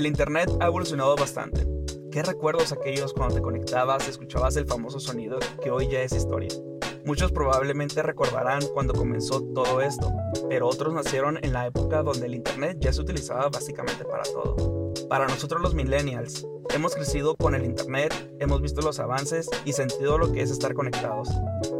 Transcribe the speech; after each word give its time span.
El 0.00 0.06
Internet 0.06 0.50
ha 0.60 0.66
evolucionado 0.68 1.14
bastante. 1.14 1.68
¿Qué 2.10 2.22
recuerdos 2.22 2.72
aquellos 2.72 3.12
cuando 3.12 3.34
te 3.34 3.42
conectabas 3.42 4.06
y 4.06 4.10
escuchabas 4.10 4.56
el 4.56 4.64
famoso 4.64 4.98
sonido 4.98 5.38
que 5.62 5.70
hoy 5.70 5.88
ya 5.88 6.00
es 6.00 6.12
historia? 6.12 6.48
Muchos 7.04 7.32
probablemente 7.32 8.02
recordarán 8.02 8.62
cuando 8.72 8.94
comenzó 8.94 9.42
todo 9.52 9.82
esto, 9.82 10.10
pero 10.48 10.68
otros 10.68 10.94
nacieron 10.94 11.38
en 11.42 11.52
la 11.52 11.66
época 11.66 12.02
donde 12.02 12.24
el 12.24 12.34
Internet 12.34 12.78
ya 12.80 12.94
se 12.94 13.02
utilizaba 13.02 13.50
básicamente 13.50 14.06
para 14.06 14.22
todo. 14.22 14.79
Para 15.10 15.26
nosotros 15.26 15.60
los 15.60 15.74
millennials, 15.74 16.46
hemos 16.72 16.94
crecido 16.94 17.34
con 17.34 17.56
el 17.56 17.64
Internet, 17.64 18.14
hemos 18.38 18.62
visto 18.62 18.80
los 18.80 19.00
avances 19.00 19.50
y 19.64 19.72
sentido 19.72 20.18
lo 20.18 20.30
que 20.30 20.40
es 20.40 20.52
estar 20.52 20.72
conectados. 20.72 21.28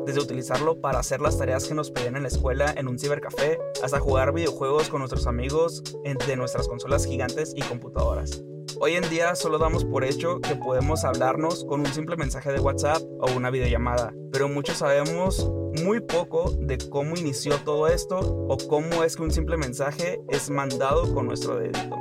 Desde 0.04 0.20
utilizarlo 0.20 0.80
para 0.80 0.98
hacer 0.98 1.20
las 1.20 1.38
tareas 1.38 1.68
que 1.68 1.74
nos 1.74 1.92
pedían 1.92 2.16
en 2.16 2.22
la 2.22 2.28
escuela 2.28 2.74
en 2.76 2.88
un 2.88 2.98
cibercafé, 2.98 3.60
hasta 3.84 4.00
jugar 4.00 4.34
videojuegos 4.34 4.88
con 4.88 4.98
nuestros 4.98 5.28
amigos 5.28 5.84
de 6.02 6.36
nuestras 6.36 6.66
consolas 6.66 7.06
gigantes 7.06 7.52
y 7.54 7.62
computadoras. 7.62 8.42
Hoy 8.80 8.94
en 8.94 9.08
día 9.08 9.36
solo 9.36 9.58
damos 9.58 9.84
por 9.84 10.02
hecho 10.02 10.40
que 10.40 10.56
podemos 10.56 11.04
hablarnos 11.04 11.64
con 11.64 11.80
un 11.80 11.92
simple 11.92 12.16
mensaje 12.16 12.50
de 12.50 12.58
WhatsApp 12.58 13.00
o 13.20 13.30
una 13.30 13.50
videollamada, 13.50 14.12
pero 14.32 14.48
muchos 14.48 14.78
sabemos 14.78 15.48
muy 15.84 16.00
poco 16.00 16.50
de 16.58 16.78
cómo 16.78 17.14
inició 17.14 17.58
todo 17.58 17.86
esto 17.86 18.18
o 18.18 18.58
cómo 18.66 19.04
es 19.04 19.14
que 19.14 19.22
un 19.22 19.30
simple 19.30 19.56
mensaje 19.56 20.20
es 20.30 20.50
mandado 20.50 21.14
con 21.14 21.26
nuestro 21.26 21.60
dedito. 21.60 21.96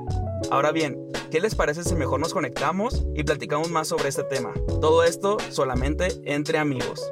Ahora 0.52 0.72
bien, 0.72 0.98
¿qué 1.30 1.40
les 1.40 1.54
parece 1.54 1.84
si 1.84 1.94
mejor 1.94 2.20
nos 2.20 2.34
conectamos 2.34 3.06
y 3.14 3.24
platicamos 3.24 3.70
más 3.70 3.88
sobre 3.88 4.10
este 4.10 4.24
tema? 4.24 4.52
Todo 4.82 5.04
esto 5.04 5.38
solamente 5.52 6.08
entre 6.24 6.58
amigos. 6.58 7.08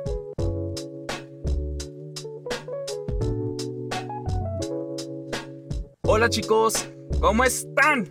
Hola 6.02 6.30
chicos, 6.30 6.90
¿cómo 7.20 7.44
están? 7.44 8.10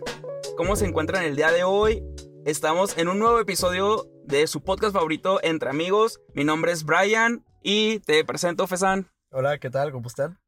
¿Cómo 0.55 0.77
se 0.77 0.85
encuentran 0.85 1.25
el 1.25 1.35
día 1.35 1.51
de 1.51 1.65
hoy? 1.65 2.05
Estamos 2.45 2.97
en 2.97 3.09
un 3.09 3.19
nuevo 3.19 3.41
episodio 3.41 4.07
de 4.23 4.47
su 4.47 4.61
podcast 4.61 4.93
favorito 4.93 5.39
Entre 5.43 5.69
Amigos. 5.69 6.21
Mi 6.33 6.45
nombre 6.45 6.71
es 6.71 6.85
Brian 6.85 7.43
y 7.61 7.99
te 7.99 8.23
presento, 8.23 8.65
Fesan. 8.65 9.09
Hola, 9.31 9.57
¿qué 9.57 9.69
tal? 9.69 9.91
¿Cómo 9.91 10.07
están? 10.07 10.39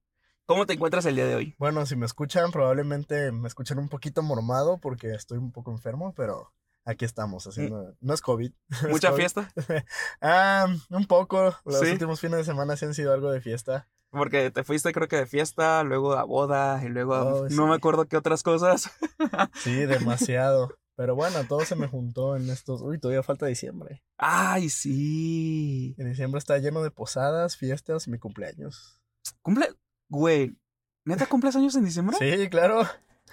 ¿Cómo 0.50 0.66
te 0.66 0.74
encuentras 0.74 1.06
el 1.06 1.14
día 1.14 1.28
de 1.28 1.36
hoy? 1.36 1.56
Bueno, 1.60 1.86
si 1.86 1.96
me 1.96 2.08
escuchan, 2.08 2.50
probablemente 2.50 3.32
me 3.32 3.48
escuchan 3.48 3.78
un 3.78 3.88
poquito 3.88 4.24
mormado 4.24 4.80
porque 4.80 5.14
estoy 5.14 5.38
un 5.38 5.52
poco 5.52 5.70
enfermo, 5.70 6.16
pero 6.18 6.52
aquí 6.86 7.06
estamos 7.06 7.46
haciendo. 7.46 7.96
No 8.02 8.16
es 8.16 8.22
COVID. 8.22 8.52
¿Mucha 8.90 9.14
fiesta? 9.14 9.54
ah, 10.22 10.66
un 10.90 11.06
poco. 11.06 11.56
Los 11.66 11.82
últimos 11.84 12.20
fines 12.20 12.38
de 12.38 12.46
semana 12.46 12.76
sí 12.78 12.86
han 12.86 12.96
sido 12.96 13.14
algo 13.14 13.30
de 13.30 13.42
fiesta. 13.42 13.90
Porque 14.10 14.50
te 14.50 14.64
fuiste 14.64 14.92
creo 14.92 15.08
que 15.08 15.18
de 15.18 15.28
fiesta, 15.28 15.84
luego 15.84 16.14
a 16.14 16.24
boda 16.24 16.84
y 16.84 16.88
luego 16.88 17.14
a... 17.14 17.26
Oh, 17.26 17.50
no 17.50 17.68
me 17.68 17.76
acuerdo 17.76 18.08
qué 18.08 18.18
otras 18.18 18.42
cosas. 18.42 18.90
sí, 19.54 19.86
demasiado. 19.86 20.80
Pero 20.96 21.14
bueno, 21.14 21.44
todo 21.48 21.64
se 21.64 21.76
me 21.76 21.86
juntó 21.86 22.36
en 22.36 22.50
estos... 22.50 22.82
Uy, 22.82 22.98
todavía 22.98 23.22
falta 23.22 23.46
diciembre. 23.46 24.02
Ay, 24.18 24.72
sí. 24.72 25.94
En 26.00 26.10
diciembre 26.10 26.40
está 26.40 26.58
lleno 26.58 26.82
de 26.82 26.90
posadas, 26.90 27.56
fiestas 27.56 28.08
y 28.08 28.10
mi 28.10 28.18
cumpleaños. 28.18 29.00
¿Cumple? 29.44 29.76
Güey, 30.10 30.58
¿neta 31.06 31.28
cumples 31.28 31.56
años 31.56 31.76
en 31.76 31.86
diciembre? 31.86 32.18
Sí, 32.20 32.50
claro. 32.50 32.88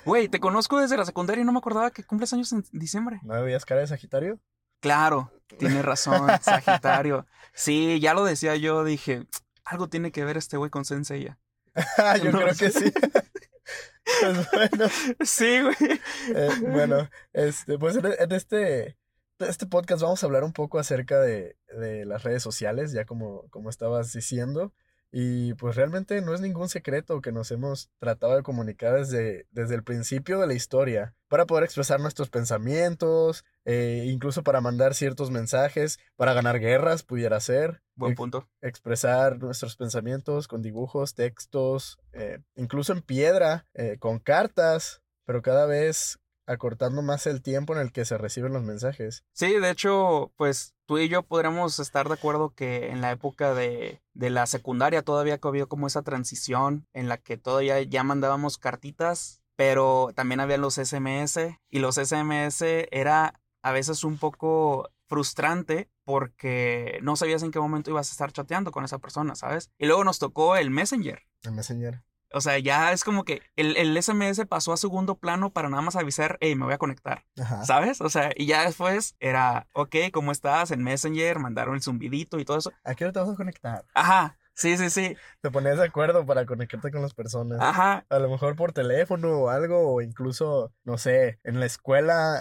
Güey, 0.05 0.29
te 0.29 0.39
conozco 0.39 0.79
desde 0.79 0.97
la 0.97 1.05
secundaria 1.05 1.43
y 1.43 1.45
no 1.45 1.53
me 1.53 1.59
acordaba 1.59 1.91
que 1.91 2.05
cumples 2.05 2.33
años 2.33 2.53
en 2.53 2.65
diciembre. 2.73 3.19
¿No 3.25 3.43
veías 3.43 3.65
cara 3.65 3.81
de 3.81 3.89
Sagitario? 3.89 4.39
Claro, 4.81 5.33
tienes 5.59 5.85
razón, 5.85 6.29
Sagitario. 6.43 7.27
Sí, 7.55 7.99
ya 7.99 8.15
lo 8.15 8.25
decía 8.25 8.57
yo, 8.57 8.85
dije, 8.85 9.27
algo 9.65 9.89
tiene 9.89 10.13
que 10.13 10.25
ver 10.25 10.37
este 10.37 10.57
güey 10.57 10.71
con 10.71 10.85
Senseiya. 10.85 11.39
Yo 12.23 12.31
creo 12.31 12.55
que 12.55 12.71
sí. 12.71 12.93
pues 14.21 14.51
bueno. 14.53 14.87
Sí, 15.25 15.61
güey. 15.61 16.01
Eh, 16.35 16.51
bueno, 16.61 17.11
este, 17.33 17.79
pues 17.79 17.97
en 17.97 18.33
este, 18.33 18.97
este 19.41 19.67
podcast 19.67 20.03
vamos 20.03 20.23
a 20.23 20.27
hablar 20.27 20.45
un 20.45 20.53
poco 20.53 20.79
acerca 20.79 21.21
de, 21.21 21.57
de 21.77 22.07
las 22.07 22.23
redes 22.23 22.43
sociales, 22.43 22.93
ya 22.93 23.05
como, 23.05 23.49
como 23.51 23.69
estabas 23.69 24.13
diciendo. 24.13 24.73
Y 25.13 25.55
pues 25.55 25.77
realmente 25.77 26.21
no 26.21 26.35
es 26.35 26.41
ningún 26.41 26.69
secreto 26.69 27.21
que 27.21 27.33
nos 27.33 27.51
hemos 27.51 27.91
tratado 27.99 28.37
de 28.37 28.43
comunicar 28.43 28.95
desde, 28.95 29.47
desde 29.51 29.75
el 29.75 29.85
principio 29.85 30.39
de 30.41 30.47
la 30.47 30.55
historia 30.55 31.15
para 31.29 31.47
poder 31.47 31.65
expresar 31.65 32.01
nuestros 32.01 32.29
pensamientos, 32.29 33.45
eh, 33.65 34.05
incluso 34.07 34.43
para 34.43 34.61
mandar 34.61 34.95
ciertos 34.95 35.31
mensajes, 35.31 35.99
para 36.17 36.35
ganar 36.35 36.61
guerras, 36.61 37.03
pudiera 37.03 37.41
ser. 37.41 37.83
Buen 37.95 38.15
punto. 38.15 38.47
expresar 38.61 39.39
nuestros 39.39 39.77
pensamientos 39.77 40.49
con 40.49 40.61
dibujos, 40.61 41.15
textos, 41.15 41.99
eh, 42.13 42.41
incluso 42.55 42.93
en 42.93 43.01
piedra, 43.01 43.67
eh, 43.73 43.97
con 43.99 44.19
cartas, 44.19 45.03
pero 45.25 45.41
cada 45.41 45.65
vez 45.65 46.19
acortando 46.47 47.03
más 47.03 47.27
el 47.27 47.43
tiempo 47.43 47.75
en 47.75 47.81
el 47.81 47.93
que 47.93 48.05
se 48.05 48.19
reciben 48.19 48.53
los 48.53 48.63
mensajes. 48.63 49.25
Sí, 49.33 49.59
de 49.59 49.71
hecho, 49.71 50.33
pues 50.37 50.75
tú 50.87 50.99
y 50.99 51.09
yo 51.09 51.23
podremos 51.23 51.79
estar 51.79 52.09
de 52.09 52.15
acuerdo 52.15 52.51
que 52.55 52.91
en 52.91 53.01
la 53.01 53.11
época 53.11 53.55
de, 53.55 54.01
de 54.15 54.31
la 54.31 54.47
secundaria 54.47 55.03
todavía 55.03 55.39
había 55.43 55.67
como 55.67 55.87
esa 55.87 56.03
transición 56.03 56.87
en 56.93 57.09
la 57.09 57.19
que 57.19 57.37
todavía 57.37 57.81
ya 57.83 58.05
mandábamos 58.05 58.59
cartitas, 58.59 59.43
pero 59.57 60.11
también 60.15 60.41
había 60.41 60.59
los 60.59 60.75
SMS 60.75 61.39
y 61.69 61.79
los 61.79 61.97
SMS 61.97 62.63
era 62.91 63.41
a 63.63 63.73
veces 63.73 64.05
un 64.05 64.19
poco 64.19 64.91
frustrante 65.09 65.89
porque 66.05 66.99
no 67.03 67.17
sabías 67.17 67.43
en 67.43 67.51
qué 67.51 67.59
momento 67.59 67.91
ibas 67.91 68.09
a 68.11 68.13
estar 68.13 68.33
chateando 68.33 68.71
con 68.71 68.85
esa 68.85 68.99
persona, 68.99 69.35
¿sabes? 69.35 69.71
Y 69.79 69.87
luego 69.87 70.05
nos 70.05 70.19
tocó 70.19 70.57
el 70.57 70.71
Messenger. 70.71 71.23
El 71.43 71.53
Messenger. 71.53 72.03
O 72.33 72.41
sea, 72.41 72.59
ya 72.59 72.93
es 72.93 73.05
como 73.05 73.25
que 73.25 73.43
el, 73.57 73.77
el, 73.77 74.03
SMS 74.03 74.45
pasó 74.47 74.73
a 74.73 74.77
segundo 74.77 75.17
plano 75.17 75.53
para 75.53 75.69
nada 75.69 75.83
más 75.83 75.97
avisar, 75.97 76.39
hey, 76.41 76.55
me 76.55 76.65
voy 76.65 76.75
a 76.75 76.79
conectar. 76.79 77.25
¿Sabes? 77.65 78.01
O 78.01 78.09
sea, 78.09 78.31
y 78.37 78.47
ya 78.47 78.65
después 78.65 79.17
era, 79.21 79.69
ok, 79.73 79.97
¿cómo 80.13 80.33
estás? 80.33 80.71
En 80.71 80.83
Messenger, 80.83 81.39
mandaron 81.39 81.75
el 81.75 81.83
zumbidito 81.83 82.39
y 82.39 82.45
todo 82.45 82.59
eso. 82.59 82.73
¿A 82.85 82.95
qué 82.95 83.05
hora 83.05 83.13
te 83.13 83.21
vas 83.21 83.29
a 83.31 83.37
conectar? 83.37 83.85
Ajá. 83.95 84.37
Sí, 84.57 84.79
sí, 84.79 84.89
sí. 84.89 85.17
Te 85.43 85.51
ponías 85.51 85.77
de 85.77 85.85
acuerdo 85.85 86.25
para 86.25 86.47
conectarte 86.47 86.91
con 86.91 87.03
las 87.03 87.13
personas. 87.13 87.61
Ajá. 87.61 88.07
A 88.09 88.19
lo 88.19 88.31
mejor 88.31 88.57
por 88.57 88.73
teléfono 88.73 89.43
o 89.43 89.49
algo, 89.51 89.93
o 89.93 90.01
incluso, 90.01 90.73
no 90.83 90.97
sé, 90.97 91.39
en 91.45 91.61
la 91.61 91.67
escuela. 91.67 92.41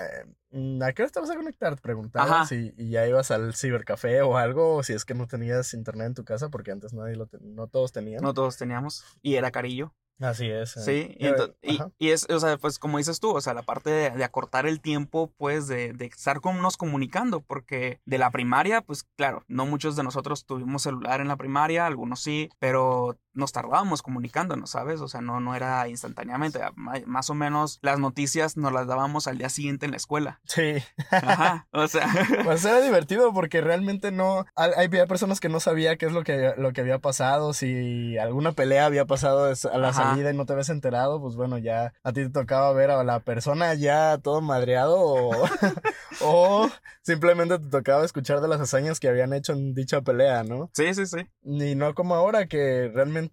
Mm, 0.51 0.81
¿A 0.81 0.93
qué 0.93 1.03
hora 1.03 1.11
te 1.11 1.19
vas 1.19 1.29
a 1.29 1.35
conectar? 1.35 1.75
Te 1.75 1.81
preguntabas 1.81 2.53
y, 2.53 2.73
y, 2.77 2.91
ya 2.91 3.05
ibas 3.05 3.31
al 3.31 3.53
cibercafé 3.53 4.21
o 4.21 4.37
algo, 4.37 4.75
o 4.75 4.83
si 4.83 4.93
es 4.93 5.03
que 5.03 5.13
no 5.13 5.27
tenías 5.27 5.73
internet 5.73 6.07
en 6.07 6.13
tu 6.13 6.23
casa, 6.23 6.47
porque 6.47 6.71
antes 6.71 6.93
nadie 6.93 7.17
lo 7.17 7.27
no 7.41 7.67
todos 7.67 7.91
tenían. 7.91 8.23
No 8.23 8.33
todos 8.33 8.55
teníamos. 8.55 9.03
Y 9.21 9.35
era 9.35 9.51
carillo. 9.51 9.93
Así 10.19 10.49
es. 10.49 10.77
Eh. 10.77 10.81
Sí, 10.81 11.17
y, 11.61 11.79
y, 11.97 12.11
es, 12.11 12.25
o 12.29 12.39
sea, 12.39 12.57
pues 12.57 12.79
como 12.79 12.97
dices 12.97 13.19
tú, 13.19 13.31
o 13.31 13.41
sea, 13.41 13.53
la 13.53 13.63
parte 13.63 13.89
de, 13.89 14.23
acortar 14.23 14.65
el 14.65 14.79
tiempo, 14.79 15.33
pues, 15.37 15.67
de, 15.67 15.91
de 15.91 16.05
estar 16.05 16.39
con, 16.39 16.61
nos 16.61 16.77
comunicando, 16.77 17.41
porque 17.41 17.99
de 18.05 18.17
la 18.17 18.31
primaria, 18.31 18.81
pues, 18.81 19.03
claro, 19.17 19.43
no 19.47 19.65
muchos 19.65 19.95
de 19.95 20.03
nosotros 20.03 20.45
tuvimos 20.45 20.83
celular 20.83 21.19
en 21.19 21.27
la 21.27 21.35
primaria, 21.35 21.85
algunos 21.85 22.21
sí, 22.21 22.49
pero 22.59 23.17
nos 23.35 23.51
tardábamos 23.51 24.01
comunicándonos, 24.01 24.71
¿sabes? 24.71 25.01
O 25.01 25.07
sea, 25.07 25.21
no, 25.21 25.39
no 25.39 25.55
era 25.55 25.87
instantáneamente. 25.87 26.59
Más 27.05 27.29
o 27.29 27.33
menos 27.33 27.79
las 27.81 27.99
noticias 27.99 28.57
nos 28.57 28.71
las 28.71 28.87
dábamos 28.87 29.27
al 29.27 29.37
día 29.37 29.49
siguiente 29.49 29.85
en 29.85 29.91
la 29.91 29.97
escuela. 29.97 30.39
Sí. 30.45 30.75
Ajá. 31.11 31.67
O 31.75 31.87
sea. 31.87 32.07
Pues 32.45 32.63
era 32.63 32.79
divertido 32.79 33.33
porque 33.33 33.59
realmente 33.59 34.11
no. 34.11 34.45
Había 34.55 35.07
personas 35.07 35.39
que 35.39 35.49
no 35.49 35.59
sabía 35.59 35.97
qué 35.97 36.05
es 36.05 36.13
lo 36.13 36.23
que, 36.23 36.53
lo 36.57 36.71
que 36.71 36.81
había 36.81 36.99
pasado. 36.99 37.53
Si 37.53 38.17
alguna 38.17 38.53
pelea 38.53 38.85
había 38.85 39.05
pasado 39.05 39.45
a 39.45 39.77
la 39.77 39.93
salida 39.93 40.31
y 40.31 40.37
no 40.37 40.45
te 40.45 40.53
habías 40.53 40.69
enterado, 40.69 41.21
pues 41.21 41.35
bueno, 41.35 41.57
ya 41.57 41.93
a 42.03 42.13
ti 42.13 42.23
te 42.23 42.29
tocaba 42.29 42.71
ver 42.71 42.91
a 42.91 43.03
la 43.03 43.19
persona 43.19 43.73
ya 43.73 44.17
todo 44.19 44.41
madreado 44.41 44.97
o, 44.97 45.31
o 46.21 46.69
simplemente 47.01 47.59
te 47.59 47.69
tocaba 47.69 48.05
escuchar 48.05 48.41
de 48.41 48.47
las 48.47 48.61
hazañas 48.61 48.99
que 48.99 49.09
habían 49.09 49.33
hecho 49.33 49.53
en 49.53 49.73
dicha 49.73 50.01
pelea, 50.01 50.43
¿no? 50.43 50.69
Sí, 50.73 50.93
sí, 50.93 51.05
sí. 51.05 51.27
Y 51.43 51.75
no 51.75 51.93
como 51.93 52.15
ahora 52.15 52.47
que 52.47 52.91
realmente 52.93 53.24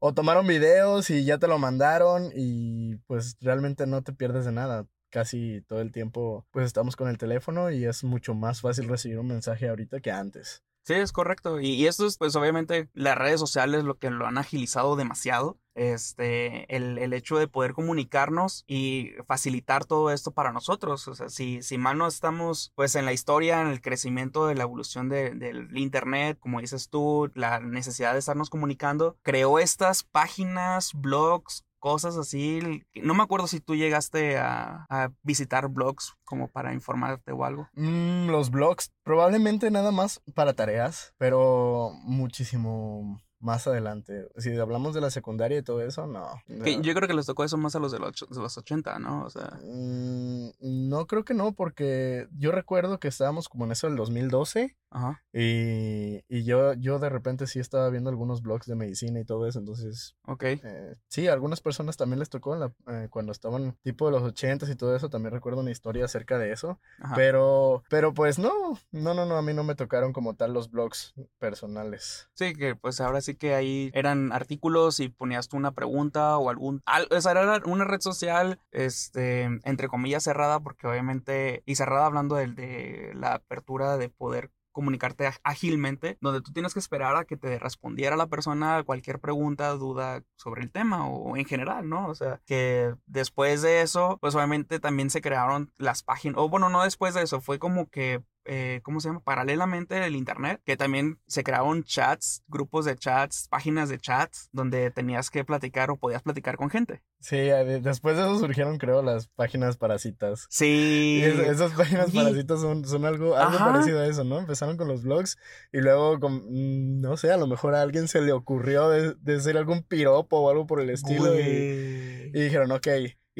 o 0.00 0.14
tomaron 0.14 0.46
videos 0.46 1.10
y 1.10 1.24
ya 1.24 1.38
te 1.38 1.48
lo 1.48 1.58
mandaron 1.58 2.30
y 2.34 2.96
pues 3.06 3.36
realmente 3.40 3.86
no 3.86 4.02
te 4.02 4.12
pierdes 4.12 4.44
de 4.44 4.52
nada. 4.52 4.86
Casi 5.10 5.62
todo 5.62 5.80
el 5.80 5.92
tiempo 5.92 6.46
pues 6.50 6.66
estamos 6.66 6.94
con 6.96 7.08
el 7.08 7.18
teléfono 7.18 7.70
y 7.70 7.84
es 7.84 8.04
mucho 8.04 8.34
más 8.34 8.60
fácil 8.60 8.88
recibir 8.88 9.18
un 9.18 9.28
mensaje 9.28 9.68
ahorita 9.68 10.00
que 10.00 10.10
antes. 10.10 10.62
Sí, 10.88 10.94
es 10.94 11.12
correcto. 11.12 11.60
Y, 11.60 11.86
esto 11.86 12.06
es, 12.06 12.16
pues 12.16 12.34
obviamente, 12.34 12.88
las 12.94 13.18
redes 13.18 13.38
sociales 13.38 13.84
lo 13.84 13.98
que 13.98 14.08
lo 14.08 14.26
han 14.26 14.38
agilizado 14.38 14.96
demasiado. 14.96 15.58
Este, 15.78 16.74
el, 16.74 16.98
el, 16.98 17.12
hecho 17.12 17.38
de 17.38 17.46
poder 17.46 17.72
comunicarnos 17.72 18.64
y 18.66 19.12
facilitar 19.28 19.84
todo 19.84 20.10
esto 20.10 20.32
para 20.32 20.52
nosotros. 20.52 21.06
O 21.06 21.14
sea, 21.14 21.28
si, 21.28 21.62
si 21.62 21.78
mal 21.78 21.98
no 21.98 22.08
estamos, 22.08 22.72
pues 22.74 22.96
en 22.96 23.04
la 23.04 23.12
historia, 23.12 23.62
en 23.62 23.68
el 23.68 23.80
crecimiento 23.80 24.48
de 24.48 24.56
la 24.56 24.64
evolución 24.64 25.08
del 25.08 25.70
Internet, 25.76 26.36
como 26.40 26.60
dices 26.60 26.88
tú, 26.88 27.30
la 27.34 27.60
necesidad 27.60 28.12
de 28.12 28.18
estarnos 28.18 28.50
comunicando, 28.50 29.16
creó 29.22 29.60
estas 29.60 30.02
páginas, 30.02 30.90
blogs, 30.94 31.64
cosas 31.78 32.16
así. 32.16 32.82
No 32.94 33.14
me 33.14 33.22
acuerdo 33.22 33.46
si 33.46 33.60
tú 33.60 33.74
llegaste 33.74 34.38
a, 34.38 34.86
visitar 35.22 35.68
blogs 35.68 36.14
como 36.24 36.48
para 36.48 36.74
informarte 36.74 37.32
o 37.32 37.44
algo. 37.44 37.68
Mm, 37.74 38.30
los 38.30 38.50
blogs, 38.50 38.92
probablemente 39.04 39.70
nada 39.70 39.92
más 39.92 40.20
para 40.34 40.54
tareas, 40.54 41.14
pero 41.18 41.92
muchísimo 42.02 43.22
más 43.40 43.66
adelante. 43.66 44.28
Si 44.36 44.56
hablamos 44.58 44.94
de 44.94 45.00
la 45.00 45.10
secundaria 45.10 45.58
y 45.58 45.62
todo 45.62 45.80
eso, 45.82 46.06
no. 46.06 46.26
Que 46.64 46.80
yo 46.80 46.94
creo 46.94 47.06
que 47.08 47.14
les 47.14 47.26
tocó 47.26 47.44
eso 47.44 47.56
más 47.56 47.74
a 47.76 47.78
los 47.78 47.92
de 47.92 47.98
los, 47.98 48.26
de 48.28 48.40
los 48.40 48.58
80, 48.58 48.98
¿no? 48.98 49.24
O 49.24 49.30
sea. 49.30 49.58
Mm, 49.64 50.50
no 50.60 51.06
creo 51.06 51.24
que 51.24 51.34
no, 51.34 51.52
porque 51.52 52.28
yo 52.36 52.52
recuerdo 52.52 52.98
que 52.98 53.08
estábamos 53.08 53.48
como 53.48 53.64
en 53.64 53.72
eso 53.72 53.86
del 53.86 53.96
2012. 53.96 54.76
Ajá. 54.90 55.22
Y, 55.34 56.24
y 56.28 56.44
yo, 56.44 56.72
yo 56.72 56.98
de 56.98 57.10
repente 57.10 57.46
sí 57.46 57.58
estaba 57.60 57.90
viendo 57.90 58.08
algunos 58.08 58.40
blogs 58.40 58.66
de 58.66 58.74
medicina 58.74 59.20
y 59.20 59.24
todo 59.24 59.46
eso, 59.46 59.58
entonces... 59.58 60.16
Ok. 60.26 60.44
eh, 60.44 60.94
sí, 61.08 61.28
a 61.28 61.34
algunas 61.34 61.60
personas 61.60 61.98
también 61.98 62.18
les 62.20 62.30
tocó 62.30 62.54
en 62.54 62.60
la- 62.60 62.72
eh, 62.86 63.08
cuando 63.10 63.32
estaban 63.32 63.76
tipo 63.82 64.06
de 64.06 64.12
los 64.12 64.22
ochentas 64.22 64.70
y 64.70 64.76
todo 64.76 64.96
eso, 64.96 65.10
también 65.10 65.34
recuerdo 65.34 65.60
una 65.60 65.70
historia 65.70 66.06
acerca 66.06 66.38
de 66.38 66.52
eso, 66.52 66.80
Ajá. 67.00 67.14
pero, 67.16 67.82
pero 67.90 68.14
pues 68.14 68.38
no, 68.38 68.50
no, 68.90 69.12
no, 69.12 69.26
no, 69.26 69.36
a 69.36 69.42
mí 69.42 69.52
no 69.52 69.62
me 69.62 69.74
tocaron 69.74 70.14
como 70.14 70.36
tal 70.36 70.54
los 70.54 70.70
blogs 70.70 71.12
personales. 71.38 72.28
Sí, 72.34 72.54
que 72.54 72.74
pues 72.74 73.00
ahora 73.02 73.20
sí 73.20 73.27
que 73.36 73.54
ahí 73.54 73.90
eran 73.94 74.32
artículos 74.32 75.00
y 75.00 75.08
ponías 75.08 75.48
tú 75.48 75.56
una 75.56 75.72
pregunta 75.72 76.36
o 76.38 76.50
algún... 76.50 76.82
al- 76.86 77.08
o 77.10 77.20
sea, 77.20 77.32
era 77.32 77.60
una 77.66 77.84
red 77.84 78.00
social, 78.00 78.60
este, 78.72 79.42
entre 79.64 79.88
comillas 79.88 80.24
cerrada, 80.24 80.60
porque 80.60 80.86
obviamente, 80.86 81.62
y 81.66 81.74
cerrada 81.76 82.06
hablando 82.06 82.36
del- 82.36 82.54
de, 82.54 83.12
la 83.14 83.34
apertura 83.34 83.96
de 83.96 84.08
poder 84.08 84.50
comunicarte 84.72 85.28
ágilmente, 85.42 86.18
donde 86.20 86.40
tú 86.40 86.52
tienes 86.52 86.72
que 86.72 86.78
esperar 86.78 87.16
a 87.16 87.24
que 87.24 87.36
te 87.36 87.58
respondiera 87.58 88.16
la 88.16 88.28
persona 88.28 88.82
cualquier 88.84 89.18
pregunta, 89.18 89.70
duda 89.72 90.22
sobre 90.36 90.62
el 90.62 90.70
tema 90.70 91.08
o 91.08 91.36
en 91.36 91.44
general, 91.46 91.88
¿no? 91.88 92.06
O 92.08 92.14
sea, 92.14 92.40
que 92.46 92.94
después 93.06 93.60
de 93.62 93.82
eso, 93.82 94.18
pues 94.20 94.34
obviamente 94.36 94.78
también 94.78 95.10
se 95.10 95.20
crearon 95.20 95.72
las 95.78 96.04
páginas, 96.04 96.36
o 96.38 96.48
bueno, 96.48 96.68
no 96.68 96.84
después 96.84 97.14
de 97.14 97.22
eso, 97.22 97.40
fue 97.40 97.58
como 97.58 97.88
que 97.90 98.22
eh, 98.48 98.80
¿cómo 98.82 98.98
se 99.00 99.08
llama? 99.08 99.20
Paralelamente 99.20 100.04
el 100.04 100.16
internet, 100.16 100.60
que 100.64 100.76
también 100.76 101.20
se 101.26 101.44
crearon 101.44 101.84
chats, 101.84 102.42
grupos 102.48 102.84
de 102.86 102.96
chats, 102.96 103.46
páginas 103.48 103.88
de 103.90 103.98
chats, 103.98 104.48
donde 104.52 104.90
tenías 104.90 105.30
que 105.30 105.44
platicar 105.44 105.90
o 105.90 105.96
podías 105.96 106.22
platicar 106.22 106.56
con 106.56 106.70
gente. 106.70 107.02
Sí, 107.20 107.36
eh, 107.36 107.80
después 107.82 108.16
de 108.16 108.22
eso 108.22 108.38
surgieron 108.38 108.78
creo 108.78 109.02
las 109.02 109.28
páginas 109.28 109.76
para 109.76 109.98
citas. 109.98 110.46
Sí. 110.50 111.20
Es- 111.22 111.38
esas 111.38 111.72
páginas 111.72 112.10
Sí. 112.10 112.16
para 112.16 112.32
citas 112.34 112.60
son, 112.60 112.84
son 112.84 113.04
algo, 113.04 113.36
algo 113.36 113.56
Ajá. 113.56 113.72
parecido 113.72 114.00
a 114.00 114.06
eso, 114.06 114.24
¿no? 114.24 114.38
Empezaron 114.38 114.76
con 114.76 114.88
los 114.88 115.02
blogs 115.02 115.36
y 115.72 115.78
luego, 115.80 116.18
con, 116.20 116.36
mm, 116.46 117.00
no 117.00 117.16
sé, 117.16 117.30
a 117.30 117.36
lo 117.36 117.46
mejor 117.46 117.74
a 117.74 117.82
alguien 117.82 118.08
se 118.08 118.20
le 118.22 118.32
ocurrió 118.32 118.88
de, 118.88 119.14
decir 119.20 119.56
algún 119.56 119.82
piropo 119.82 120.38
o 120.38 120.50
algo 120.50 120.66
por 120.66 120.80
el 120.80 120.90
estilo 120.90 121.38
y, 121.38 122.30
y 122.32 122.40
dijeron, 122.40 122.70
ok, 122.72 122.86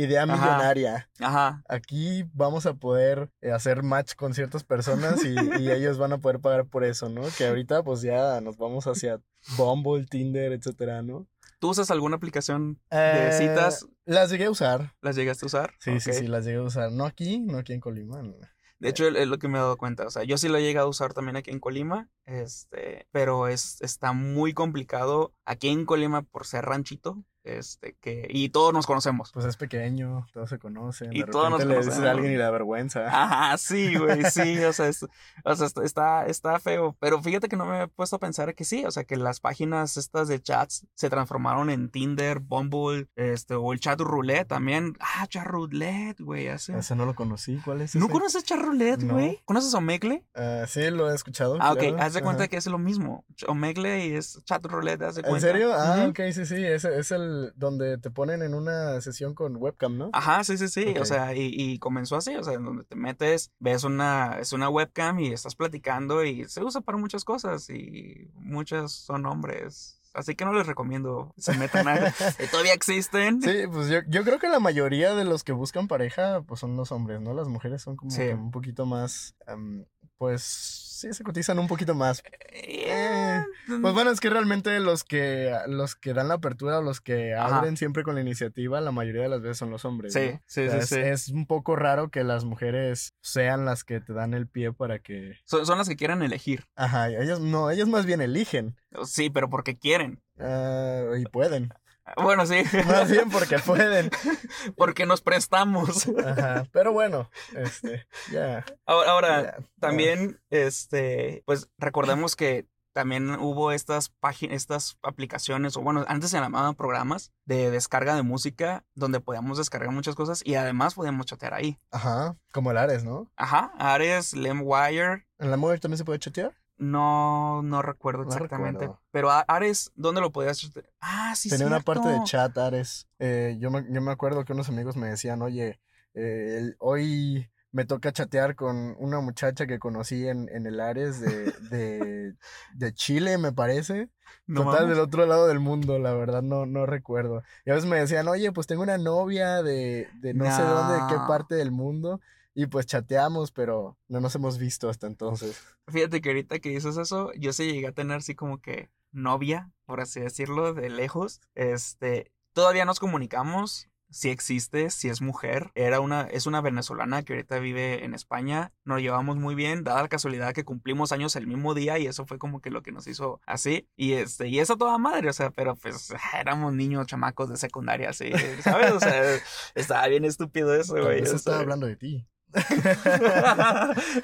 idea 0.03 0.23
Ajá. 0.23 0.33
millonaria. 0.35 1.11
Ajá. 1.21 1.62
Aquí 1.69 2.25
vamos 2.33 2.67
a 2.67 2.75
poder 2.75 3.31
eh, 3.41 3.50
hacer 3.53 3.83
match 3.83 4.15
con 4.15 4.33
ciertas 4.35 4.65
personas 4.65 5.25
y, 5.25 5.35
y 5.62 5.71
ellos 5.71 5.99
van 5.99 6.12
a 6.12 6.19
poder 6.19 6.41
pagar 6.41 6.67
por 6.67 6.85
eso, 6.85 7.09
¿no? 7.09 7.23
Que 7.37 7.47
ahorita 7.49 7.83
pues 7.83 8.03
ya 8.03 8.41
nos 8.41 8.56
vamos 8.56 8.87
hacia 8.87 9.21
Bumble, 9.56 10.06
Tinder, 10.06 10.53
etcétera, 10.53 11.03
¿no? 11.03 11.27
¿Tú 11.61 11.71
usas 11.71 11.91
alguna 11.91 12.17
aplicación 12.17 12.79
de 12.91 13.29
Eh, 13.29 13.33
citas? 13.33 13.87
Las 14.05 14.31
llegué 14.31 14.45
a 14.45 14.50
usar. 14.50 14.95
¿Las 15.03 15.17
llegaste 15.17 15.45
a 15.45 15.49
usar? 15.49 15.75
Sí, 15.81 15.99
sí, 15.99 16.12
sí, 16.12 16.29
las 16.29 16.45
llegué 16.45 16.59
a 16.59 16.62
usar. 16.62 16.93
No 16.93 17.05
aquí, 17.05 17.41
no 17.41 17.59
aquí 17.59 17.73
en 17.73 17.81
Colima. 17.81 18.23
no. 18.23 18.35
De 18.81 18.91
hecho, 18.91 19.09
es 19.09 19.17
es 19.17 19.27
lo 19.27 19.39
que 19.41 19.49
me 19.49 19.59
he 19.59 19.61
dado 19.61 19.77
cuenta. 19.77 20.06
O 20.06 20.11
sea, 20.11 20.23
yo 20.23 20.39
sí 20.39 20.49
lo 20.49 20.56
he 20.56 20.62
llegado 20.62 20.87
a 20.87 20.91
usar 20.91 21.12
también 21.12 21.37
aquí 21.37 21.50
en 21.50 21.59
Colima. 21.59 22.09
Este, 22.27 23.09
pero 23.11 23.49
es, 23.49 23.81
está 23.81 24.12
muy 24.12 24.55
complicado 24.55 25.33
aquí 25.45 25.69
en 25.69 25.85
Colima 25.85 26.23
por 26.23 26.47
ser 26.47 26.65
ranchito. 26.65 27.25
Este, 27.44 27.96
que, 28.00 28.26
y 28.29 28.50
todos 28.50 28.75
nos 28.75 28.87
conocemos. 28.87 29.31
Pues 29.32 29.46
es 29.46 29.56
pequeño, 29.56 30.26
todos 30.35 30.50
se 30.50 30.58
conocen. 30.58 31.12
Y 31.14 31.20
de 31.20 31.26
todos 31.26 31.49
nos 31.50 31.61
le 31.64 31.76
dices 31.76 31.87
a 31.87 31.90
conocemos. 31.96 32.11
alguien 32.11 32.32
y 32.32 32.37
le 32.37 32.43
da 32.43 32.50
vergüenza. 32.50 33.06
Ajá, 33.06 33.56
sí, 33.56 33.96
güey, 33.96 34.23
sí, 34.31 34.58
o 34.64 34.73
sea, 34.73 34.88
es- 34.88 35.06
o 35.44 35.55
sea, 35.56 35.69
está- 35.85 36.26
está, 36.26 36.58
feo, 36.61 36.96
pero 37.00 37.23
fíjate 37.23 37.49
que 37.49 37.56
no 37.56 37.64
me 37.64 37.82
he 37.85 37.88
puesto 37.88 38.17
a 38.17 38.19
pensar 38.19 38.55
que 38.55 38.64
sí, 38.64 38.85
o 38.85 38.90
sea, 38.90 39.05
que 39.05 39.17
las 39.17 39.40
páginas 39.40 39.96
estas 39.96 40.29
de 40.29 40.43
chats 40.43 40.87
se 40.94 41.08
transformaron 41.08 41.70
en 41.70 41.88
Tinder, 41.90 42.40
Bumble, 42.40 43.08
este, 43.17 43.55
o 43.55 43.73
el 43.73 43.81
chat 43.81 43.99
roulette 44.00 44.49
también, 44.49 44.94
ah, 45.00 45.26
chat 45.29 45.46
roulette, 45.46 46.20
güey, 46.20 46.49
así. 46.49 46.73
Ese 46.73 46.94
no 46.96 47.06
lo 47.06 47.14
conocí. 47.14 47.56
¿Cuál 47.64 47.81
es 47.82 47.94
¿No 47.94 48.06
ese? 48.06 48.12
conoces 48.12 48.44
chat 48.44 48.58
roulette, 48.61 49.02
No. 49.05 49.14
güey? 49.14 49.40
¿Conoces 49.44 49.73
Omegle? 49.75 50.25
Ah, 50.35 50.64
sí, 50.69 50.90
lo 50.90 51.11
he 51.11 51.14
escuchado. 51.14 51.56
Ah, 51.61 51.73
ok, 51.73 51.79
claro. 51.79 51.96
haz 52.00 52.12
de 52.14 52.20
cuenta 52.23 52.43
Ajá. 52.43 52.49
que 52.49 52.56
es 52.58 52.67
lo 52.67 52.79
mismo, 52.79 53.25
Omegle 53.46 54.06
y 54.06 54.12
es 54.17 54.43
chat 54.44 54.64
roulette, 54.67 55.02
haz 55.02 55.14
de 55.14 55.20
¿En 55.23 55.29
cuenta. 55.29 55.46
serio? 55.46 55.73
Ah, 55.73 55.99
Ujú. 56.00 56.11
ok, 56.11 56.20
sí, 56.32 56.44
sí. 56.44 56.62
Ese 56.64 56.99
es 56.99 57.11
el 57.12 57.28
donde 57.57 57.99
te 57.99 58.11
ponen 58.11 58.43
en 58.43 58.55
una 58.55 59.01
sesión 59.01 59.35
con 59.35 59.57
webcam, 59.57 59.97
¿no? 59.99 60.11
Ajá, 60.13 60.43
sí, 60.45 60.57
sí, 60.59 60.69
sí. 60.69 60.95
O 61.01 61.05
sea, 61.05 61.35
y, 61.35 61.51
y 61.55 61.79
comenzó 61.79 62.17
así, 62.17 62.35
o 62.37 62.43
sea, 62.45 62.55
en 62.55 62.65
donde 62.65 62.85
te 62.85 62.97
metes, 62.97 63.51
ves 63.59 63.85
una, 63.85 64.39
es 64.41 64.53
una 64.53 64.69
webcam 64.69 65.19
y 65.21 65.33
estás 65.33 65.55
platicando 65.55 66.25
y 66.25 66.45
se 66.47 66.63
usa 66.63 66.81
para 66.81 66.99
muchas 66.99 67.25
cosas 67.25 67.69
y 67.71 68.31
muchas 68.35 68.93
son 68.93 69.27
hombres. 69.27 69.95
Así 70.15 70.35
que 70.35 70.45
no 70.45 70.53
les 70.53 70.67
recomiendo 70.67 71.33
se 71.37 71.57
metan 71.59 71.87
a... 71.87 71.95
Todavía 72.51 72.73
existen. 72.73 73.41
Sí, 73.43 73.53
pues 73.71 73.89
yo, 73.89 73.99
yo 74.09 74.25
creo 74.25 74.39
que 74.39 74.49
la 74.49 74.59
mayoría 74.59 75.15
de 75.15 75.25
los 75.25 75.45
que 75.45 75.53
buscan 75.53 75.87
pareja, 75.87 76.43
pues 76.43 76.61
son 76.61 76.77
los 76.77 76.91
hombres, 76.91 77.21
¿no? 77.21 77.35
Las 77.35 77.47
mujeres 77.47 77.83
son 77.83 77.95
como 77.97 78.11
Sí. 78.11 78.23
que 78.23 78.35
un 78.35 78.51
poquito 78.51 78.85
más, 78.87 79.37
am, 79.47 79.85
pues 80.19 80.43
sí, 80.43 81.12
se 81.12 81.23
cotizan 81.25 81.59
un 81.61 81.69
poquito 81.69 81.94
más. 81.94 82.23
Eh, 82.53 83.41
Pues 83.81 83.94
bueno, 83.94 84.11
es 84.11 84.19
que 84.20 84.31
realmente 84.31 84.81
los 84.81 85.05
que, 85.05 85.55
los 85.69 85.94
que 85.94 86.12
dan 86.12 86.29
la 86.29 86.35
apertura 86.35 86.79
o 86.79 86.82
los 86.82 87.00
que 87.00 87.35
Ajá. 87.35 87.59
abren 87.59 87.76
siempre 87.76 88.03
con 88.03 88.15
la 88.17 88.20
iniciativa, 88.20 88.81
la 88.81 88.91
mayoría 88.91 89.23
de 89.23 89.29
las 89.29 89.41
veces 89.41 89.59
son 89.59 89.70
los 89.70 89.85
hombres. 89.85 90.12
Sí, 90.12 90.31
¿no? 90.32 90.41
sí, 90.47 90.62
O 90.67 90.70
sea, 90.70 90.73
sí, 90.73 90.79
es, 90.81 90.88
sí. 90.88 91.00
es 91.00 91.29
un 91.29 91.47
poco 91.47 91.76
raro 91.76 92.11
que 92.11 92.25
las 92.25 92.44
mujeres 92.44 93.15
sean 93.20 93.65
las 93.65 93.85
que 93.85 94.00
te 94.00 94.12
dan 94.12 94.35
el 94.35 94.49
pie 94.49 94.73
para 94.73 94.99
que... 94.99 95.37
Son, 95.44 95.65
son 95.67 95.79
las 95.79 95.88
que 95.88 95.97
quieren 95.97 96.23
elegir. 96.23 96.64
Ajá, 96.75 97.09
ellas 97.11 97.41
no, 97.41 97.71
ellas 97.71 97.87
más 97.88 98.05
bien 98.06 98.21
eligen 98.21 98.76
Sí, 99.05 99.31
pero 99.31 99.49
porque 99.50 99.79
quieren. 99.79 100.21
ah, 100.41 101.05
y 101.19 101.25
pueden. 101.26 101.73
Bueno, 102.17 102.47
sí. 102.47 102.63
Más 102.87 103.11
bien 103.11 103.31
porque 103.31 103.59
pueden. 103.59 104.11
porque 104.77 105.07
nos 105.07 105.21
prestamos. 105.21 106.09
Ajá, 106.25 106.67
pero 106.73 106.93
bueno, 106.93 107.31
este, 107.55 108.07
ya. 108.31 108.65
Ahora, 108.87 109.57
También, 109.81 110.41
este, 110.51 111.43
pues 111.47 111.69
recordemos 111.79 112.37
que 112.37 112.67
también 112.93 113.31
hubo 113.31 113.71
estas 113.71 114.09
páginas, 114.09 114.57
estas 114.57 114.99
aplicaciones, 115.03 115.77
o 115.77 115.83
bueno, 115.83 116.05
antes 116.09 116.31
se 116.31 116.41
llamaban 116.41 116.75
programas 116.75 117.33
de 117.45 117.71
descarga 117.71 118.17
de 118.17 118.23
música, 118.23 118.85
donde 118.95 119.21
podíamos 119.21 119.59
descargar 119.59 119.93
muchas 119.93 120.17
cosas 120.17 120.43
y 120.45 120.57
además 120.57 120.95
podíamos 120.95 121.27
chatear 121.27 121.55
ahí. 121.55 121.79
Ajá, 121.93 122.37
como 122.53 122.73
el 122.73 122.77
Ares, 122.77 123.05
¿no? 123.05 123.31
Ajá, 123.37 123.73
Ares, 123.79 124.35
LemWire, 124.35 125.29
¿En 125.39 125.53
la 125.53 125.57
mujer 125.57 125.79
también 125.79 125.99
se 125.99 126.05
puede 126.05 126.19
chatear? 126.19 126.53
No, 126.79 127.63
no 127.63 127.83
recuerdo 127.83 128.23
No 128.23 128.29
exactamente, 128.31 128.81
recuerdo. 128.87 129.02
pero 129.11 129.31
Ares, 129.31 129.93
¿dónde 129.97 130.21
lo 130.21 130.31
podías? 130.33 130.71
Ah, 131.00 131.35
sí, 131.37 131.49
Tenía 131.49 131.67
una 131.67 131.81
parte 131.81 132.09
de 132.09 132.23
chat, 132.25 132.57
Ares. 132.59 133.07
Eh, 133.19 133.57
yo, 133.61 133.71
me, 133.71 133.85
yo 133.91 134.00
me 134.00 134.12
acuerdo 134.12 134.45
que 134.45 134.52
unos 134.52 134.69
amigos 134.69 134.97
me 134.97 135.09
decían, 135.09 135.43
oye, 135.43 135.81
eh, 136.14 136.57
el- 136.59 136.76
hoy 136.79 137.49
me 137.71 137.85
toca 137.85 138.12
chatear 138.12 138.55
con 138.57 138.97
una 138.99 139.21
muchacha 139.21 139.67
que 139.67 139.79
conocí 139.79 140.26
en, 140.26 140.49
en 140.49 140.67
el 140.67 140.81
Ares 140.81 141.21
de, 141.21 141.52
de, 141.71 142.35
de 142.76 142.93
Chile, 142.95 143.37
me 143.38 143.52
parece. 143.52 144.09
No 144.47 144.64
Total, 144.64 144.81
mames. 144.83 144.97
del 144.97 145.05
otro 145.05 145.26
lado 145.26 145.47
del 145.49 145.61
mundo, 145.61 145.99
la 145.99 146.14
verdad 146.14 146.43
no, 146.43 146.64
no 146.67 146.87
recuerdo. 146.87 147.43
Y 147.67 147.71
a 147.71 147.75
veces 147.75 147.88
me 147.88 147.99
decían, 147.99 148.26
oye, 148.29 148.50
pues 148.52 148.67
tengo 148.67 148.83
una 148.83 148.99
novia 148.99 149.62
de, 149.62 150.09
de 150.21 150.35
no 150.35 150.45
sé 150.50 150.62
dónde, 150.62 150.95
de 150.95 151.07
qué 151.09 151.14
No. 151.17 151.29
parte 151.29 151.55
del 151.55 151.71
mundo. 151.71 152.21
Y 152.59 152.67
pues 152.67 152.87
chateamos, 152.87 153.53
pero 153.53 153.97
no 154.09 154.21
nos 154.21 154.35
hemos 154.35 154.59
visto 154.59 154.88
hasta 154.88 155.07
entonces. 155.07 155.62
Fíjate 155.87 156.21
que 156.21 156.31
ahorita 156.31 156.59
que 156.59 156.71
dices 156.71 156.97
eso, 156.97 157.31
yo 157.35 157.53
sí 157.53 157.73
llegué 157.73 157.87
a 157.87 157.93
tener 157.93 158.17
así 158.17 158.35
como 158.35 158.61
que 158.61 158.91
novia, 159.12 159.71
por 159.87 160.00
así 160.00 160.19
decirlo, 160.19 160.75
de 160.75 160.91
lejos. 160.91 161.41
Este, 161.55 162.33
todavía 162.55 162.85
nos 162.85 162.99
comunicamos, 162.99 163.88
si 164.11 164.31
existe, 164.31 164.91
si 164.91 165.09
es 165.09 165.23
mujer. 165.23 165.71
Era 165.77 166.00
una, 166.00 166.23
es 166.23 166.47
una 166.47 166.61
venezolana 166.61 167.23
que 167.23 167.35
ahorita 167.35 167.61
vive 167.61 168.05
en 168.05 168.12
España. 168.12 168.73
Nos 168.85 169.03
llevamos 169.03 169.37
muy 169.37 169.55
bien, 169.55 169.85
dada 169.85 170.03
la 170.03 170.09
casualidad 170.09 170.53
que 170.53 170.65
cumplimos 170.65 171.12
años 171.12 171.37
el 171.37 171.47
mismo 171.47 171.75
día 171.75 172.00
y 172.00 172.09
eso 172.09 172.27
fue 172.27 172.41
como 172.41 172.61
que 172.61 172.71
lo 172.71 172.83
que 172.83 172.91
nos 172.91 173.07
hizo 173.07 173.41
así. 173.47 173.88
Y 173.95 174.15
este, 174.15 174.49
y 174.49 174.59
eso 174.59 174.77
toda 174.77 174.99
madre, 174.99 175.31
o 175.31 175.33
sea, 175.33 175.50
pero 175.50 175.77
pues 175.77 176.09
éramos 176.37 176.75
niños 176.75 177.07
chamacos 177.07 177.50
de 177.50 177.57
secundaria, 177.57 178.11
así, 178.11 178.33
¿sabes? 178.65 178.91
O 178.91 178.99
sea, 178.99 179.23
estaba 179.77 180.09
bien 180.09 180.25
estúpido 180.25 180.75
eso, 180.75 180.95
güey. 180.95 181.21
vez 181.21 181.33
o 181.33 181.37
estaba 181.37 181.61
hablando 181.61 181.87
de 181.87 181.95
ti. 181.95 182.27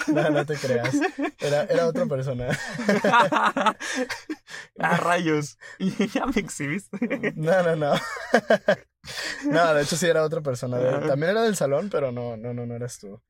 No, 0.09 0.31
no 0.31 0.47
te 0.47 0.57
creas. 0.57 0.95
Era, 1.38 1.64
era 1.64 1.87
otra 1.87 2.07
persona. 2.07 2.49
ah, 4.78 4.97
rayos. 4.99 5.59
ya 6.14 6.26
me 6.26 6.40
exhibiste. 6.40 7.35
No, 7.37 7.62
no, 7.62 7.76
no. 7.76 7.95
No, 9.45 9.75
de 9.75 9.83
hecho 9.83 9.97
sí 9.97 10.07
era 10.07 10.25
otra 10.25 10.40
persona. 10.40 10.78
También 11.07 11.33
era 11.33 11.43
del 11.43 11.57
salón, 11.57 11.90
pero 11.90 12.12
no, 12.12 12.37
no, 12.37 12.54
no, 12.54 12.66
no 12.66 12.75
eras 12.75 12.99
tú. 12.99 13.21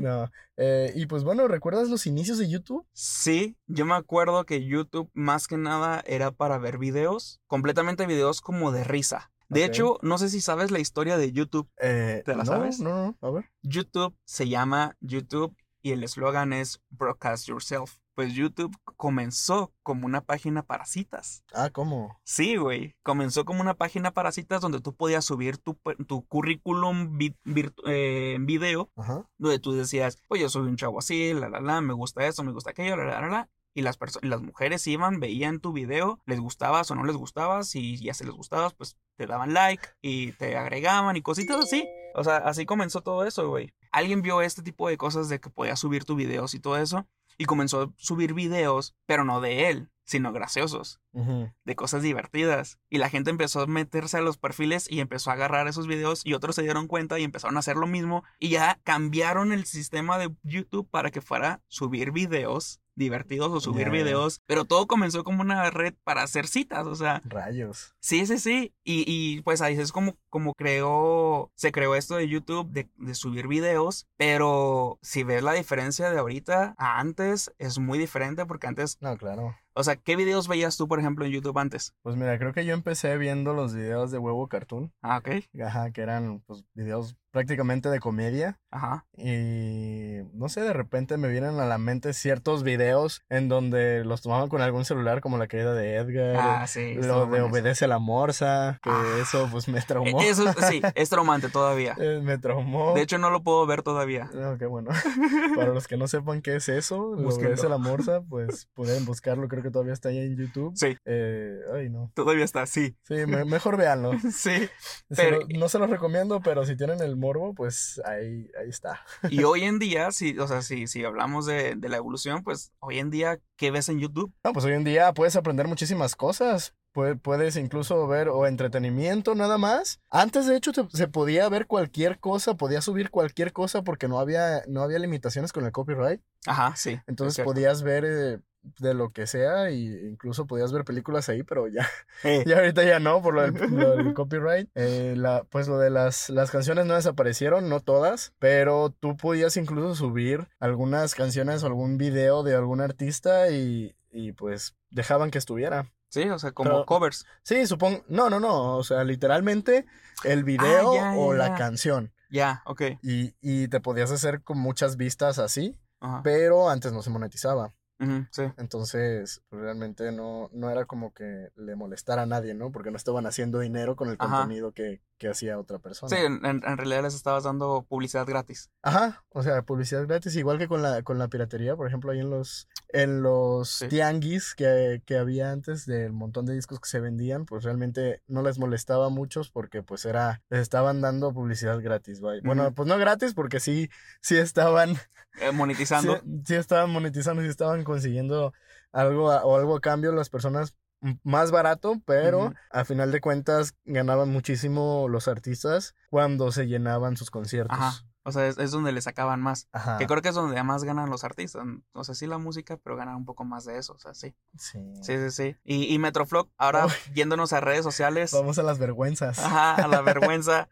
No. 0.00 0.30
Eh, 0.56 0.92
y 0.94 1.06
pues 1.06 1.24
bueno, 1.24 1.48
¿recuerdas 1.48 1.88
los 1.88 2.06
inicios 2.06 2.38
de 2.38 2.48
YouTube? 2.48 2.86
Sí, 2.92 3.56
yo 3.66 3.86
me 3.86 3.94
acuerdo 3.94 4.44
que 4.44 4.64
YouTube 4.64 5.10
más 5.14 5.46
que 5.48 5.56
nada 5.56 6.02
era 6.06 6.30
para 6.30 6.58
ver 6.58 6.78
videos, 6.78 7.40
completamente 7.46 8.06
videos 8.06 8.40
como 8.40 8.70
de 8.70 8.84
risa. 8.84 9.32
De 9.48 9.64
hecho, 9.64 9.98
no 10.02 10.18
sé 10.18 10.28
si 10.28 10.40
sabes 10.40 10.70
la 10.70 10.80
historia 10.80 11.16
de 11.16 11.32
YouTube. 11.32 11.68
Eh, 11.80 12.22
¿Te 12.24 12.32
la 12.32 12.38
no, 12.38 12.44
sabes? 12.44 12.80
No, 12.80 13.16
no, 13.20 13.28
a 13.28 13.30
ver. 13.30 13.50
YouTube 13.62 14.16
se 14.24 14.48
llama 14.48 14.96
YouTube 15.00 15.56
y 15.82 15.92
el 15.92 16.02
eslogan 16.02 16.52
es 16.52 16.80
Broadcast 16.90 17.46
Yourself. 17.46 17.98
Pues 18.14 18.32
YouTube 18.32 18.74
comenzó 18.96 19.72
como 19.82 20.06
una 20.06 20.20
página 20.20 20.62
para 20.62 20.86
citas. 20.86 21.42
Ah, 21.52 21.70
¿cómo? 21.70 22.16
Sí, 22.24 22.56
güey. 22.56 22.94
Comenzó 23.02 23.44
como 23.44 23.60
una 23.60 23.74
página 23.74 24.12
para 24.12 24.30
citas 24.30 24.60
donde 24.60 24.80
tú 24.80 24.94
podías 24.94 25.24
subir 25.24 25.58
tu, 25.58 25.76
tu 26.06 26.24
currículum 26.26 27.18
eh, 27.20 28.34
en 28.36 28.46
video. 28.46 28.90
Ajá. 28.96 29.28
Donde 29.36 29.58
tú 29.58 29.72
decías, 29.72 30.22
pues 30.28 30.40
yo 30.40 30.48
soy 30.48 30.62
un 30.68 30.76
chavo 30.76 31.00
así, 31.00 31.34
la, 31.34 31.48
la, 31.48 31.60
la, 31.60 31.80
me 31.80 31.92
gusta 31.92 32.24
eso, 32.24 32.44
me 32.44 32.52
gusta 32.52 32.70
aquello, 32.70 32.96
la, 32.96 33.04
la, 33.04 33.20
la, 33.20 33.28
la 33.28 33.50
y 33.74 33.82
las, 33.82 33.98
las 34.22 34.40
mujeres 34.40 34.86
iban, 34.86 35.20
veían 35.20 35.60
tu 35.60 35.72
video, 35.72 36.20
les 36.26 36.40
gustabas 36.40 36.90
o 36.90 36.94
no 36.94 37.04
les 37.04 37.16
gustabas, 37.16 37.74
y 37.74 37.98
ya 37.98 38.14
se 38.14 38.24
les 38.24 38.34
gustabas, 38.34 38.72
pues 38.74 38.96
te 39.16 39.26
daban 39.26 39.52
like 39.52 39.88
y 40.00 40.32
te 40.32 40.56
agregaban 40.56 41.16
y 41.16 41.22
cositas 41.22 41.64
así. 41.64 41.86
O 42.14 42.22
sea, 42.22 42.36
así 42.38 42.64
comenzó 42.64 43.02
todo 43.02 43.24
eso, 43.26 43.48
güey. 43.48 43.74
Alguien 43.90 44.22
vio 44.22 44.40
este 44.40 44.62
tipo 44.62 44.88
de 44.88 44.96
cosas 44.96 45.28
de 45.28 45.40
que 45.40 45.50
podía 45.50 45.76
subir 45.76 46.04
tus 46.04 46.16
videos 46.16 46.54
y 46.54 46.60
todo 46.60 46.78
eso, 46.78 47.06
y 47.36 47.44
comenzó 47.46 47.82
a 47.82 47.92
subir 47.96 48.32
videos, 48.32 48.94
pero 49.06 49.24
no 49.24 49.40
de 49.40 49.68
él, 49.68 49.90
sino 50.04 50.32
graciosos, 50.32 51.00
de 51.12 51.76
cosas 51.76 52.02
divertidas. 52.02 52.78
Y 52.88 52.98
la 52.98 53.08
gente 53.08 53.30
empezó 53.30 53.62
a 53.62 53.66
meterse 53.66 54.18
a 54.18 54.20
los 54.20 54.36
perfiles 54.36 54.86
y 54.88 55.00
empezó 55.00 55.30
a 55.30 55.34
agarrar 55.34 55.66
esos 55.66 55.86
videos 55.86 56.24
y 56.24 56.34
otros 56.34 56.54
se 56.54 56.62
dieron 56.62 56.86
cuenta 56.86 57.18
y 57.18 57.24
empezaron 57.24 57.56
a 57.56 57.60
hacer 57.60 57.76
lo 57.76 57.86
mismo 57.86 58.22
y 58.38 58.50
ya 58.50 58.78
cambiaron 58.84 59.52
el 59.52 59.64
sistema 59.64 60.18
de 60.18 60.34
YouTube 60.42 60.88
para 60.90 61.10
que 61.10 61.20
fuera 61.20 61.62
subir 61.68 62.12
videos 62.12 62.80
divertidos 62.94 63.50
o 63.52 63.60
subir 63.60 63.90
videos, 63.90 64.40
pero 64.46 64.64
todo 64.64 64.86
comenzó 64.86 65.24
como 65.24 65.42
una 65.42 65.70
red 65.70 65.94
para 66.04 66.22
hacer 66.22 66.46
citas, 66.46 66.86
o 66.86 66.94
sea. 66.94 67.22
Rayos. 67.24 67.94
Sí, 68.00 68.26
sí, 68.26 68.38
sí. 68.38 68.74
Y, 68.84 69.04
y 69.06 69.42
pues 69.42 69.60
ahí 69.60 69.74
es 69.74 69.92
como, 69.92 70.16
como 70.30 70.54
creó, 70.54 71.50
se 71.54 71.72
creó 71.72 71.94
esto 71.94 72.16
de 72.16 72.28
YouTube 72.28 72.70
de, 72.70 72.88
de, 72.96 73.14
subir 73.14 73.48
videos, 73.48 74.06
pero 74.16 74.98
si 75.02 75.22
ves 75.22 75.42
la 75.42 75.52
diferencia 75.52 76.10
de 76.10 76.18
ahorita 76.18 76.74
a 76.78 77.00
antes, 77.00 77.52
es 77.58 77.78
muy 77.78 77.98
diferente 77.98 78.46
porque 78.46 78.66
antes... 78.66 78.98
No, 79.00 79.16
claro. 79.16 79.54
O 79.76 79.82
sea, 79.82 79.96
¿qué 79.96 80.14
videos 80.14 80.46
veías 80.46 80.76
tú, 80.76 80.86
por 80.86 81.00
ejemplo, 81.00 81.24
en 81.24 81.32
YouTube 81.32 81.58
antes? 81.58 81.94
Pues 82.02 82.14
mira, 82.14 82.38
creo 82.38 82.52
que 82.52 82.64
yo 82.64 82.74
empecé 82.74 83.16
viendo 83.18 83.54
los 83.54 83.74
videos 83.74 84.12
de 84.12 84.18
Huevo 84.18 84.48
Cartoon. 84.48 84.92
Ah, 85.02 85.18
ok. 85.18 85.44
Ajá, 85.60 85.90
que 85.90 86.00
eran 86.00 86.40
pues 86.46 86.64
videos 86.74 87.16
prácticamente 87.34 87.90
de 87.90 87.98
comedia. 87.98 88.60
Ajá. 88.70 89.06
Y 89.16 90.20
no 90.34 90.48
sé, 90.48 90.60
de 90.60 90.72
repente 90.72 91.16
me 91.16 91.26
vienen 91.28 91.58
a 91.58 91.66
la 91.66 91.78
mente 91.78 92.12
ciertos 92.12 92.62
videos 92.62 93.22
en 93.28 93.48
donde 93.48 94.04
los 94.04 94.22
tomaban 94.22 94.48
con 94.48 94.62
algún 94.62 94.84
celular, 94.84 95.20
como 95.20 95.36
la 95.36 95.48
caída 95.48 95.74
de 95.74 95.96
Edgar. 95.96 96.36
Ah, 96.38 96.66
sí. 96.68 96.94
Lo 96.94 97.26
de 97.26 97.40
Obedece 97.42 97.88
la 97.88 97.98
Morsa, 97.98 98.78
que 98.84 98.90
Ah. 98.90 99.04
eso 99.20 99.48
pues 99.50 99.66
me 99.68 99.80
traumó. 99.82 100.20
E, 100.22 100.28
Eso 100.28 100.44
sí, 100.70 100.80
es 100.94 101.10
traumante 101.10 101.48
todavía. 101.48 101.96
Eh, 101.98 102.20
me 102.22 102.38
traumó. 102.38 102.94
De 102.94 103.02
hecho, 103.02 103.18
no 103.18 103.30
lo 103.30 103.42
puedo 103.42 103.66
ver 103.66 103.82
todavía. 103.82 104.30
No, 104.32 104.56
qué 104.56 104.66
bueno. 104.66 104.90
Para 105.56 105.72
los 105.74 105.88
que 105.88 105.96
no 105.96 106.06
sepan 106.06 106.40
qué 106.40 106.54
es 106.56 106.68
eso, 106.68 107.14
lo 107.16 107.28
obedece 107.30 107.68
la 107.68 107.78
morsa, 107.78 108.20
pues 108.28 108.68
pueden 108.74 109.04
buscarlo, 109.04 109.48
creo 109.48 109.62
que 109.64 109.72
todavía 109.72 109.92
está 109.92 110.10
ahí 110.10 110.18
en 110.18 110.36
YouTube. 110.36 110.72
Sí, 110.76 110.96
Eh, 111.04 111.58
ay, 111.74 111.90
no. 111.90 112.12
todavía 112.14 112.44
está, 112.44 112.64
sí. 112.66 112.96
Sí, 113.02 113.14
me- 113.26 113.44
mejor 113.44 113.76
véanlo. 113.76 114.12
Sí. 114.20 114.68
Se 115.10 115.16
Pero- 115.16 115.40
lo- 115.40 115.46
no 115.58 115.68
se 115.68 115.80
los 115.80 115.90
recomiendo, 115.90 116.40
pero 116.40 116.64
si 116.64 116.76
tienen 116.76 117.00
el 117.00 117.16
morbo, 117.24 117.54
pues 117.54 118.00
ahí, 118.04 118.50
ahí 118.60 118.68
está. 118.68 119.00
Y 119.30 119.44
hoy 119.44 119.62
en 119.64 119.78
día, 119.78 120.10
si, 120.12 120.38
o 120.38 120.46
sea, 120.46 120.62
si, 120.62 120.86
si 120.86 121.04
hablamos 121.04 121.46
de, 121.46 121.74
de 121.76 121.88
la 121.88 121.96
evolución, 121.96 122.42
pues 122.44 122.72
hoy 122.80 122.98
en 122.98 123.10
día, 123.10 123.40
¿qué 123.56 123.70
ves 123.70 123.88
en 123.88 123.98
YouTube? 123.98 124.32
No, 124.44 124.52
pues 124.52 124.64
hoy 124.64 124.72
en 124.74 124.84
día 124.84 125.12
puedes 125.14 125.36
aprender 125.36 125.66
muchísimas 125.66 126.14
cosas. 126.16 126.74
Pue- 126.94 127.18
Puedes 127.20 127.56
incluso 127.56 128.06
ver 128.06 128.28
o 128.28 128.46
entretenimiento 128.46 129.34
nada 129.34 129.58
más. 129.58 130.00
Antes, 130.10 130.46
de 130.46 130.56
hecho, 130.56 130.72
te- 130.72 130.86
se 130.96 131.08
podía 131.08 131.48
ver 131.48 131.66
cualquier 131.66 132.20
cosa, 132.20 132.54
podía 132.54 132.80
subir 132.82 133.10
cualquier 133.10 133.52
cosa 133.52 133.82
porque 133.82 134.06
no 134.06 134.20
había, 134.20 134.62
no 134.68 134.82
había 134.82 134.98
limitaciones 135.00 135.52
con 135.52 135.64
el 135.64 135.72
copyright. 135.72 136.20
Ajá, 136.46 136.76
sí. 136.76 136.90
es 136.90 137.02
Entonces 137.06 137.44
podías 137.44 137.82
ver 137.82 138.04
eh, 138.06 138.38
de 138.80 138.94
lo 138.94 139.10
que 139.10 139.26
sea 139.26 139.70
y 139.70 139.86
incluso 140.08 140.46
podías 140.46 140.72
ver 140.72 140.84
películas 140.84 141.28
ahí, 141.28 141.42
pero 141.42 141.68
ya, 141.68 141.88
Eh, 142.22 142.42
ya 142.46 142.56
ahorita 142.56 142.82
ya 142.84 142.98
no, 142.98 143.20
por 143.22 143.34
lo 143.34 143.42
del, 143.42 143.54
lo 143.76 143.96
del 143.96 144.14
copyright. 144.14 144.68
Eh, 144.74 145.14
la, 145.16 145.44
pues 145.50 145.68
lo 145.68 145.78
de 145.78 145.90
las, 145.90 146.30
las 146.30 146.50
canciones 146.50 146.86
no 146.86 146.94
desaparecieron, 146.94 147.68
no 147.68 147.80
todas, 147.80 148.32
pero 148.38 148.94
tú 148.98 149.16
podías 149.16 149.56
incluso 149.56 149.94
subir 149.94 150.48
algunas 150.58 151.14
canciones 151.14 151.62
o 151.62 151.66
algún 151.66 151.98
video 151.98 152.42
de 152.42 152.54
algún 152.54 152.80
artista 152.80 153.50
y, 153.50 153.94
y 154.10 154.32
pues 154.32 154.74
dejaban 154.90 155.30
que 155.30 155.38
estuviera. 155.38 155.90
sí, 156.08 156.28
o 156.30 156.38
sea, 156.38 156.52
como 156.52 156.70
Pero- 156.70 156.86
covers. 156.86 157.26
Sí, 157.42 157.66
supongo, 157.66 158.02
no, 158.08 158.30
no, 158.30 158.40
no, 158.40 158.76
o 158.76 158.84
sea, 158.84 159.04
literalmente 159.04 159.84
el 160.24 160.44
video 160.44 160.92
Ah, 160.92 160.96
ya, 160.96 161.14
o 161.16 161.34
la 161.34 161.54
canción. 161.54 162.12
Ya, 162.30 162.62
ok. 162.66 162.82
Y, 163.02 163.34
y 163.40 163.68
te 163.68 163.80
podías 163.80 164.10
hacer 164.10 164.42
con 164.42 164.58
muchas 164.58 164.96
vistas 164.96 165.38
así, 165.38 165.78
Ajá. 166.00 166.20
pero 166.24 166.68
antes 166.70 166.92
no 166.92 167.02
se 167.02 167.10
monetizaba. 167.10 167.74
Ujú, 168.00 168.26
sí. 168.30 168.42
Entonces, 168.56 169.42
realmente 169.50 170.10
no, 170.12 170.50
no 170.52 170.70
era 170.70 170.84
como 170.84 171.12
que 171.12 171.50
le 171.56 171.76
molestara 171.76 172.22
a 172.22 172.26
nadie, 172.26 172.54
¿no? 172.54 172.72
Porque 172.72 172.90
no 172.90 172.96
estaban 172.96 173.26
haciendo 173.26 173.60
dinero 173.60 173.94
con 173.96 174.08
el 174.08 174.16
Ajá. 174.18 174.38
contenido 174.38 174.72
que, 174.72 175.00
que 175.18 175.28
hacía 175.28 175.58
otra 175.58 175.78
persona. 175.78 176.14
Sí, 176.14 176.22
en, 176.22 176.60
realidad 176.60 177.02
les 177.02 177.14
estabas 177.14 177.44
dando 177.44 177.86
publicidad 177.88 178.26
gratis. 178.26 178.70
Ajá, 178.82 179.24
o 179.30 179.42
sea, 179.42 179.62
publicidad 179.62 180.06
gratis, 180.06 180.34
igual 180.36 180.58
que 180.58 180.66
con 180.66 180.82
la, 180.82 181.02
con 181.02 181.18
la 181.18 181.28
piratería, 181.28 181.76
por 181.76 181.86
ejemplo, 181.86 182.10
ahí 182.10 182.20
en 182.20 182.30
los, 182.30 182.68
en 182.88 183.22
los 183.22 183.70
Sí. 183.70 183.88
tianguis 183.88 184.54
que, 184.54 185.02
que 185.06 185.16
había 185.16 185.52
antes 185.52 185.86
del 185.86 186.12
montón 186.12 186.46
de 186.46 186.54
discos 186.54 186.80
que 186.80 186.88
se 186.88 187.00
vendían, 187.00 187.44
pues 187.46 187.64
realmente 187.64 188.22
no 188.26 188.42
les 188.42 188.58
molestaba 188.58 189.06
a 189.06 189.10
muchos 189.10 189.50
porque 189.50 189.82
pues 189.82 190.04
era, 190.04 190.42
les 190.50 190.60
estaban 190.60 191.00
dando 191.00 191.32
publicidad 191.32 191.80
gratis, 191.80 192.20
vaya. 192.20 192.40
Bueno, 192.44 192.72
pues 192.74 192.88
no 192.88 192.98
gratis 192.98 193.34
porque 193.34 193.60
sí, 193.60 193.88
sí 194.20 194.36
estaban 194.36 194.96
Eh, 195.40 195.52
monetizando. 195.52 196.20
Sí, 196.24 196.42
sí 196.46 196.54
estaban 196.54 196.90
monetizando, 196.90 197.42
sí 197.42 197.48
estaban 197.48 197.83
consiguiendo 197.84 198.52
algo 198.92 199.30
a- 199.30 199.44
o 199.44 199.56
algo 199.56 199.76
a 199.76 199.80
cambio 199.80 200.12
las 200.12 200.30
personas 200.30 200.74
más 201.22 201.50
barato, 201.50 202.00
pero 202.06 202.46
Ujú. 202.46 202.54
a 202.70 202.84
final 202.86 203.12
de 203.12 203.20
cuentas 203.20 203.74
ganaban 203.84 204.30
muchísimo 204.30 205.06
los 205.08 205.28
artistas 205.28 205.94
cuando 206.08 206.50
se 206.50 206.66
llenaban 206.66 207.16
sus 207.18 207.30
conciertos. 207.30 207.78
Ajá. 207.78 208.00
O 208.26 208.32
sea, 208.32 208.46
es, 208.48 208.56
es 208.56 208.70
donde 208.70 208.90
le 208.90 209.02
sacaban 209.02 209.42
más. 209.42 209.68
Ajá. 209.72 209.98
Que 209.98 210.06
creo 210.06 210.22
que 210.22 210.30
es 210.30 210.34
donde 210.34 210.62
más 210.62 210.82
ganan 210.82 211.10
los 211.10 211.22
artistas. 211.24 211.62
O 211.92 212.04
sea, 212.04 212.14
sí 212.14 212.26
la 212.26 212.38
música, 212.38 212.78
pero 212.82 212.96
ganan 212.96 213.16
un 213.16 213.26
poco 213.26 213.44
más 213.44 213.66
de 213.66 213.76
eso. 213.76 213.92
O 213.92 213.98
sea, 213.98 214.14
sí. 214.14 214.34
Sí. 214.58 214.78
Sí, 215.02 215.18
sí, 215.18 215.30
sí. 215.30 215.56
Y, 215.62 215.92
y 215.94 215.98
Metroflog, 215.98 216.48
ahora 216.56 216.86
Uy. 216.86 216.92
yéndonos 217.14 217.52
a 217.52 217.60
redes 217.60 217.84
sociales. 217.84 218.32
Vamos 218.32 218.58
a 218.58 218.62
las 218.62 218.78
vergüenzas. 218.78 219.38
Ajá, 219.40 219.74
a 219.74 219.88
la 219.88 220.00
vergüenza. 220.40 220.70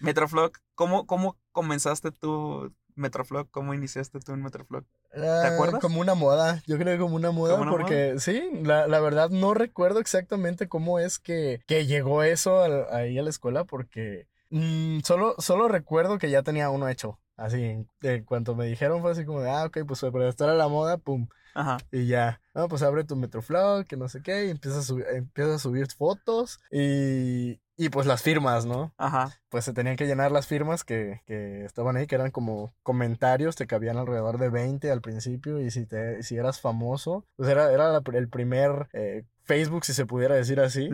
Metroflog, 0.00 0.52
¿cómo, 0.74 1.06
¿cómo 1.06 1.36
comenzaste 1.52 2.10
tú, 2.10 2.72
Metroflog? 2.98 3.50
¿Cómo 3.50 3.74
iniciaste 3.74 4.20
tú 4.20 4.32
en 4.32 4.42
Metroflog? 4.42 4.84
Ah, 5.16 5.48
acuerdas? 5.48 5.80
Como 5.80 6.00
una 6.00 6.14
moda, 6.14 6.62
yo 6.66 6.76
creo 6.78 6.94
que 6.96 7.00
como 7.02 7.16
una 7.16 7.30
moda, 7.30 7.52
¿Como 7.52 7.62
una 7.62 7.70
porque 7.70 8.16
sí, 8.18 8.42
la, 8.62 8.86
la 8.86 9.00
verdad 9.00 9.30
no 9.30 9.54
recuerdo 9.54 10.00
exactamente 10.00 10.68
cómo 10.68 10.98
es 10.98 11.18
que, 11.18 11.62
que 11.66 11.86
llegó 11.86 12.22
eso 12.22 12.60
al- 12.62 12.86
ahí 12.92 13.18
a 13.18 13.22
la 13.22 13.30
escuela, 13.30 13.64
porque 13.64 14.26
mm, 14.50 15.00
solo, 15.00 15.34
solo 15.38 15.68
recuerdo 15.68 16.18
que 16.18 16.30
ya 16.30 16.42
tenía 16.42 16.70
uno 16.70 16.88
hecho. 16.88 17.18
Así, 17.36 17.62
en 17.62 17.88
en 18.02 18.24
cuanto 18.24 18.54
me 18.56 18.66
dijeron 18.66 19.00
fue 19.00 19.12
así 19.12 19.24
como 19.24 19.40
de, 19.40 19.48
ah, 19.50 19.64
ok, 19.66 19.78
pues 19.86 20.00
para 20.00 20.28
estar 20.28 20.48
a 20.48 20.54
la 20.54 20.66
moda, 20.68 20.98
pum, 20.98 21.28
Ajá. 21.54 21.78
y 21.92 22.06
ya, 22.06 22.40
no, 22.52 22.68
pues 22.68 22.82
abre 22.82 23.04
tu 23.04 23.14
Metroflog, 23.16 23.86
que 23.86 23.96
no 23.96 24.08
sé 24.08 24.22
qué, 24.22 24.46
y 24.46 24.50
empiezas 24.50 24.90
a, 24.90 24.94
empiezas 25.16 25.54
a 25.54 25.58
subir 25.60 25.86
fotos 25.92 26.58
y, 26.70 27.60
y 27.78 27.88
pues 27.88 28.06
las 28.06 28.20
firmas, 28.22 28.66
¿no? 28.66 28.92
Ajá. 28.98 29.40
pues 29.48 29.64
se 29.64 29.72
tenían 29.72 29.96
que 29.96 30.06
llenar 30.06 30.30
las 30.32 30.46
firmas 30.46 30.84
que, 30.84 31.22
que 31.26 31.64
estaban 31.64 31.96
ahí, 31.96 32.06
que 32.06 32.16
eran 32.16 32.30
como 32.30 32.74
comentarios, 32.82 33.56
te 33.56 33.66
cabían 33.66 33.96
alrededor 33.96 34.36
de 34.36 34.50
20 34.50 34.90
al 34.90 35.00
principio, 35.00 35.60
y 35.60 35.70
si, 35.70 35.86
te, 35.86 36.22
si 36.22 36.36
eras 36.36 36.60
famoso, 36.60 37.24
pues 37.36 37.48
era, 37.48 37.72
era 37.72 37.88
la- 37.90 38.02
el 38.12 38.28
primer 38.28 38.88
eh, 38.92 39.24
Facebook, 39.44 39.84
si 39.86 39.94
se 39.94 40.04
pudiera 40.04 40.34
decir 40.34 40.60
así, 40.60 40.90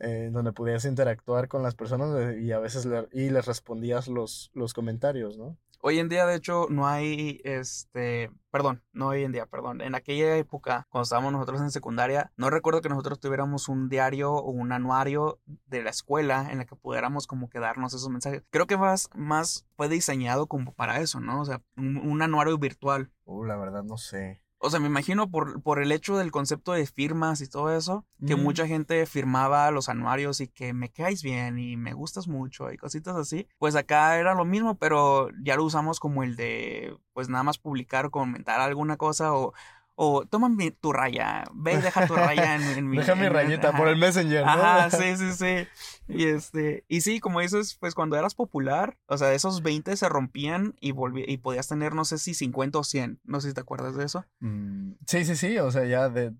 eh, 0.00 0.28
donde 0.32 0.52
podías 0.52 0.84
interactuar 0.84 1.48
con 1.48 1.62
las 1.62 1.74
personas 1.74 2.14
eh, 2.16 2.40
y 2.40 2.52
a 2.52 2.58
veces 2.60 2.84
le- 2.86 3.08
y 3.12 3.30
les 3.30 3.46
respondías 3.46 4.06
los, 4.06 4.50
los 4.54 4.72
comentarios, 4.74 5.36
¿no? 5.36 5.56
Hoy 5.82 5.98
en 5.98 6.10
día, 6.10 6.26
de 6.26 6.36
hecho, 6.36 6.66
no 6.68 6.86
hay, 6.86 7.40
este, 7.42 8.30
perdón, 8.50 8.82
no 8.92 9.08
hoy 9.08 9.24
en 9.24 9.32
día, 9.32 9.46
perdón. 9.46 9.80
En 9.80 9.94
aquella 9.94 10.36
época, 10.36 10.86
cuando 10.90 11.04
estábamos 11.04 11.32
nosotros 11.32 11.62
en 11.62 11.70
secundaria, 11.70 12.30
no 12.36 12.50
recuerdo 12.50 12.82
que 12.82 12.90
nosotros 12.90 13.18
tuviéramos 13.18 13.66
un 13.70 13.88
diario 13.88 14.30
o 14.34 14.50
un 14.50 14.72
anuario 14.72 15.40
de 15.66 15.82
la 15.82 15.88
escuela 15.88 16.48
en 16.50 16.58
la 16.58 16.66
que 16.66 16.76
pudiéramos 16.76 17.26
como 17.26 17.48
que 17.48 17.60
darnos 17.60 17.94
esos 17.94 18.10
mensajes. 18.10 18.42
Creo 18.50 18.66
que 18.66 18.76
más, 18.76 19.08
más 19.14 19.66
fue 19.76 19.88
diseñado 19.88 20.48
como 20.48 20.74
para 20.74 21.00
eso, 21.00 21.18
¿no? 21.18 21.40
O 21.40 21.44
sea, 21.46 21.62
un, 21.78 21.96
un 21.96 22.20
anuario 22.20 22.58
virtual. 22.58 23.10
Uh, 23.24 23.44
la 23.44 23.56
verdad 23.56 23.82
no 23.82 23.96
sé. 23.96 24.42
O 24.62 24.68
sea, 24.68 24.78
me 24.78 24.88
imagino 24.88 25.30
por, 25.30 25.62
por 25.62 25.80
el 25.82 25.90
hecho 25.90 26.18
del 26.18 26.30
concepto 26.30 26.72
de 26.72 26.86
firmas 26.86 27.40
y 27.40 27.48
todo 27.48 27.74
eso, 27.74 28.04
que 28.26 28.36
Mm. 28.36 28.42
mucha 28.42 28.66
gente 28.66 29.06
firmaba 29.06 29.70
los 29.70 29.88
anuarios 29.88 30.40
y 30.42 30.48
que 30.48 30.74
me 30.74 30.90
caes 30.90 31.22
bien 31.22 31.58
y 31.58 31.78
me 31.78 31.94
gustas 31.94 32.28
mucho 32.28 32.70
y 32.70 32.76
cositas 32.76 33.16
así. 33.16 33.48
Pues 33.58 33.74
acá 33.74 34.18
era 34.18 34.34
lo 34.34 34.44
mismo, 34.44 34.76
pero 34.76 35.30
ya 35.42 35.56
lo 35.56 35.64
usamos 35.64 35.98
como 35.98 36.22
el 36.22 36.36
de, 36.36 36.94
pues 37.14 37.30
nada 37.30 37.42
más 37.42 37.56
publicar 37.56 38.04
o 38.04 38.10
comentar 38.10 38.60
alguna 38.60 38.98
cosa 38.98 39.32
o, 39.32 39.54
O 40.02 40.24
toma 40.24 40.50
tu 40.80 40.94
raya, 40.94 41.44
ve 41.52 41.74
y 41.74 41.76
deja 41.76 42.06
tu 42.06 42.14
raya 42.16 42.54
en, 42.54 42.62
en 42.62 42.88
mi... 42.88 42.96
Deja 42.96 43.14
mi 43.14 43.28
rayita 43.28 43.76
por 43.76 43.86
el 43.86 43.98
Messenger, 43.98 44.46
¿no? 44.46 44.50
Ajá, 44.50 44.90
sí, 44.96 45.14
sí, 45.18 45.32
sí. 45.32 45.68
Y 46.08 46.24
este, 46.24 46.84
y 46.88 47.02
sí, 47.02 47.20
como 47.20 47.40
dices, 47.40 47.76
pues 47.78 47.94
cuando 47.94 48.16
eras 48.16 48.34
popular, 48.34 48.96
o 49.08 49.18
sea, 49.18 49.34
esos 49.34 49.62
20 49.62 49.94
se 49.98 50.08
rompían 50.08 50.74
y 50.80 50.92
volví, 50.92 51.24
y 51.28 51.36
podías 51.36 51.68
tener, 51.68 51.94
no 51.94 52.06
sé 52.06 52.16
si 52.16 52.32
50 52.32 52.78
o 52.78 52.82
100. 52.82 53.20
No 53.24 53.42
sé 53.42 53.48
si 53.48 53.54
te 53.54 53.60
acuerdas 53.60 53.94
de 53.94 54.06
eso. 54.06 54.24
Mm, 54.38 54.92
Sí, 55.06 55.26
sí, 55.26 55.36
sí, 55.36 55.58
o 55.58 55.70
sea, 55.70 55.84
ya 55.84 56.08
de, 56.08 56.32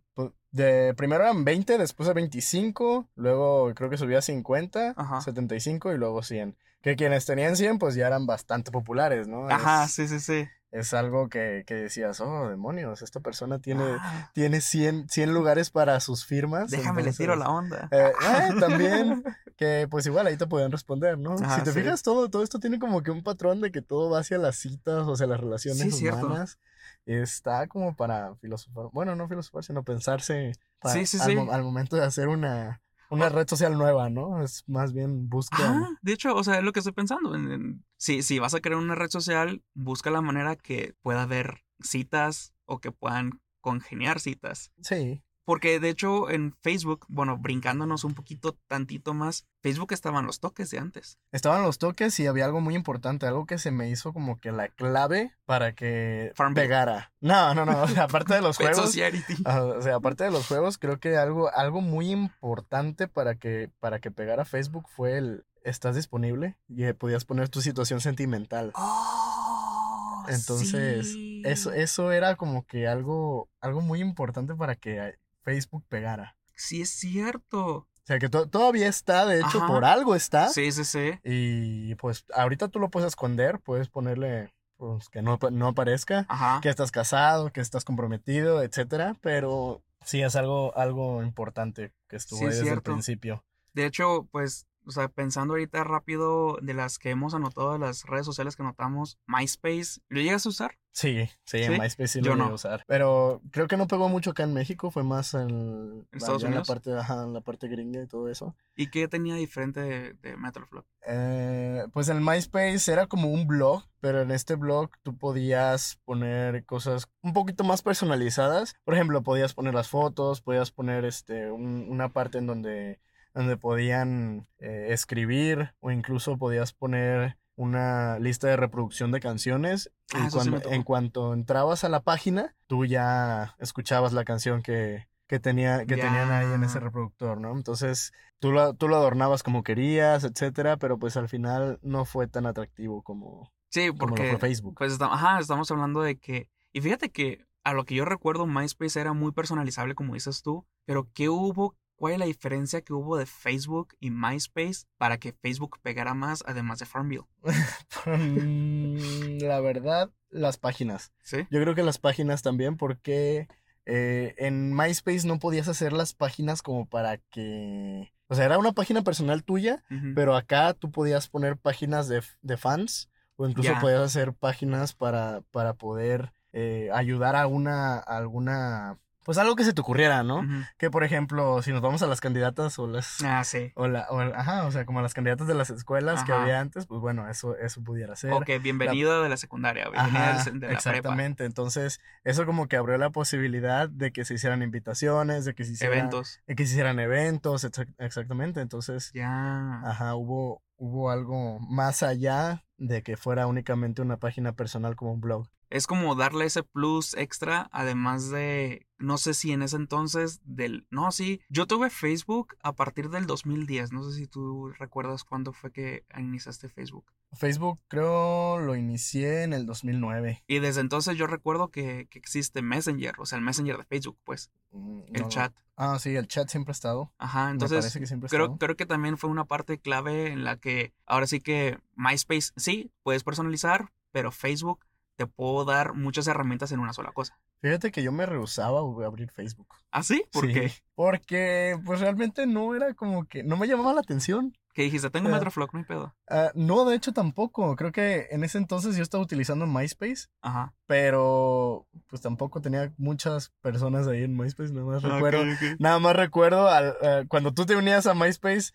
de 0.52 0.94
primero 0.94 1.22
eran 1.24 1.44
20, 1.44 1.76
después 1.76 2.08
a 2.08 2.14
25, 2.14 3.10
luego 3.14 3.74
creo 3.74 3.90
que 3.90 3.98
subía 3.98 4.20
a 4.20 4.22
50, 4.22 4.94
Ajá. 4.96 5.20
75 5.20 5.92
y 5.92 5.98
luego 5.98 6.22
100. 6.22 6.56
Que 6.80 6.96
quienes 6.96 7.26
tenían 7.26 7.56
100 7.56 7.78
pues 7.78 7.94
ya 7.94 8.06
eran 8.06 8.26
bastante 8.26 8.70
populares, 8.70 9.28
¿no? 9.28 9.50
Ajá, 9.50 9.84
Es, 9.84 9.92
sí, 9.92 10.08
sí, 10.08 10.18
sí. 10.18 10.48
Es 10.72 10.94
algo 10.94 11.28
que, 11.28 11.64
que 11.66 11.74
decías, 11.74 12.20
oh, 12.20 12.48
demonios, 12.48 13.02
esta 13.02 13.20
persona 13.20 13.58
tiene, 13.58 13.82
Ah, 13.82 14.30
tiene 14.34 14.60
100, 14.60 15.08
100 15.08 15.34
lugares 15.34 15.70
para 15.70 15.98
sus 16.00 16.24
firmas. 16.24 16.70
déjame 16.70 17.02
le 17.02 17.12
tiro 17.12 17.34
la 17.36 17.48
onda. 17.48 17.88
eh, 17.90 18.12
eh, 18.20 18.54
también, 18.60 19.24
que 19.56 19.88
pues 19.90 20.06
igual 20.06 20.26
ahí 20.26 20.36
te 20.36 20.46
podían 20.46 20.70
responder, 20.70 21.18
¿no? 21.18 21.34
Ajá, 21.34 21.58
si 21.58 21.64
te 21.64 21.72
sí. 21.72 21.80
fijas, 21.80 22.02
todo, 22.02 22.30
todo 22.30 22.42
esto 22.42 22.58
tiene 22.60 22.78
como 22.78 23.02
que 23.02 23.10
un 23.10 23.22
patrón 23.22 23.60
de 23.60 23.72
que 23.72 23.82
todo 23.82 24.10
va 24.10 24.20
hacia 24.20 24.38
las 24.38 24.56
citas, 24.56 25.06
o 25.08 25.16
sea, 25.16 25.26
las 25.26 25.40
relaciones 25.40 25.82
Sí, 25.82 25.90
cierto. 25.90 26.26
humanas. 26.26 26.58
Está 27.06 27.66
como 27.66 27.96
para 27.96 28.34
filosofar, 28.36 28.86
bueno, 28.92 29.16
no 29.16 29.26
filosofar, 29.28 29.64
sino 29.64 29.82
pensarse 29.82 30.52
pa- 30.80 30.92
Sí, 30.92 31.06
sí, 31.06 31.18
al, 31.18 31.30
sí. 31.30 31.34
mo- 31.36 31.50
al 31.52 31.62
momento 31.64 31.96
de 31.96 32.04
hacer 32.04 32.28
una, 32.28 32.80
una 33.10 33.28
red 33.28 33.46
social 33.48 33.76
nueva, 33.76 34.08
¿no? 34.08 34.42
Es 34.42 34.64
más 34.68 34.92
bien. 34.92 35.28
Ajá, 35.64 35.98
de 36.00 36.12
hecho, 36.12 36.34
o 36.34 36.42
sea, 36.44 36.56
es 36.58 36.62
lo 36.64 36.72
que 36.72 36.80
estoy 36.80 36.92
pensando. 36.92 37.34
en- 37.34 37.50
en- 37.52 37.84
si, 37.96 38.22
si 38.22 38.38
vas 38.38 38.54
a 38.54 38.60
crear 38.60 38.78
una 38.78 38.94
red 38.94 39.10
social, 39.10 39.62
busca 39.74 40.10
la 40.10 40.22
manera 40.22 40.56
que 40.56 40.94
pueda 41.02 41.22
haber 41.22 41.62
citas 41.80 42.54
o 42.64 42.78
que 42.80 42.92
puedan 42.92 43.40
congeniar 43.60 44.20
citas. 44.20 44.72
Sí, 44.82 45.22
Porque 45.50 45.80
de 45.80 45.88
hecho 45.88 46.30
en 46.30 46.54
Facebook, 46.60 47.06
bueno, 47.08 47.36
brincándonos 47.36 48.04
un 48.04 48.14
poquito 48.14 48.56
tantito 48.68 49.14
más, 49.14 49.48
Facebook 49.60 49.92
estaban 49.92 50.24
los 50.24 50.38
toques 50.38 50.70
de 50.70 50.78
antes. 50.78 51.18
estaban 51.32 51.64
los 51.64 51.78
toques 51.78 52.20
y 52.20 52.28
había 52.28 52.44
algo 52.44 52.60
muy 52.60 52.76
importante, 52.76 53.26
algo 53.26 53.46
que 53.46 53.58
se 53.58 53.72
me 53.72 53.90
hizo 53.90 54.12
como 54.12 54.38
que 54.38 54.52
la 54.52 54.68
clave 54.68 55.34
para 55.46 55.74
que 55.74 56.30
Farmville. 56.36 56.68
pegara. 56.68 57.12
No, 57.20 57.52
no, 57.52 57.66
no, 57.66 57.82
o 57.82 57.88
sea, 57.88 58.04
aparte 58.04 58.34
de 58.34 58.42
los 58.42 58.58
juegos, 58.58 58.96
O 59.44 59.82
sea, 59.82 59.96
aparte 59.96 60.22
de 60.22 60.30
los 60.30 60.46
juegos, 60.46 60.78
creo 60.78 61.00
que 61.00 61.16
algo, 61.16 61.52
algo 61.52 61.80
muy 61.80 62.12
importante 62.12 63.08
para 63.08 63.34
que, 63.34 63.72
para 63.80 63.98
que 63.98 64.12
pegara 64.12 64.44
Facebook 64.44 64.86
fue 64.88 65.18
el 65.18 65.44
estás 65.64 65.96
disponible 65.96 66.58
y 66.68 66.84
eh, 66.84 66.94
podías 66.94 67.24
poner 67.24 67.48
tu 67.48 67.60
situación 67.60 68.00
sentimental. 68.00 68.70
Oh, 68.76 70.24
Entonces, 70.28 71.10
sí. 71.10 71.42
eso, 71.44 71.72
eso 71.72 72.12
era 72.12 72.36
como 72.36 72.64
que 72.66 72.86
algo, 72.86 73.48
algo 73.60 73.80
muy 73.80 74.00
importante 74.00 74.54
para 74.54 74.76
que 74.76 74.98
eh, 74.98 75.18
Facebook 75.50 75.84
pegara. 75.88 76.36
Sí, 76.54 76.82
es 76.82 76.90
cierto. 76.90 77.66
O 77.76 77.86
sea, 78.04 78.18
que 78.18 78.28
to- 78.28 78.48
todavía 78.48 78.88
está, 78.88 79.26
de 79.26 79.38
hecho, 79.38 79.58
Ajá. 79.58 79.66
por 79.66 79.84
algo 79.84 80.14
está. 80.14 80.48
Sí, 80.48 80.70
sí, 80.72 80.84
sí. 80.84 81.12
Y 81.24 81.94
pues 81.96 82.24
ahorita 82.34 82.68
tú 82.68 82.78
lo 82.78 82.88
puedes 82.90 83.08
esconder, 83.08 83.60
puedes 83.60 83.88
ponerle 83.88 84.52
pues, 84.76 85.08
que 85.08 85.22
no, 85.22 85.38
no 85.52 85.68
aparezca. 85.68 86.24
Ajá. 86.28 86.60
que 86.62 86.68
estás 86.70 86.90
casado, 86.90 87.52
que 87.52 87.60
estás 87.60 87.84
comprometido, 87.84 88.62
etcétera, 88.62 89.16
pero 89.20 89.82
sí 90.04 90.22
es 90.22 90.36
algo, 90.36 90.76
algo 90.76 91.22
importante 91.22 91.92
que 92.08 92.16
estuvo 92.16 92.38
Sí, 92.38 92.44
ahí 92.46 92.50
es 92.50 92.56
desde 92.56 92.68
el 92.68 92.74
cierto. 92.74 92.92
principio. 92.92 93.44
De 93.74 93.84
hecho, 93.86 94.26
pues, 94.32 94.66
o 94.86 94.90
sea, 94.90 95.08
pensando 95.08 95.54
ahorita 95.54 95.84
rápido 95.84 96.58
de 96.62 96.74
las 96.74 96.98
que 96.98 97.10
hemos 97.10 97.34
anotado 97.34 97.72
de 97.72 97.78
las 97.78 98.04
redes 98.04 98.26
sociales 98.26 98.56
que 98.56 98.62
anotamos, 98.62 99.18
MySpace, 99.26 100.00
¿lo 100.08 100.20
llegas 100.20 100.46
a 100.46 100.48
usar? 100.48 100.78
Sí, 100.92 101.28
sí, 101.44 101.58
en 101.58 101.74
¿Sí? 101.74 101.80
MySpace 101.80 102.08
sí 102.08 102.20
Yo 102.20 102.30
lo 102.30 102.36
llegué 102.36 102.46
no. 102.46 102.52
a 102.52 102.54
usar. 102.54 102.84
Pero 102.88 103.40
creo 103.52 103.68
que 103.68 103.76
no 103.76 103.86
pegó 103.86 104.08
mucho 104.08 104.30
acá 104.30 104.42
en 104.42 104.52
México, 104.54 104.90
fue 104.90 105.04
más 105.04 105.34
en, 105.34 106.06
Estados 106.10 106.42
en 106.42 106.52
la 106.54 106.64
parte, 106.64 106.92
ajá, 106.98 107.22
en 107.22 107.32
la 107.32 107.40
parte 107.42 107.68
gringa 107.68 108.02
y 108.02 108.06
todo 108.08 108.28
eso. 108.28 108.56
¿Y 108.74 108.90
qué 108.90 109.06
tenía 109.06 109.36
diferente 109.36 109.78
de, 109.80 110.14
de 110.14 110.36
Metroflop? 110.36 110.84
Eh, 111.06 111.84
pues 111.92 112.08
el 112.08 112.20
MySpace 112.20 112.90
era 112.92 113.06
como 113.06 113.28
un 113.30 113.46
blog, 113.46 113.84
pero 114.00 114.20
en 114.22 114.32
este 114.32 114.56
blog 114.56 114.90
tú 115.04 115.16
podías 115.16 116.00
poner 116.04 116.64
cosas 116.64 117.08
un 117.22 117.32
poquito 117.34 117.62
más 117.62 117.82
personalizadas. 117.82 118.74
Por 118.84 118.94
ejemplo, 118.94 119.22
podías 119.22 119.54
poner 119.54 119.74
las 119.74 119.88
fotos, 119.88 120.40
podías 120.40 120.72
poner 120.72 121.04
este 121.04 121.50
un- 121.52 121.86
una 121.88 122.08
parte 122.12 122.38
en 122.38 122.46
donde, 122.48 123.00
donde 123.34 123.56
podían 123.56 124.46
eh, 124.58 124.88
escribir 124.90 125.74
o 125.80 125.90
incluso 125.90 126.36
podías 126.38 126.72
poner 126.72 127.36
una 127.56 128.18
lista 128.18 128.48
de 128.48 128.56
reproducción 128.56 129.12
de 129.12 129.20
canciones. 129.20 129.92
Y 130.12 130.16
Ah, 130.16 130.28
cuando, 130.32 130.60
en 130.70 130.82
cuanto 130.82 131.34
entrabas 131.34 131.84
a 131.84 131.88
la 131.88 132.00
página, 132.00 132.54
tú 132.66 132.84
ya 132.86 133.54
escuchabas 133.58 134.12
la 134.12 134.24
canción 134.24 134.62
que, 134.62 135.08
que, 135.26 135.38
tenía, 135.40 135.84
que 135.84 135.96
tenían 135.96 136.32
ahí 136.32 136.50
en 136.52 136.64
ese 136.64 136.80
reproductor, 136.80 137.38
¿no? 137.38 137.52
Entonces, 137.52 138.12
tú 138.38 138.50
lo, 138.50 138.74
tú 138.74 138.88
lo 138.88 138.96
adornabas 138.96 139.42
como 139.42 139.62
querías, 139.62 140.24
etcétera, 140.24 140.78
pero 140.78 140.98
pues 140.98 141.16
al 141.16 141.28
final 141.28 141.78
no 141.82 142.04
fue 142.06 142.26
tan 142.26 142.46
atractivo 142.46 143.02
como, 143.02 143.52
Sí, 143.68 143.88
como 143.88 143.98
lo 144.00 144.06
porque 144.16 144.30
fue 144.30 144.38
Facebook. 144.38 144.74
pues 144.78 144.98
ajá, 145.00 145.38
estamos 145.38 145.70
hablando 145.70 146.00
de 146.00 146.18
que 146.18 146.48
y 146.72 146.80
fíjate 146.80 147.10
que 147.10 147.44
a 147.62 147.74
lo 147.74 147.84
que 147.84 147.94
yo 147.94 148.04
recuerdo 148.04 148.46
MySpace 148.46 149.00
era 149.00 149.12
muy 149.12 149.32
personalizable 149.32 149.94
como 149.94 150.14
dices 150.14 150.42
tú, 150.42 150.66
pero 150.86 151.08
¿qué 151.12 151.28
hubo? 151.28 151.76
¿Cuál 152.00 152.14
es 152.14 152.18
la 152.18 152.24
diferencia 152.24 152.80
que 152.80 152.94
hubo 152.94 153.18
de 153.18 153.26
Facebook 153.26 153.94
y 154.00 154.08
MySpace 154.10 154.86
para 154.96 155.18
que 155.18 155.34
Facebook 155.34 155.78
pegara 155.82 156.14
más 156.14 156.42
además 156.46 156.78
de 156.78 156.86
Farmville? 156.86 157.26
Mm, 158.06 159.42
la 159.42 159.60
verdad, 159.60 160.10
las 160.30 160.56
páginas. 160.56 161.12
¿Sí? 161.22 161.46
Yo 161.50 161.60
creo 161.60 161.74
que 161.74 161.82
las 161.82 161.98
páginas 161.98 162.40
también, 162.40 162.78
porque 162.78 163.48
eh, 163.84 164.34
en 164.38 164.74
MySpace 164.74 165.26
no 165.26 165.38
podías 165.38 165.68
hacer 165.68 165.92
las 165.92 166.14
páginas 166.14 166.62
como 166.62 166.86
para 166.86 167.18
que... 167.18 168.10
O 168.28 168.34
sea, 168.34 168.46
era 168.46 168.56
una 168.56 168.72
página 168.72 169.02
personal 169.02 169.44
tuya, 169.44 169.84
pero 170.14 170.34
acá 170.36 170.72
tú 170.72 170.90
podías 170.90 171.28
poner 171.28 171.58
páginas 171.58 172.08
de, 172.08 172.22
de 172.40 172.56
fans 172.56 173.10
o 173.36 173.46
incluso 173.46 173.74
podías 173.78 174.00
hacer 174.00 174.32
páginas 174.32 174.94
para, 174.94 175.42
para 175.50 175.74
poder 175.74 176.32
eh, 176.54 176.88
ayudar 176.94 177.36
a 177.36 177.46
una, 177.46 177.96
a 177.96 178.16
alguna... 178.16 178.96
Pues 179.24 179.36
algo 179.36 179.54
que 179.54 179.64
se 179.64 179.74
te 179.74 179.80
ocurriera, 179.82 180.22
¿no? 180.22 180.42
Que 180.78 180.90
por 180.90 181.04
ejemplo, 181.04 181.60
si 181.62 181.72
nos 181.72 181.82
vamos 181.82 182.02
a 182.02 182.06
las 182.06 182.20
candidatas 182.22 182.78
o 182.78 182.86
las... 182.86 183.22
Ah, 183.22 183.44
sí. 183.44 183.70
O 183.74 183.86
la, 183.86 184.06
o 184.10 184.18
ajá, 184.20 184.64
o 184.64 184.70
sea, 184.70 184.86
como 184.86 185.02
las 185.02 185.12
candidatas 185.12 185.46
de 185.46 185.54
las 185.54 185.68
escuelas 185.70 186.24
que 186.24 186.32
había 186.32 186.58
antes, 186.58 186.86
pues 186.86 187.00
bueno, 187.02 187.28
eso, 187.28 187.54
eso 187.56 187.82
pudiera 187.82 188.16
ser. 188.16 188.32
Ok, 188.32 188.48
bienvenida 188.62 189.22
de 189.22 189.28
la 189.28 189.36
secundaria, 189.36 189.88
bienvenida 189.90 190.30
Ajá, 190.30 190.44
de 190.44 190.52
la 190.52 190.58
prepa. 190.60 190.72
exactamente. 190.72 191.44
Entonces, 191.44 192.00
eso 192.24 192.46
como 192.46 192.66
que 192.66 192.76
abrió 192.76 192.96
la 192.96 193.10
posibilidad 193.10 193.88
de 193.90 194.10
que 194.10 194.24
se 194.24 194.34
hicieran 194.34 194.62
invitaciones, 194.62 195.44
de 195.44 195.54
que 195.54 195.64
se 195.64 195.72
hicieran 195.72 195.98
Eventos. 195.98 196.40
de 196.46 196.56
que 196.56 196.64
se 196.66 196.72
hicieran 196.72 196.98
eventos, 196.98 197.64
exac- 197.64 197.94
exactamente. 197.98 198.60
Entonces, 198.62 199.12
Ya. 199.12 199.82
ajá, 199.84 200.14
hubo, 200.14 200.62
hubo 200.76 201.10
algo 201.10 201.58
más 201.60 202.02
allá 202.02 202.64
de 202.78 203.02
que 203.02 203.18
fuera 203.18 203.46
únicamente 203.46 204.00
una 204.00 204.16
página 204.16 204.52
personal 204.52 204.96
como 204.96 205.12
un 205.12 205.20
blog. 205.20 205.46
Es 205.70 205.86
como 205.86 206.14
darle 206.16 206.44
ese 206.46 206.62
plus 206.62 207.14
extra, 207.14 207.68
además 207.72 208.28
de, 208.30 208.86
no 208.98 209.18
sé 209.18 209.34
si 209.34 209.52
en 209.52 209.62
ese 209.62 209.76
entonces 209.76 210.40
del, 210.44 210.86
no, 210.90 211.12
sí, 211.12 211.40
yo 211.48 211.66
tuve 211.66 211.90
Facebook 211.90 212.56
a 212.62 212.74
partir 212.74 213.08
del 213.08 213.26
2010, 213.26 213.92
no 213.92 214.02
sé 214.02 214.16
si 214.16 214.26
tú 214.26 214.70
recuerdas 214.78 215.24
cuándo 215.24 215.52
fue 215.52 215.70
que 215.72 216.04
iniciaste 216.18 216.68
Facebook. 216.68 217.04
Facebook 217.32 217.78
creo 217.86 218.58
lo 218.58 218.74
inicié 218.74 219.44
en 219.44 219.52
el 219.52 219.64
2009. 219.64 220.42
Y 220.48 220.58
desde 220.58 220.80
entonces 220.80 221.16
yo 221.16 221.28
recuerdo 221.28 221.68
que, 221.70 222.08
que 222.10 222.18
existe 222.18 222.60
Messenger, 222.62 223.14
o 223.18 223.24
sea, 223.26 223.38
el 223.38 223.44
Messenger 223.44 223.78
de 223.78 223.84
Facebook, 223.84 224.18
pues, 224.24 224.50
Mm, 224.72 225.00
el 225.14 225.22
no 225.22 225.28
chat. 225.28 225.52
Ah, 225.76 225.98
sí, 225.98 226.14
el 226.14 226.28
chat 226.28 226.48
siempre 226.48 226.70
ha 226.70 226.74
estado. 226.74 227.12
Ajá, 227.18 227.46
Me 227.46 227.52
entonces 227.52 227.78
parece 227.78 227.98
que 228.00 228.06
siempre 228.06 228.26
ha 228.26 228.30
creo, 228.30 228.44
estado. 228.44 228.58
creo 228.58 228.76
que 228.76 228.86
también 228.86 229.18
fue 229.18 229.30
una 229.30 229.46
parte 229.46 229.78
clave 229.78 230.28
en 230.30 230.44
la 230.44 230.58
que 230.58 230.92
ahora 231.06 231.26
sí 231.26 231.40
que 231.40 231.78
MySpace, 231.96 232.52
sí, 232.56 232.92
puedes 233.02 233.24
personalizar, 233.24 233.90
pero 234.12 234.30
Facebook 234.30 234.84
te 235.20 235.26
puedo 235.26 235.66
dar 235.66 235.92
muchas 235.92 236.26
herramientas 236.28 236.72
en 236.72 236.80
una 236.80 236.94
sola 236.94 237.12
cosa. 237.12 237.38
Fíjate 237.60 237.90
que 237.92 238.02
yo 238.02 238.10
me 238.10 238.24
rehusaba 238.24 238.78
a 238.80 239.06
abrir 239.06 239.30
Facebook. 239.30 239.68
¿Ah, 239.90 240.02
sí? 240.02 240.24
¿Por 240.32 240.46
Sí, 240.46 240.54
qué? 240.54 240.72
Porque 240.94 241.78
pues 241.84 242.00
realmente 242.00 242.46
no 242.46 242.74
era 242.74 242.94
como 242.94 243.26
que, 243.26 243.42
no 243.42 243.58
me 243.58 243.66
llamaba 243.68 243.92
la 243.92 244.00
atención. 244.00 244.56
Que 244.72 244.82
dijiste, 244.84 245.10
tengo 245.10 245.28
Eh, 245.28 245.32
Metroflog, 245.32 245.74
no 245.74 245.80
hay 245.80 245.84
pedo. 245.84 246.14
Ah, 246.30 246.52
no, 246.54 246.86
de 246.86 246.96
hecho 246.96 247.12
tampoco. 247.12 247.76
Creo 247.76 247.92
que 247.92 248.28
en 248.30 248.44
ese 248.44 248.56
entonces 248.56 248.96
yo 248.96 249.02
estaba 249.02 249.22
utilizando 249.22 249.66
MySpace, 249.66 250.28
Ajá. 250.40 250.72
pero 250.86 251.86
pues 252.06 252.22
tampoco 252.22 252.60
tenía 252.62 252.92
muchas 252.96 253.52
personas 253.60 254.06
ahí 254.06 254.22
en 254.22 254.36
MySpace. 254.36 254.72
Nada 254.72 254.86
más 254.86 255.04
Ah, 255.04 255.08
recuerdo, 255.10 255.42
nada 255.78 255.98
más 255.98 256.16
recuerdo 256.16 256.68
al- 256.68 256.94
eh, 257.02 257.24
cuando 257.28 257.52
tú 257.52 257.66
te 257.66 257.76
unías 257.76 258.06
a 258.06 258.14
MySpace, 258.14 258.70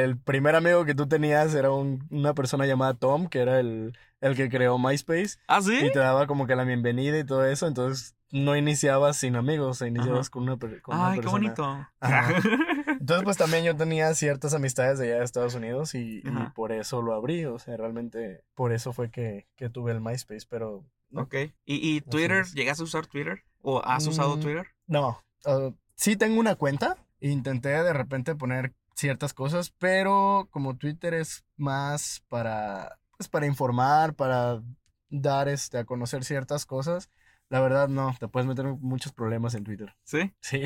el 0.00 0.16
primer 0.18 0.54
amigo 0.56 0.84
que 0.84 0.94
tú 0.94 1.06
tenías 1.06 1.54
era 1.54 1.70
un- 1.70 2.06
una 2.10 2.34
persona 2.34 2.66
llamada 2.66 2.94
Tom, 2.94 3.28
que 3.28 3.40
era 3.40 3.60
el, 3.60 3.96
el 4.20 4.36
que 4.36 4.48
creó 4.48 4.78
MySpace 4.78 5.38
¿Ah, 5.46 5.60
sí? 5.60 5.76
y 5.84 5.90
te 5.92 5.98
daba 5.98 6.26
como 6.26 6.46
que 6.46 6.56
la 6.56 6.64
bienvenida 6.64 7.18
y 7.18 7.24
todo 7.24 7.44
eso. 7.46 7.66
Entonces 7.66 8.14
no 8.30 8.56
iniciabas 8.56 9.18
sin 9.18 9.36
amigos, 9.36 9.82
iniciabas 9.82 10.30
con 10.30 10.44
una, 10.44 10.56
con 10.56 10.96
una 10.96 11.08
Ay, 11.08 11.16
qué 11.18 11.22
persona. 11.22 11.38
bonito. 11.54 11.86
Ajá. 12.00 12.34
Entonces, 13.00 13.24
pues 13.24 13.36
también 13.36 13.64
yo 13.64 13.76
tenía 13.76 14.14
ciertas 14.14 14.54
amistades 14.54 14.98
de 14.98 15.06
allá 15.08 15.18
de 15.18 15.24
Estados 15.24 15.54
Unidos 15.54 15.94
y, 15.94 16.22
por 16.54 16.72
eso 16.72 17.02
lo 17.02 17.14
abrí. 17.14 17.44
O 17.46 17.58
sea, 17.58 17.76
realmente 17.76 18.44
por 18.54 18.72
eso 18.72 18.92
fue 18.92 19.10
que, 19.10 19.46
que 19.56 19.68
tuve 19.68 19.92
el 19.92 20.00
MySpace, 20.00 20.46
pero 20.48 20.84
no. 21.10 21.22
ok. 21.22 21.34
¿Y, 21.66 21.96
y 21.96 22.00
Twitter? 22.00 22.38
es. 22.38 22.54
¿Llegaste 22.54 22.82
a 22.82 22.84
usar 22.84 23.06
Twitter? 23.06 23.42
¿O 23.60 23.82
has 23.84 24.06
usado 24.06 24.36
Mm, 24.36 24.40
Twitter? 24.40 24.66
No, 24.86 25.22
ah, 25.44 25.70
sí 25.94 26.16
tengo 26.16 26.40
una 26.40 26.54
cuenta. 26.54 26.96
Intenté 27.20 27.68
de 27.68 27.92
repente 27.92 28.34
poner 28.34 28.72
ciertas 29.02 29.34
cosas, 29.34 29.70
pero 29.78 30.48
como 30.50 30.76
Twitter 30.76 31.12
es 31.12 31.44
más 31.56 32.24
para, 32.28 32.98
pues 33.16 33.28
para 33.28 33.46
informar, 33.46 34.14
para 34.14 34.62
dar 35.10 35.48
este, 35.48 35.78
a 35.78 35.84
conocer 35.84 36.24
ciertas 36.24 36.64
cosas, 36.64 37.10
la 37.50 37.60
verdad 37.60 37.88
no, 37.88 38.16
te 38.18 38.28
puedes 38.28 38.46
meter 38.48 38.64
muchos 38.64 39.12
problemas 39.12 39.54
en 39.54 39.64
Twitter. 39.64 39.94
Sí. 40.04 40.32
Sí. 40.40 40.62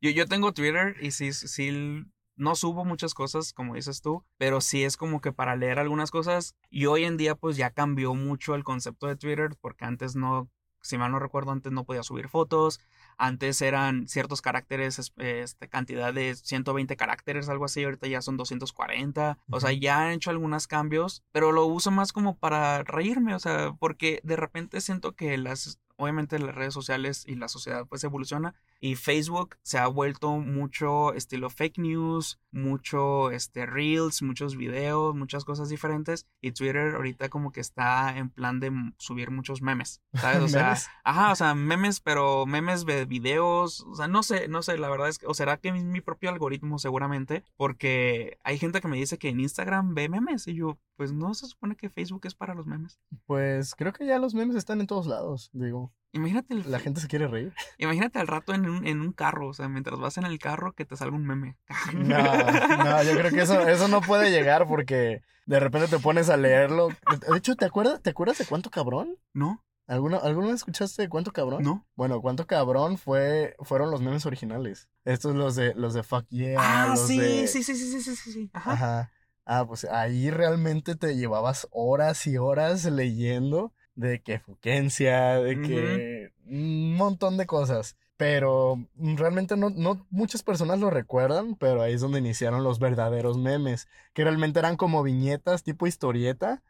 Yo, 0.00 0.10
yo 0.10 0.26
tengo 0.26 0.52
Twitter 0.52 0.94
y 1.00 1.10
sí, 1.10 1.32
sí, 1.32 2.04
no 2.36 2.54
subo 2.54 2.84
muchas 2.84 3.14
cosas, 3.14 3.52
como 3.52 3.74
dices 3.74 4.00
tú, 4.00 4.24
pero 4.36 4.60
sí 4.60 4.84
es 4.84 4.96
como 4.96 5.20
que 5.20 5.32
para 5.32 5.56
leer 5.56 5.80
algunas 5.80 6.12
cosas. 6.12 6.54
Y 6.70 6.86
hoy 6.86 7.04
en 7.04 7.16
día, 7.16 7.34
pues 7.34 7.56
ya 7.56 7.70
cambió 7.70 8.14
mucho 8.14 8.54
el 8.54 8.62
concepto 8.62 9.08
de 9.08 9.16
Twitter, 9.16 9.56
porque 9.60 9.84
antes 9.84 10.14
no, 10.14 10.48
si 10.80 10.96
mal 10.98 11.10
no 11.10 11.18
recuerdo, 11.18 11.50
antes 11.50 11.72
no 11.72 11.84
podía 11.84 12.04
subir 12.04 12.28
fotos. 12.28 12.80
Antes 13.18 13.60
eran 13.62 14.06
ciertos 14.08 14.40
caracteres, 14.42 14.98
es- 14.98 15.12
este, 15.16 15.68
cantidad 15.68 16.14
de 16.14 16.34
120 16.34 16.96
caracteres, 16.96 17.48
algo 17.48 17.64
así. 17.64 17.82
Ahorita 17.84 18.06
ya 18.06 18.22
son 18.22 18.36
240. 18.36 19.38
O 19.50 19.60
sea, 19.60 19.72
ya 19.72 20.02
han 20.02 20.12
hecho 20.12 20.30
algunos 20.30 20.66
cambios, 20.68 21.22
pero 21.32 21.52
lo 21.52 21.66
uso 21.66 21.90
más 21.90 22.12
como 22.12 22.36
para 22.38 22.82
reírme, 22.84 23.34
o 23.34 23.38
sea, 23.38 23.74
porque 23.78 24.20
de 24.22 24.36
repente 24.36 24.80
siento 24.80 25.12
que 25.16 25.36
las, 25.36 25.78
obviamente 25.96 26.38
las 26.38 26.54
redes 26.54 26.72
sociales 26.74 27.24
y 27.26 27.34
la 27.34 27.48
sociedad 27.48 27.86
pues 27.88 28.04
evoluciona 28.04 28.54
y 28.80 28.94
Facebook 28.94 29.56
se 29.62 29.78
ha 29.78 29.86
vuelto 29.86 30.38
mucho 30.38 31.12
estilo 31.14 31.50
fake 31.50 31.78
news, 31.78 32.38
mucho 32.50 33.30
este 33.30 33.66
reels, 33.66 34.22
muchos 34.22 34.56
videos, 34.56 35.14
muchas 35.14 35.44
cosas 35.44 35.68
diferentes 35.68 36.26
y 36.40 36.52
Twitter 36.52 36.94
ahorita 36.94 37.28
como 37.28 37.52
que 37.52 37.60
está 37.60 38.16
en 38.16 38.30
plan 38.30 38.60
de 38.60 38.72
subir 38.98 39.30
muchos 39.30 39.62
memes, 39.62 40.02
¿sabes? 40.14 40.38
O 40.48 40.48
sea, 40.48 40.64
¿Memes? 40.64 40.88
ajá, 41.04 41.32
o 41.32 41.34
sea, 41.34 41.54
memes, 41.54 42.00
pero 42.00 42.46
memes 42.46 42.86
de 42.86 43.04
videos, 43.04 43.80
o 43.82 43.94
sea, 43.94 44.08
no 44.08 44.22
sé, 44.22 44.48
no 44.48 44.62
sé, 44.62 44.78
la 44.78 44.88
verdad 44.88 45.08
es 45.08 45.18
que 45.18 45.26
o 45.26 45.34
será 45.34 45.58
que 45.58 45.68
es 45.68 45.84
mi 45.84 46.00
propio 46.00 46.30
algoritmo 46.30 46.78
seguramente, 46.78 47.44
porque 47.56 48.38
hay 48.44 48.58
gente 48.58 48.80
que 48.80 48.88
me 48.88 48.96
dice 48.96 49.18
que 49.18 49.28
en 49.28 49.40
Instagram 49.40 49.94
ve 49.94 50.08
memes 50.08 50.46
y 50.46 50.54
yo, 50.54 50.78
pues 50.96 51.12
no 51.12 51.34
se 51.34 51.46
supone 51.46 51.76
que 51.76 51.90
Facebook 51.90 52.22
es 52.24 52.34
para 52.34 52.54
los 52.54 52.66
memes. 52.66 52.98
Pues 53.26 53.74
creo 53.74 53.92
que 53.92 54.06
ya 54.06 54.18
los 54.18 54.34
memes 54.34 54.56
están 54.56 54.80
en 54.80 54.86
todos 54.86 55.06
lados, 55.06 55.50
digo. 55.52 55.92
Imagínate 56.12 56.54
el, 56.54 56.70
La 56.70 56.78
gente 56.78 57.00
se 57.00 57.06
quiere 57.08 57.28
reír. 57.28 57.52
Imagínate 57.78 58.18
al 58.18 58.26
rato 58.26 58.54
en 58.54 58.68
un, 58.68 58.86
en 58.86 59.00
un 59.00 59.12
carro, 59.12 59.48
o 59.48 59.54
sea, 59.54 59.68
mientras 59.68 59.98
vas 59.98 60.16
en 60.18 60.24
el 60.24 60.38
carro 60.38 60.72
que 60.72 60.84
te 60.84 60.96
salga 60.96 61.16
un 61.16 61.26
meme. 61.26 61.56
No, 61.94 62.22
no, 62.22 63.02
yo 63.02 63.12
creo 63.16 63.30
que 63.30 63.42
eso, 63.42 63.60
eso 63.68 63.88
no 63.88 64.00
puede 64.00 64.30
llegar 64.30 64.66
porque 64.66 65.22
de 65.46 65.60
repente 65.60 65.88
te 65.88 65.98
pones 65.98 66.28
a 66.30 66.36
leerlo. 66.36 66.88
De 67.30 67.36
hecho, 67.36 67.56
¿te 67.56 67.64
acuerdas, 67.66 68.00
¿te 68.02 68.10
acuerdas 68.10 68.38
de 68.38 68.46
cuánto 68.46 68.70
cabrón? 68.70 69.16
¿No? 69.34 69.62
¿Alguna, 69.86 70.18
¿Alguna 70.18 70.48
vez 70.48 70.56
escuchaste 70.56 71.00
de 71.02 71.08
cuánto 71.08 71.32
cabrón? 71.32 71.62
¿No? 71.62 71.86
Bueno, 71.94 72.20
cuánto 72.20 72.46
cabrón 72.46 72.98
fue, 72.98 73.56
fueron 73.60 73.90
los 73.90 74.02
memes 74.02 74.26
originales. 74.26 74.88
Estos 75.06 75.34
los 75.34 75.56
de 75.56 75.74
los 75.74 75.94
de 75.94 76.02
fuck 76.02 76.26
yeah, 76.28 76.56
Ah, 76.58 76.88
los 76.90 77.06
sí, 77.06 77.18
de- 77.18 77.48
sí, 77.48 77.62
sí, 77.62 77.74
sí, 77.74 77.90
sí, 77.92 78.00
sí, 78.02 78.16
sí, 78.16 78.32
sí. 78.32 78.50
Ajá. 78.52 78.72
Ajá. 78.72 79.12
Ah, 79.46 79.64
pues 79.66 79.84
ahí 79.86 80.30
realmente 80.30 80.94
te 80.94 81.16
llevabas 81.16 81.68
horas 81.70 82.26
y 82.26 82.36
horas 82.36 82.84
leyendo 82.84 83.72
de 83.98 84.20
que 84.20 84.38
Fuquencia, 84.38 85.40
de 85.40 85.60
que 85.60 86.32
un 86.46 86.94
montón 86.94 87.36
de 87.36 87.46
cosas. 87.46 87.96
Pero 88.16 88.88
realmente 88.96 89.56
no, 89.56 89.70
no 89.70 90.06
muchas 90.10 90.42
personas 90.42 90.78
lo 90.78 90.90
recuerdan, 90.90 91.56
pero 91.56 91.82
ahí 91.82 91.94
es 91.94 92.00
donde 92.00 92.18
iniciaron 92.18 92.64
los 92.64 92.78
verdaderos 92.78 93.38
memes, 93.38 93.88
que 94.12 94.24
realmente 94.24 94.58
eran 94.58 94.76
como 94.76 95.02
viñetas 95.02 95.62
tipo 95.62 95.86
historieta 95.86 96.62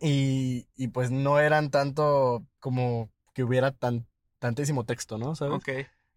y, 0.00 0.68
y 0.76 0.88
pues 0.88 1.10
no 1.10 1.38
eran 1.38 1.70
tanto 1.70 2.44
como 2.60 3.10
que 3.32 3.42
hubiera 3.42 3.72
tan, 3.72 4.06
tantísimo 4.38 4.84
texto, 4.84 5.18
¿no? 5.18 5.34
¿Sabes? 5.34 5.54
Ok. 5.54 5.68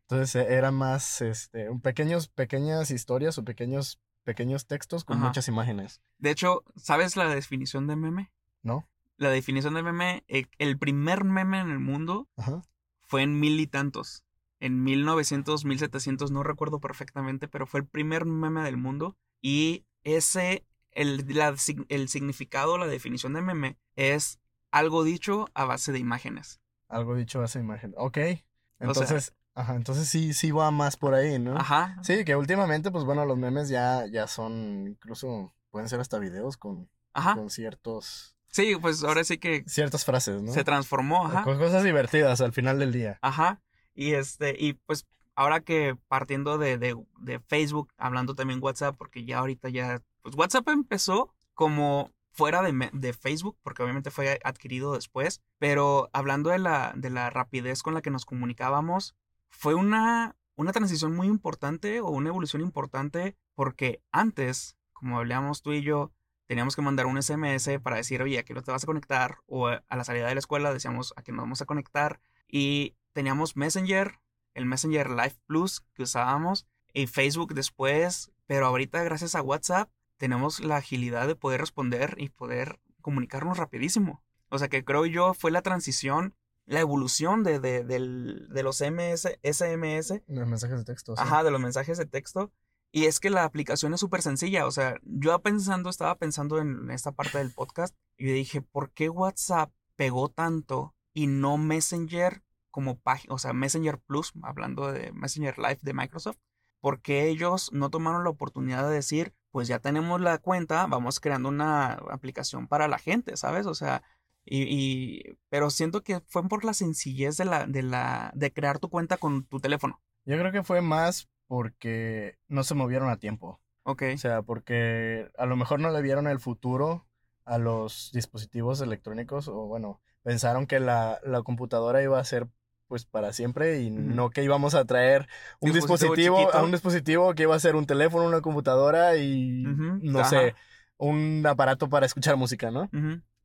Entonces 0.01 0.35
eh, 0.35 0.53
eran 0.53 0.73
más 0.73 1.21
este, 1.21 1.67
pequeños, 1.81 2.27
pequeñas 2.27 2.91
historias 2.91 3.37
o 3.37 3.43
pequeños, 3.43 3.99
pequeños 4.23 4.65
textos 4.67 5.03
con 5.03 5.17
Ajá. 5.17 5.27
muchas 5.27 5.47
imágenes, 5.47 6.01
De 6.17 6.31
hecho, 6.31 6.63
¿sabes 6.75 7.15
la 7.15 7.27
definición 7.29 7.87
de 7.87 7.95
meme? 7.95 8.31
¿no? 8.61 8.87
La 9.19 9.29
definición 9.29 9.73
de 9.73 9.83
meme, 9.83 10.23
eh, 10.29 10.45
el 10.59 10.79
primer 10.79 11.25
meme 11.25 11.59
en 11.59 11.69
el 11.71 11.79
mundo 11.79 12.29
Ajá. 12.37 12.61
fue 13.01 13.21
en 13.21 13.37
mil 13.37 13.59
y 13.59 13.67
tantos. 13.67 14.23
En 14.61 14.81
1900, 14.83 15.65
1700, 15.65 16.31
no 16.31 16.41
recuerdo 16.41 16.79
perfectamente, 16.79 17.49
pero 17.49 17.67
fue 17.67 17.81
el 17.81 17.85
primer 17.85 18.25
meme 18.25 18.63
del 18.63 18.77
mundo. 18.77 19.17
Y 19.41 19.85
ese, 20.03 20.65
el, 20.91 21.25
la 21.35 21.53
el 21.89 22.07
significado, 22.09 22.77
la 22.77 22.87
definición 22.87 23.33
de 23.33 23.41
meme 23.41 23.77
es 23.97 24.39
algo 24.71 25.03
dicho 25.03 25.49
a 25.53 25.65
base 25.65 25.91
de 25.91 25.99
imágenes. 25.99 26.61
Algo 26.87 27.15
dicho 27.15 27.41
a 27.41 27.45
esa 27.45 27.59
imagen. 27.59 27.93
Ok. 27.97 28.17
O 28.17 28.19
sea- 28.19 28.37
Entonces, 28.79 29.35
ajá, 29.53 29.75
entonces 29.75 30.07
sí, 30.07 30.33
sí 30.33 30.51
va 30.51 30.71
más 30.71 30.95
por 30.95 31.13
ahí, 31.13 31.39
¿no? 31.39 31.57
Ajá. 31.57 31.97
Sí, 32.03 32.23
que 32.23 32.37
últimamente, 32.37 32.89
pues 32.89 33.03
bueno, 33.03 33.25
los 33.25 33.37
memes 33.37 33.67
ya, 33.67 34.05
ya 34.07 34.27
son, 34.27 34.87
incluso 34.87 35.53
pueden 35.71 35.89
ser 35.89 35.99
hasta 35.99 36.19
videos 36.19 36.55
con, 36.55 36.89
Ajá. 37.13 37.35
con 37.35 37.49
ciertos, 37.49 38.35
Sí, 38.51 38.75
pues 38.81 39.03
ahora 39.03 39.23
sí 39.23 39.37
que 39.37 39.63
ciertas 39.67 40.05
frases, 40.05 40.41
¿no? 40.41 40.51
se 40.51 40.63
transformó, 40.63 41.27
ajá. 41.27 41.43
Con 41.43 41.57
cosas 41.57 41.83
divertidas 41.83 42.41
al 42.41 42.51
final 42.51 42.79
del 42.79 42.91
día. 42.91 43.19
Ajá. 43.21 43.61
Y 43.93 44.13
este, 44.13 44.55
y 44.57 44.73
pues 44.73 45.05
ahora 45.35 45.61
que 45.61 45.95
partiendo 46.07 46.57
de, 46.57 46.77
de, 46.77 46.95
de 47.19 47.39
Facebook, 47.39 47.93
hablando 47.97 48.35
también 48.35 48.59
WhatsApp, 48.61 48.95
porque 48.97 49.23
ya 49.23 49.39
ahorita 49.39 49.69
ya, 49.69 50.01
pues 50.21 50.35
WhatsApp 50.35 50.67
empezó 50.69 51.33
como 51.53 52.11
fuera 52.31 52.61
de, 52.61 52.89
de 52.93 53.13
Facebook, 53.13 53.57
porque 53.61 53.83
obviamente 53.83 54.11
fue 54.11 54.39
adquirido 54.43 54.93
después, 54.93 55.41
pero 55.57 56.09
hablando 56.13 56.49
de 56.49 56.59
la, 56.59 56.93
de 56.95 57.09
la 57.09 57.29
rapidez 57.29 57.83
con 57.83 57.93
la 57.93 58.01
que 58.01 58.09
nos 58.09 58.25
comunicábamos, 58.25 59.15
fue 59.49 59.75
una, 59.75 60.35
una 60.55 60.71
transición 60.71 61.15
muy 61.15 61.27
importante 61.27 62.01
o 62.01 62.09
una 62.09 62.29
evolución 62.29 62.61
importante, 62.61 63.35
porque 63.55 64.01
antes, 64.11 64.75
como 64.93 65.19
hablábamos 65.19 65.61
tú 65.61 65.73
y 65.73 65.81
yo, 65.81 66.11
teníamos 66.49 66.75
que 66.75 66.81
mandar 66.81 67.05
un 67.05 67.21
SMS 67.21 67.77
para 67.79 67.97
decir, 67.97 68.23
oye, 68.23 68.39
¿a 68.39 68.43
qué 68.43 68.55
no 68.55 68.63
te 68.63 68.71
vas 68.71 68.81
a 68.83 68.87
conectar? 68.87 69.37
O 69.45 69.67
a 69.67 69.83
la 69.95 70.03
salida 70.03 70.27
de 70.27 70.33
la 70.33 70.39
escuela 70.39 70.73
decíamos, 70.73 71.13
¿a 71.15 71.21
qué 71.21 71.31
nos 71.31 71.43
vamos 71.43 71.61
a 71.61 71.65
conectar? 71.65 72.19
Y 72.47 72.95
teníamos 73.13 73.55
Messenger, 73.55 74.19
el 74.55 74.65
Messenger 74.65 75.11
Live 75.11 75.35
Plus 75.45 75.81
que 75.93 76.01
usábamos, 76.03 76.65
y 76.91 77.05
Facebook 77.05 77.53
después, 77.53 78.31
pero 78.47 78.65
ahorita 78.65 79.03
gracias 79.03 79.35
a 79.35 79.43
WhatsApp 79.43 79.91
tenemos 80.17 80.59
la 80.59 80.77
agilidad 80.77 81.27
de 81.27 81.35
poder 81.35 81.61
responder 81.61 82.15
y 82.17 82.29
poder 82.29 82.79
comunicarnos 83.01 83.59
rapidísimo. 83.59 84.23
O 84.49 84.57
sea 84.57 84.69
que 84.69 84.83
creo 84.83 85.05
yo 85.05 85.35
fue 85.35 85.51
la 85.51 85.61
transición, 85.61 86.33
la 86.65 86.79
evolución 86.79 87.43
de, 87.43 87.59
de, 87.59 87.83
del- 87.83 88.47
de 88.49 88.63
los 88.63 88.81
MS, 88.81 89.37
SMS 89.43 90.23
Los 90.27 90.47
mensajes 90.47 90.77
de 90.79 90.83
texto. 90.85 91.15
sí. 91.15 91.21
Ajá, 91.23 91.43
de 91.43 91.51
los 91.51 91.61
mensajes 91.61 91.99
de 91.99 92.07
texto. 92.07 92.51
Y 92.91 93.05
es 93.05 93.19
que 93.19 93.29
la 93.29 93.43
aplicación 93.43 93.93
es 93.93 93.99
súper 93.99 94.21
sencilla. 94.21 94.65
O 94.65 94.71
sea, 94.71 94.97
yo 95.03 95.37
pensando, 95.41 95.89
estaba 95.89 96.15
pensando 96.15 96.59
en 96.59 96.89
esta 96.91 97.11
parte 97.11 97.37
del 97.37 97.51
podcast 97.53 97.95
y 98.17 98.25
dije, 98.31 98.61
¿por 98.61 98.91
qué 98.91 99.09
WhatsApp 99.09 99.71
pegó 99.95 100.29
tanto 100.29 100.95
y 101.13 101.27
no 101.27 101.57
Messenger 101.57 102.43
como 102.71 102.99
página, 102.99 103.33
o 103.33 103.37
sea, 103.39 103.53
Messenger 103.53 103.99
Plus, 103.99 104.31
hablando 104.43 104.91
de 104.91 105.11
Messenger 105.11 105.57
Live 105.57 105.79
de 105.81 105.93
Microsoft? 105.93 106.37
¿Por 106.81 107.01
qué 107.01 107.27
ellos 107.27 107.71
no 107.73 107.89
tomaron 107.89 108.23
la 108.23 108.29
oportunidad 108.29 108.87
de 108.87 108.95
decir, 108.95 109.33
pues 109.51 109.67
ya 109.67 109.79
tenemos 109.79 110.21
la 110.21 110.37
cuenta, 110.37 110.85
vamos 110.87 111.19
creando 111.19 111.49
una 111.49 111.93
aplicación 111.93 112.67
para 112.67 112.87
la 112.87 112.97
gente, 112.99 113.35
¿sabes? 113.37 113.65
O 113.65 113.73
sea, 113.75 114.01
y, 114.45 114.63
y- 114.63 115.37
pero 115.49 115.69
siento 115.69 116.01
que 116.03 116.21
fue 116.27 116.47
por 116.47 116.63
la 116.63 116.73
sencillez 116.73 117.37
de 117.37 117.45
la, 117.45 117.65
de 117.67 117.83
la, 117.83 118.31
de 118.33 118.53
crear 118.53 118.79
tu 118.79 118.89
cuenta 118.89 119.17
con 119.17 119.45
tu 119.45 119.59
teléfono. 119.59 120.01
Yo 120.25 120.37
creo 120.37 120.51
que 120.51 120.63
fue 120.63 120.81
más 120.81 121.27
porque 121.49 122.37
no 122.47 122.63
se 122.63 122.75
movieron 122.75 123.09
a 123.09 123.17
tiempo. 123.17 123.59
Ok. 123.81 124.03
O 124.13 124.17
sea, 124.19 124.43
porque 124.43 125.31
a 125.35 125.47
lo 125.47 125.55
mejor 125.55 125.79
no 125.79 125.89
le 125.89 125.99
vieron 126.03 126.27
el 126.27 126.39
futuro 126.39 127.07
a 127.43 127.57
los 127.57 128.11
dispositivos 128.13 128.79
electrónicos 128.81 129.47
o 129.47 129.65
bueno, 129.65 129.99
pensaron 130.21 130.67
que 130.67 130.79
la, 130.79 131.19
la 131.23 131.41
computadora 131.41 132.03
iba 132.03 132.19
a 132.19 132.23
ser 132.23 132.47
pues 132.87 133.05
para 133.05 133.33
siempre 133.33 133.81
y 133.81 133.89
no 133.89 134.29
que 134.29 134.43
íbamos 134.43 134.75
a 134.75 134.85
traer 134.85 135.27
un 135.59 135.71
Dispositivo 135.71 136.15
dispositivo, 136.15 136.53
a 136.53 136.63
un 136.63 136.71
dispositivo 136.71 137.33
que 137.33 137.43
iba 137.43 137.55
a 137.55 137.59
ser 137.59 137.75
un 137.75 137.87
teléfono, 137.87 138.27
una 138.27 138.41
computadora 138.41 139.15
y 139.17 139.63
no 139.63 140.19
ajá. 140.19 140.29
sé, 140.29 140.55
un 140.97 141.43
aparato 141.47 141.89
para 141.89 142.05
escuchar 142.05 142.35
música, 142.37 142.69
¿no? 142.69 142.89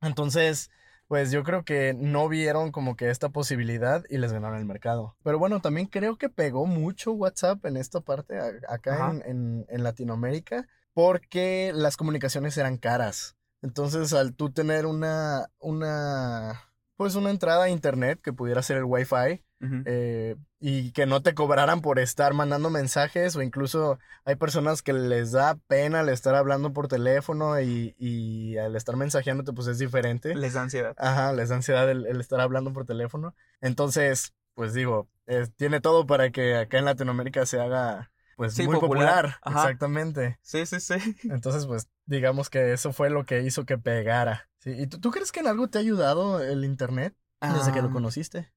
Entonces, 0.01 0.69
pues 1.07 1.31
yo 1.31 1.43
creo 1.43 1.63
que 1.63 1.93
no 1.97 2.27
vieron 2.27 2.71
como 2.71 2.95
que 2.95 3.09
esta 3.09 3.29
posibilidad 3.29 4.03
y 4.09 4.17
les 4.17 4.33
ganaron 4.33 4.57
el 4.57 4.65
mercado. 4.65 5.15
Pero 5.23 5.37
bueno, 5.39 5.61
también 5.61 5.87
creo 5.87 6.17
que 6.17 6.29
pegó 6.29 6.65
mucho 6.65 7.11
WhatsApp 7.13 7.63
en 7.65 7.77
esta 7.77 8.01
parte, 8.01 8.39
a- 8.39 8.73
acá 8.73 9.11
en, 9.25 9.65
en 9.69 9.83
Latinoamérica, 9.83 10.67
porque 10.93 11.71
las 11.75 11.97
comunicaciones 11.97 12.57
eran 12.57 12.77
caras. 12.77 13.35
Entonces, 13.61 14.13
al 14.13 14.35
tú 14.35 14.51
tener 14.51 14.85
una, 14.85 15.49
una, 15.59 16.61
pues 16.97 17.15
una 17.15 17.29
entrada 17.29 17.65
a 17.65 17.69
internet 17.69 18.19
que 18.21 18.33
pudiera 18.33 18.61
ser 18.61 18.77
el 18.77 18.83
Wi-Fi, 18.85 19.43
Eh, 19.85 20.35
y 20.59 20.91
que 20.91 21.05
no 21.05 21.21
te 21.21 21.33
cobraran 21.33 21.81
por 21.81 21.97
estar 21.97 22.33
mandando 22.33 22.69
mensajes 22.69 23.35
o 23.35 23.41
incluso 23.41 23.97
hay 24.23 24.35
personas 24.35 24.81
que 24.83 24.93
les 24.93 25.31
da 25.31 25.55
pena 25.67 26.01
el 26.01 26.09
estar 26.09 26.35
hablando 26.35 26.71
por 26.73 26.87
teléfono 26.87 27.59
y, 27.59 27.95
y 27.97 28.57
al 28.57 28.75
estar 28.75 28.95
mensajeándote 28.95 29.53
pues 29.53 29.67
es 29.67 29.79
diferente. 29.79 30.35
Les 30.35 30.53
da 30.53 30.61
ansiedad. 30.63 30.93
Ajá, 30.97 31.33
les 31.33 31.49
da 31.49 31.55
ansiedad 31.55 31.89
el, 31.89 32.05
el 32.05 32.19
estar 32.19 32.39
hablando 32.41 32.73
por 32.73 32.85
teléfono. 32.85 33.33
Entonces, 33.61 34.33
pues 34.53 34.73
digo, 34.73 35.09
eh, 35.25 35.47
tiene 35.55 35.81
todo 35.81 36.05
para 36.05 36.29
que 36.31 36.55
acá 36.57 36.77
en 36.77 36.85
Latinoamérica 36.85 37.45
se 37.45 37.59
haga 37.59 38.11
pues 38.35 38.53
Sí, 38.53 38.65
muy 38.67 38.75
popular. 38.75 39.07
popular. 39.31 39.39
Ajá. 39.41 39.61
Exactamente. 39.63 40.37
Sí, 40.41 40.65
sí, 40.65 40.79
sí. 40.79 40.93
Entonces, 41.23 41.65
pues 41.65 41.87
digamos 42.05 42.49
que 42.49 42.73
eso 42.73 42.93
fue 42.93 43.09
lo 43.09 43.25
que 43.25 43.41
hizo 43.41 43.65
que 43.65 43.77
pegara. 43.77 44.49
¿Sí? 44.59 44.71
¿Y 44.71 44.87
tú, 44.87 44.99
tú 44.99 45.11
crees 45.11 45.31
que 45.31 45.39
en 45.39 45.47
algo 45.47 45.69
te 45.69 45.77
ha 45.77 45.81
ayudado 45.81 46.41
el 46.43 46.65
internet 46.65 47.15
desde 47.41 47.71
que 47.71 47.81
lo 47.81 47.89
Ah, 47.89 47.91
conociste? 47.91 48.51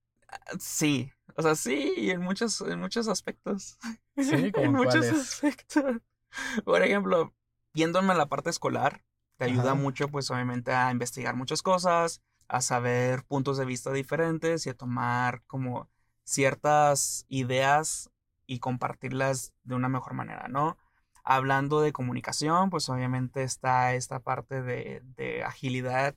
Sí, 0.59 1.13
o 1.37 1.43
sea, 1.43 1.55
sí, 1.55 1.95
y 1.97 2.11
en 2.11 2.21
muchos, 2.21 2.61
en 2.63 2.81
muchos 2.81 3.09
aspectos. 3.09 3.79
Sí, 4.17 4.51
¿como 4.51 4.67
en 4.67 4.73
muchos 4.73 5.07
aspectos. 5.07 6.03
Por 6.65 6.83
ejemplo, 6.83 7.33
yéndome 7.73 8.13
a 8.13 8.17
la 8.17 8.27
parte 8.27 8.51
escolar, 8.51 9.05
te 9.37 9.45
ayuda 9.45 9.75
mucho, 9.75 10.09
pues 10.09 10.29
obviamente, 10.33 10.73
a 10.73 10.91
investigar 10.91 11.37
muchas 11.37 11.63
cosas, 11.63 12.21
a 12.49 12.61
saber 12.61 13.23
puntos 13.23 13.59
de 13.59 13.65
vista 13.65 13.93
diferentes 13.93 14.67
y 14.67 14.71
a 14.71 14.75
tomar 14.75 15.43
como 15.47 15.89
ciertas 16.25 17.27
ideas 17.29 18.11
y 18.47 18.59
compartirlas 18.59 19.55
de 19.63 19.77
una 19.77 19.89
mejor 19.89 20.15
manera, 20.15 20.49
¿no? 20.49 20.77
Hablando 21.23 21.81
de 21.81 21.93
comunicación, 21.93 22.71
pues 22.71 22.89
obviamente 22.89 23.45
está 23.45 23.95
esta 23.95 24.19
parte 24.19 24.63
de, 24.63 25.03
de 25.17 25.45
agilidad, 25.45 26.17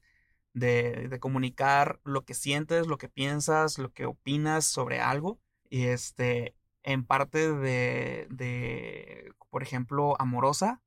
de, 0.54 1.08
de 1.10 1.20
comunicar 1.20 2.00
lo 2.04 2.26
que 2.26 2.34
sientes, 2.34 2.88
lo 2.88 2.98
que 2.98 3.10
piensas, 3.10 3.78
lo 3.78 3.92
que 3.92 4.06
opinas 4.06 4.66
sobre 4.66 5.00
algo. 5.00 5.40
Y 5.70 5.86
este, 5.86 6.56
en 6.84 7.06
parte 7.06 7.54
de, 7.54 8.28
de, 8.30 9.34
por 9.50 9.64
ejemplo, 9.64 10.16
amorosa, 10.20 10.82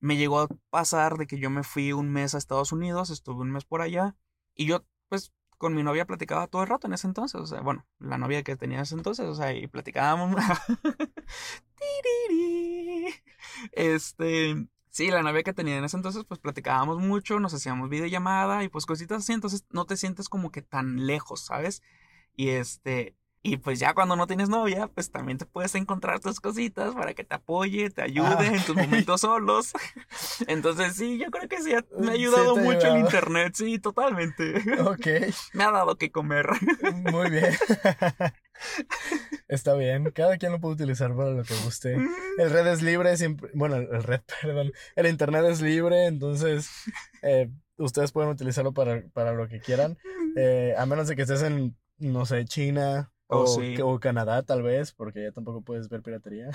me 0.00 0.16
llegó 0.16 0.40
a 0.40 0.48
pasar 0.70 1.16
de 1.16 1.26
que 1.26 1.38
yo 1.38 1.50
me 1.50 1.62
fui 1.62 1.92
un 1.92 2.10
mes 2.10 2.34
a 2.34 2.38
Estados 2.38 2.72
Unidos, 2.72 3.10
estuve 3.10 3.42
un 3.42 3.50
mes 3.50 3.64
por 3.64 3.82
allá, 3.82 4.16
y 4.54 4.66
yo, 4.66 4.84
pues, 5.08 5.32
con 5.58 5.74
mi 5.74 5.82
novia 5.82 6.06
platicaba 6.06 6.48
todo 6.48 6.62
el 6.62 6.68
rato 6.68 6.86
en 6.86 6.92
ese 6.92 7.06
entonces, 7.06 7.40
o 7.40 7.46
sea, 7.46 7.60
bueno, 7.60 7.86
la 7.98 8.18
novia 8.18 8.42
que 8.42 8.56
tenía 8.56 8.78
en 8.78 8.82
ese 8.82 8.96
entonces, 8.96 9.26
o 9.26 9.34
sea, 9.34 9.52
y 9.52 9.66
platicábamos. 9.68 10.34
Este, 13.72 14.66
sí, 14.92 15.10
la 15.10 15.22
novia 15.22 15.42
que 15.42 15.52
tenía 15.52 15.76
en 15.78 15.84
ese 15.84 15.96
entonces, 15.96 16.24
pues 16.28 16.38
platicábamos 16.40 16.98
mucho, 16.98 17.40
nos 17.40 17.54
hacíamos 17.54 17.90
videollamada 17.90 18.62
y 18.62 18.68
pues 18.68 18.86
cositas 18.86 19.18
así, 19.24 19.32
entonces 19.32 19.64
no 19.70 19.86
te 19.86 19.96
sientes 19.96 20.28
como 20.28 20.52
que 20.52 20.62
tan 20.62 21.06
lejos, 21.06 21.40
¿sabes? 21.40 21.82
Y 22.36 22.50
este, 22.50 23.16
y 23.44 23.56
pues 23.56 23.80
ya 23.80 23.92
cuando 23.92 24.14
no 24.14 24.26
tienes 24.28 24.48
novia, 24.48 24.86
pues 24.86 25.10
también 25.10 25.36
te 25.36 25.46
puedes 25.46 25.74
encontrar 25.74 26.20
tus 26.20 26.38
cositas 26.38 26.94
para 26.94 27.12
que 27.12 27.24
te 27.24 27.34
apoye, 27.34 27.90
te 27.90 28.02
ayude 28.02 28.28
Ah, 28.28 28.46
en 28.46 28.62
tus 28.64 28.76
momentos 28.76 29.20
solos. 29.22 29.72
Entonces 30.46 30.94
sí, 30.94 31.18
yo 31.18 31.30
creo 31.30 31.48
que 31.48 31.60
sí, 31.60 31.72
me 31.98 32.10
ha 32.10 32.12
ayudado 32.12 32.56
mucho 32.56 32.86
el 32.86 33.00
internet, 33.00 33.54
sí, 33.56 33.78
totalmente. 33.80 34.54
Ok, 34.82 35.06
Me 35.54 35.64
ha 35.64 35.72
dado 35.72 35.96
que 35.96 36.12
comer. 36.12 36.46
muy 37.10 37.30
bien. 37.30 37.52
Está 39.48 39.74
bien, 39.74 40.10
cada 40.12 40.38
quien 40.38 40.52
lo 40.52 40.60
puede 40.60 40.74
utilizar 40.74 41.14
para 41.16 41.30
lo 41.30 41.42
que 41.42 41.54
guste. 41.64 41.96
El 42.38 42.50
red 42.50 42.66
es 42.68 42.80
libre, 42.80 43.16
siempre, 43.16 43.50
bueno, 43.54 43.76
el 43.76 43.88
el 43.92 44.02
red, 44.04 44.20
perdón, 44.40 44.72
el 44.94 45.06
internet 45.06 45.44
es 45.46 45.60
libre, 45.60 46.06
entonces 46.06 46.70
eh, 47.22 47.50
ustedes 47.76 48.12
pueden 48.12 48.30
utilizarlo 48.30 48.72
para, 48.72 49.02
para 49.12 49.32
lo 49.32 49.48
que 49.48 49.60
quieran, 49.60 49.98
eh, 50.36 50.74
a 50.78 50.86
menos 50.86 51.08
de 51.08 51.16
que 51.16 51.22
estés 51.22 51.42
en, 51.42 51.76
no 51.98 52.24
sé, 52.24 52.44
China 52.44 53.11
Oh, 53.32 53.44
o, 53.44 53.46
sí. 53.46 53.76
o 53.82 53.98
Canadá 53.98 54.42
tal 54.42 54.62
vez, 54.62 54.92
porque 54.92 55.22
ya 55.22 55.32
tampoco 55.32 55.62
puedes 55.62 55.88
ver 55.88 56.02
piratería. 56.02 56.50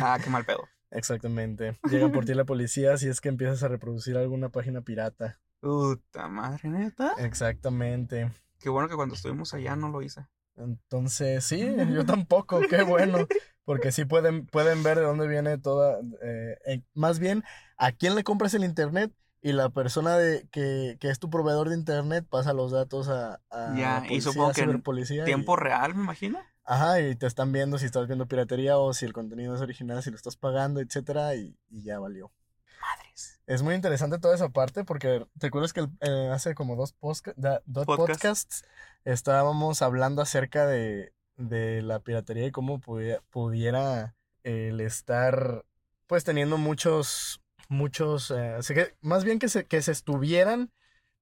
Ah, 0.00 0.18
qué 0.22 0.30
mal 0.30 0.44
pedo. 0.46 0.66
Exactamente. 0.90 1.78
Llegan 1.90 2.12
por 2.12 2.24
ti 2.24 2.34
la 2.34 2.44
policía 2.44 2.96
si 2.96 3.08
es 3.08 3.20
que 3.20 3.28
empiezas 3.28 3.62
a 3.62 3.68
reproducir 3.68 4.16
alguna 4.16 4.48
página 4.48 4.82
pirata. 4.82 5.40
Puta 5.60 6.28
madre, 6.28 6.68
neta. 6.68 7.14
Exactamente. 7.18 8.30
Qué 8.58 8.68
bueno 8.68 8.88
que 8.88 8.96
cuando 8.96 9.14
estuvimos 9.14 9.54
allá 9.54 9.76
no 9.76 9.88
lo 9.88 10.02
hice. 10.02 10.26
Entonces, 10.56 11.44
sí, 11.44 11.74
yo 11.92 12.04
tampoco, 12.04 12.60
qué 12.68 12.82
bueno, 12.82 13.26
porque 13.64 13.90
sí 13.90 14.04
pueden, 14.04 14.46
pueden 14.46 14.82
ver 14.82 14.98
de 14.98 15.04
dónde 15.04 15.26
viene 15.26 15.56
toda, 15.58 15.98
eh, 16.22 16.58
eh, 16.66 16.82
más 16.94 17.18
bien, 17.18 17.42
a 17.76 17.92
quién 17.92 18.14
le 18.14 18.22
compras 18.22 18.52
el 18.54 18.64
internet 18.64 19.12
y 19.42 19.52
la 19.52 19.68
persona 19.70 20.16
de, 20.16 20.46
que, 20.52 20.96
que 21.00 21.10
es 21.10 21.18
tu 21.18 21.28
proveedor 21.28 21.68
de 21.68 21.74
internet 21.74 22.24
pasa 22.28 22.52
los 22.52 22.70
datos 22.70 23.08
a, 23.08 23.40
a 23.50 23.74
Ya, 23.76 23.98
y 24.04 24.08
policía, 24.08 24.20
supongo 24.32 24.52
que 24.52 24.60
en 24.62 24.68
y- 24.70 25.24
Tiempo 25.26 25.56
real, 25.56 25.94
me 25.94 26.02
imagino. 26.04 26.38
ajá, 26.64 27.00
y 27.00 27.16
te 27.16 27.26
están 27.26 27.50
viendo 27.52 27.76
si 27.78 27.86
estás 27.86 28.06
viendo 28.06 28.26
piratería 28.26 28.78
o 28.78 28.94
si 28.94 29.04
el 29.04 29.12
contenido 29.12 29.54
es 29.54 29.60
original, 29.60 30.02
si 30.02 30.10
lo 30.10 30.16
estás 30.16 30.36
pagando, 30.36 30.80
etcétera, 30.80 31.34
y, 31.34 31.56
y 31.68 31.82
ya 31.82 31.98
valió. 31.98 32.30
Madres. 32.80 33.40
Es 33.46 33.62
muy 33.62 33.74
interesante 33.74 34.18
toda 34.18 34.34
esa 34.34 34.48
parte 34.48 34.84
porque 34.84 35.26
te 35.38 35.48
acuerdas 35.48 35.72
que 35.72 35.88
eh, 36.00 36.30
hace 36.32 36.54
como 36.54 36.76
dos, 36.76 36.94
da- 37.36 37.62
dos 37.66 37.84
Podcast. 37.86 38.08
podcasts 38.12 38.64
estábamos 39.04 39.82
hablando 39.82 40.22
acerca 40.22 40.66
de, 40.66 41.12
de 41.36 41.82
la 41.82 41.98
piratería 42.00 42.46
y 42.46 42.50
cómo 42.52 42.80
pudiera, 42.80 43.20
pudiera 43.30 44.14
el 44.44 44.80
estar 44.80 45.64
pues 46.06 46.24
teniendo 46.24 46.58
muchos, 46.58 47.40
muchos, 47.72 48.30
eh, 48.30 48.58
más 49.00 49.24
bien 49.24 49.38
que 49.38 49.48
se, 49.48 49.66
que 49.66 49.82
se 49.82 49.92
estuvieran 49.92 50.70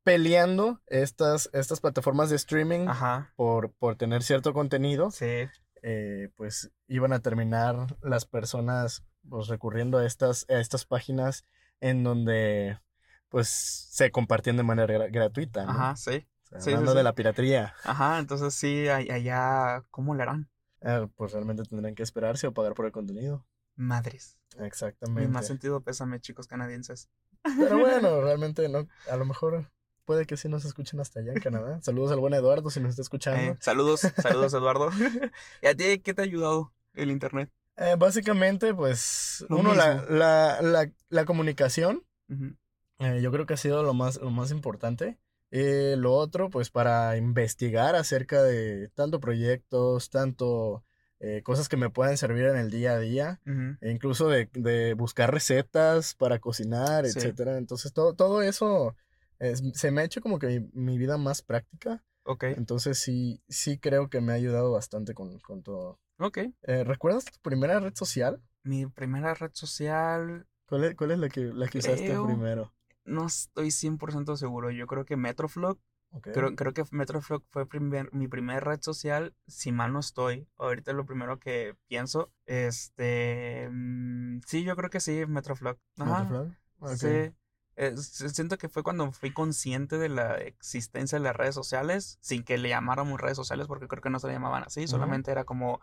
peleando 0.02 0.80
estas, 0.86 1.50
estas 1.52 1.80
plataformas 1.80 2.30
de 2.30 2.36
streaming 2.36 2.88
Ajá. 2.88 3.32
por, 3.36 3.72
por 3.72 3.96
tener 3.96 4.22
cierto 4.22 4.52
contenido 4.52 5.10
Sí. 5.10 5.48
eh, 5.82 6.28
pues 6.36 6.70
iban 6.88 7.12
a 7.12 7.20
terminar 7.20 7.96
las 8.02 8.24
personas 8.24 9.04
pues 9.28 9.48
recurriendo 9.48 9.98
a 9.98 10.06
estas, 10.06 10.46
a 10.48 10.54
estas 10.58 10.84
páginas 10.86 11.44
en 11.80 12.02
donde 12.02 12.78
pues 13.28 13.48
se 13.48 14.10
compartían 14.10 14.56
de 14.56 14.62
manera 14.62 14.92
gra- 14.94 15.12
gratuita, 15.12 15.64
¿no? 15.66 15.70
Ajá, 15.72 15.96
sí. 15.96 16.26
O 16.44 16.48
sea, 16.48 16.60
sí, 16.60 16.64
sí, 16.64 16.70
hablando 16.70 16.92
sí. 16.92 16.98
de 16.98 17.04
la 17.04 17.14
piratería, 17.14 17.74
Ajá, 17.84 18.18
entonces 18.18 18.54
sí, 18.54 18.88
allá, 18.88 19.84
¿cómo 19.90 20.14
le 20.14 20.22
harán? 20.22 20.50
eh, 20.80 21.06
pues 21.14 21.32
realmente 21.32 21.62
tendrán 21.64 21.94
que 21.94 22.02
esperarse 22.02 22.46
o 22.46 22.52
pagar 22.54 22.72
por 22.74 22.86
el 22.86 22.92
contenido. 22.92 23.46
Madres. 23.80 24.36
Mi 24.58 24.66
Exactamente. 24.66 25.28
más 25.28 25.46
sentido 25.46 25.80
pésame, 25.80 26.20
chicos 26.20 26.46
canadienses. 26.46 27.08
Pero 27.42 27.78
bueno, 27.78 28.20
realmente 28.22 28.68
no, 28.68 28.86
a 29.10 29.16
lo 29.16 29.24
mejor 29.24 29.70
puede 30.04 30.26
que 30.26 30.36
sí 30.36 30.48
nos 30.48 30.64
escuchen 30.64 31.00
hasta 31.00 31.20
allá 31.20 31.32
en 31.32 31.40
Canadá. 31.40 31.80
Saludos 31.82 32.12
al 32.12 32.20
buen 32.20 32.34
Eduardo 32.34 32.68
si 32.70 32.80
nos 32.80 32.90
está 32.90 33.02
escuchando. 33.02 33.52
Eh, 33.52 33.56
saludos, 33.60 34.00
saludos, 34.00 34.52
Eduardo. 34.54 34.90
¿Y 35.62 35.66
a 35.66 35.74
ti 35.74 35.98
qué 36.00 36.14
te 36.14 36.22
ha 36.22 36.24
ayudado 36.24 36.72
el 36.94 37.10
internet? 37.10 37.50
Eh, 37.76 37.96
básicamente, 37.98 38.74
pues, 38.74 39.46
Lo 39.48 39.58
uno, 39.58 39.74
la, 39.74 40.04
la, 40.08 40.60
la, 40.60 40.92
la 41.08 41.24
comunicación. 41.24 42.04
Eh, 42.98 43.20
yo 43.22 43.32
creo 43.32 43.46
que 43.46 43.54
ha 43.54 43.56
sido 43.56 43.82
lo 43.82 43.94
más, 43.94 44.16
lo 44.16 44.30
más 44.30 44.50
importante. 44.50 45.18
Lo 45.52 46.12
otro, 46.14 46.50
pues 46.50 46.70
para 46.70 47.16
investigar 47.16 47.96
acerca 47.96 48.42
de 48.42 48.88
tanto 48.94 49.20
proyectos, 49.20 50.10
tanto 50.10 50.84
eh, 51.20 51.42
cosas 51.42 51.68
que 51.68 51.76
me 51.76 51.90
puedan 51.90 52.16
servir 52.16 52.46
en 52.46 52.56
el 52.56 52.70
día 52.70 52.92
a 52.92 52.98
día, 52.98 53.40
e 53.80 53.90
incluso 53.90 54.28
de, 54.28 54.48
de 54.52 54.94
buscar 54.94 55.32
recetas 55.32 56.14
para 56.14 56.38
cocinar, 56.38 57.06
Sí. 57.06 57.18
etcétera. 57.18 57.56
Entonces, 57.58 57.92
todo, 57.92 58.14
todo 58.14 58.42
eso 58.42 58.96
es- 59.38 59.62
se 59.74 59.90
me 59.90 60.00
ha 60.00 60.04
hecho 60.04 60.20
como 60.20 60.38
que 60.38 60.46
mi, 60.48 60.70
mi 60.72 60.98
vida 60.98 61.16
más 61.18 61.40
práctica. 61.42 62.02
Ok, 62.24 62.44
Entonces, 62.44 62.98
sí, 62.98 63.40
sí 63.48 63.78
creo 63.78 64.08
que 64.10 64.20
me 64.20 64.32
ha 64.32 64.36
ayudado 64.36 64.72
bastante 64.72 65.14
con, 65.14 65.38
con 65.40 65.62
todo. 65.62 65.98
ok. 66.18 66.38
Eh, 66.62 66.84
¿recuerdas 66.84 67.24
tu 67.24 67.38
primera 67.40 67.80
red 67.80 67.94
social? 67.94 68.42
Mi 68.62 68.86
primera 68.86 69.32
red 69.34 69.50
social, 69.54 70.46
¿Cuál 70.66 70.84
es, 70.84 70.94
cuál 70.94 71.10
es 71.12 71.18
la 71.18 71.28
que, 71.30 71.40
la 71.40 71.66
que 71.68 71.78
usaste 71.78 72.14
primero? 72.18 72.72
no 73.04 73.26
estoy 73.26 73.70
100% 73.70 74.36
seguro. 74.36 74.70
Yo 74.70 74.86
creo 74.86 75.04
que 75.04 75.16
Metroflog 75.16 75.78
Creo, 76.32 76.54
creo 76.56 76.74
que 76.74 76.84
Metroflog 76.90 77.44
fue 77.50 77.66
primer- 77.68 78.12
mi 78.12 78.26
primer 78.28 78.64
red 78.64 78.80
social, 78.82 79.34
si 79.46 79.70
mal 79.72 79.92
no 79.92 80.00
estoy. 80.00 80.48
Ahorita 80.58 80.90
es 80.90 80.96
lo 80.96 81.06
primero 81.06 81.38
que 81.38 81.76
pienso. 81.88 82.32
Este. 82.46 83.68
mm, 83.70 84.40
sí, 84.46 84.64
yo 84.64 84.76
creo 84.76 84.90
que 84.90 85.00
sí, 85.00 85.24
Metroflog. 85.26 85.78
Ajá. 85.98 86.12
Sí. 86.96 87.34
Eh, 87.76 87.96
siento 87.96 88.58
que 88.58 88.68
fue 88.68 88.82
cuando 88.82 89.10
fui 89.12 89.32
consciente 89.32 89.96
de 89.98 90.08
la 90.10 90.36
existencia 90.38 91.16
de 91.18 91.24
las 91.24 91.36
redes 91.36 91.54
sociales, 91.54 92.18
sin 92.20 92.42
que 92.42 92.58
le 92.58 92.68
llamáramos 92.68 93.20
redes 93.20 93.36
sociales, 93.36 93.66
porque 93.68 93.86
creo 93.88 94.02
que 94.02 94.10
no 94.10 94.18
se 94.18 94.26
le 94.26 94.34
llamaban 94.34 94.64
así, 94.64 94.86
solamente 94.88 95.30
era 95.30 95.44
como 95.44 95.80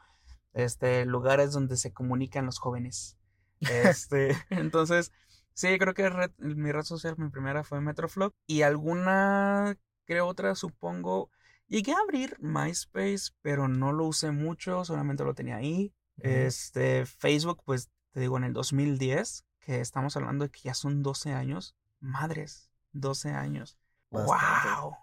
este 0.53 1.05
lugares 1.05 1.51
donde 1.53 1.77
se 1.77 1.93
comunican 1.93 2.45
los 2.45 2.59
jóvenes. 2.59 3.17
Este, 4.01 4.35
entonces, 4.49 5.11
sí, 5.53 5.79
creo 5.79 5.93
que 5.95 6.09
red- 6.09 6.31
mi 6.37 6.71
red 6.71 6.83
social, 6.83 7.15
mi 7.17 7.29
primera 7.29 7.63
fue 7.63 7.81
Metroflog. 7.81 8.33
Y 8.45 8.61
alguna, 8.61 9.75
creo 10.07 10.25
otra, 10.25 10.55
supongo. 10.55 11.29
Llegué 11.67 11.91
a 11.91 11.99
abrir 11.99 12.37
MySpace, 12.39 13.31
pero 13.41 13.67
no 13.67 13.91
lo 13.91 14.05
usé 14.05 14.31
mucho, 14.31 14.85
solamente 14.85 15.23
lo 15.23 15.35
tenía 15.35 15.57
ahí. 15.57 15.93
Este, 16.17 17.05
Facebook, 17.05 17.61
pues 17.63 17.89
te 18.11 18.21
digo, 18.21 18.37
en 18.37 18.45
el 18.45 18.53
2010, 18.53 19.45
que 19.59 19.81
estamos 19.81 20.15
hablando 20.15 20.45
de 20.45 20.51
que 20.51 20.61
ya 20.63 20.73
son 20.73 21.03
12 21.03 21.33
años. 21.33 21.75
Madres, 21.99 22.71
12 22.93 23.31
años. 23.31 23.77
Bastante. 24.09 24.81
¡Wow! 24.81 24.95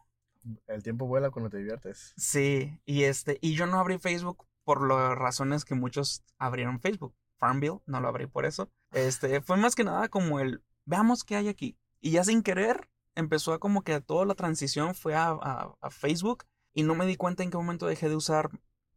El 0.66 0.82
tiempo 0.82 1.06
vuela 1.06 1.30
cuando 1.30 1.50
te 1.50 1.58
diviertes. 1.58 2.12
Sí, 2.16 2.80
y 2.84 3.04
este, 3.04 3.38
y 3.40 3.54
yo 3.54 3.66
no 3.66 3.78
abrí 3.78 3.98
Facebook 3.98 4.46
por 4.64 4.86
las 4.86 5.16
razones 5.16 5.64
que 5.64 5.74
muchos 5.74 6.24
abrieron 6.38 6.80
Facebook. 6.80 7.14
Farmville, 7.36 7.80
no 7.86 8.00
lo 8.00 8.08
abrí 8.08 8.26
por 8.26 8.46
eso. 8.46 8.70
Este, 8.92 9.40
fue 9.40 9.56
más 9.56 9.74
que 9.74 9.84
nada 9.84 10.08
como 10.08 10.40
el, 10.40 10.62
veamos 10.86 11.24
qué 11.24 11.36
hay 11.36 11.48
aquí. 11.48 11.78
Y 12.00 12.12
ya 12.12 12.24
sin 12.24 12.42
querer, 12.42 12.88
empezó 13.14 13.52
a 13.52 13.60
como 13.60 13.82
que 13.82 14.00
toda 14.00 14.24
la 14.26 14.34
transición 14.34 14.94
fue 14.94 15.14
a, 15.14 15.28
a- 15.28 15.74
a 15.80 15.90
Facebook 15.90 16.44
y 16.72 16.82
no 16.82 16.94
me 16.94 17.06
di 17.06 17.16
cuenta 17.16 17.42
en 17.42 17.50
qué 17.50 17.56
momento 17.56 17.86
dejé 17.86 18.08
de 18.08 18.16
usar 18.16 18.50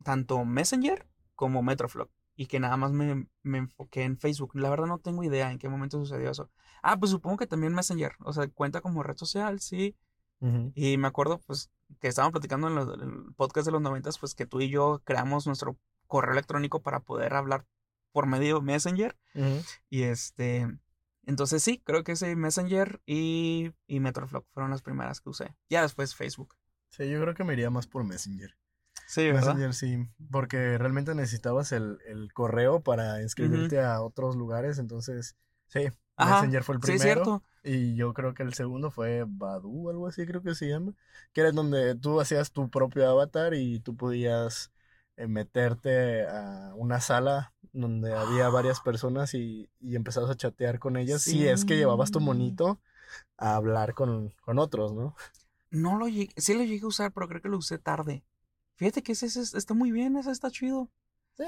tanto 0.04 0.44
Messenger 0.46 1.08
como 1.36 1.62
Metroflog 1.62 2.10
y 2.36 2.46
que 2.46 2.60
nada 2.60 2.78
más 2.78 2.92
me, 2.92 3.28
me, 3.42 3.58
enfoqué 3.58 4.04
en 4.04 4.18
Facebook. 4.18 4.52
La 4.56 4.70
verdad 4.70 4.86
no 4.86 5.00
tengo 5.00 5.24
idea 5.24 5.52
en 5.52 5.58
qué 5.58 5.70
momento 5.70 6.00
sucedió 6.00 6.30
eso. 6.30 6.52
Ah, 6.84 6.98
pues 6.98 7.12
supongo 7.12 7.38
que 7.38 7.48
también 7.48 7.74
Messenger, 7.74 8.14
o 8.20 8.32
sea, 8.32 8.48
cuenta 8.48 8.82
como 8.82 9.04
red 9.04 9.18
social, 9.18 9.60
sí. 9.60 9.96
Y 10.76 10.98
me 10.98 11.08
acuerdo, 11.08 11.40
pues, 11.48 11.72
que 12.00 12.08
estábamos 12.08 12.34
platicando 12.34 12.68
en, 12.68 12.78
el 13.02 13.34
podcast 13.36 13.66
de 13.66 13.72
los 13.72 13.82
noventas, 13.82 14.20
pues 14.20 14.36
que 14.36 14.46
tú 14.46 14.62
y 14.62 14.70
yo 14.70 15.02
creamos 15.04 15.48
nuestro 15.48 15.78
correo 16.06 16.34
electrónico 16.34 16.84
para 16.84 17.00
poder 17.00 17.34
hablar 17.34 17.66
por 18.12 18.28
medio 18.28 18.60
de 18.60 18.62
Messenger. 18.62 19.18
Y 19.90 20.04
este, 20.04 20.68
entonces 21.28 21.62
sí, 21.62 21.82
creo 21.86 22.04
que 22.04 22.14
ese 22.14 22.36
Messenger 22.36 23.02
y, 23.06 23.72
y 23.86 24.00
Metroflog 24.00 24.46
fueron 24.54 24.72
las 24.72 24.82
primeras 24.82 25.22
que 25.22 25.30
usé. 25.30 25.56
Ya 25.70 25.84
después 25.84 26.16
Facebook. 26.16 26.56
Sí, 26.90 27.10
yo 27.10 27.22
creo 27.22 27.36
que 27.36 27.44
me 27.44 27.54
iría 27.54 27.70
más 27.70 27.86
por 27.86 28.04
Messenger. 28.04 28.58
Sí, 29.08 29.28
¿verdad? 29.28 29.54
Messenger, 29.56 29.74
sí, 29.74 30.08
porque 30.32 30.78
realmente 30.78 31.14
necesitabas 31.16 31.72
el, 31.72 32.00
el 32.08 32.34
correo 32.34 32.82
para 32.82 33.22
inscribirte 33.22 33.82
a 33.82 34.02
otros 34.02 34.36
lugares, 34.36 34.80
entonces, 34.80 35.36
sí, 35.68 35.90
Messenger 36.18 36.64
fue 36.64 36.76
el 36.76 36.82
primero. 36.82 37.04
Sí, 37.04 37.08
cierto. 37.14 37.44
Y 37.64 37.96
yo 37.96 38.14
creo 38.14 38.34
que 38.34 38.44
el 38.44 38.54
segundo 38.54 38.92
fue 38.92 39.26
Badu, 39.28 39.90
algo 39.90 40.08
así 40.08 40.26
creo 40.26 40.42
que 40.42 40.56
se 40.56 40.70
llama, 40.70 40.94
que 41.34 41.42
era 41.42 41.52
donde 41.52 41.96
tú 41.96 42.20
hacías 42.22 42.52
tu 42.52 42.70
propio 42.70 43.10
avatar 43.10 43.54
y 43.54 43.80
tú 43.80 43.96
podías 43.96 44.72
eh, 45.18 45.28
meterte 45.28 46.26
a 46.28 46.74
una 46.76 47.02
sala 47.02 47.54
donde 47.82 48.14
había 48.14 48.50
varias 48.50 48.80
personas 48.82 49.34
y, 49.34 49.70
y 49.80 49.96
empezabas 49.96 50.30
a 50.30 50.36
chatear 50.36 50.80
con 50.80 50.98
ellas 50.98 51.22
sí. 51.22 51.40
y 51.40 51.48
es 51.48 51.66
que 51.66 51.78
llevabas 51.78 52.12
tu 52.12 52.20
monito 52.20 52.80
a 53.38 53.56
hablar 53.56 53.94
con, 53.94 54.34
con 54.42 54.60
otros, 54.60 54.94
¿no? 54.94 55.16
No 55.70 55.98
lo 55.98 56.08
llegué, 56.08 56.34
sí 56.38 56.54
lo 56.54 56.64
llegué 56.64 56.84
a 56.84 56.88
usar, 56.88 57.12
pero 57.12 57.28
creo 57.28 57.42
que 57.42 57.50
lo 57.50 57.58
usé 57.58 57.78
tarde. 57.78 58.24
Fíjate 58.76 59.04
que 59.04 59.12
ese, 59.14 59.26
está 59.26 59.74
muy 59.74 59.92
bien, 59.92 60.16
ese 60.18 60.32
está 60.32 60.50
chido. 60.50 60.90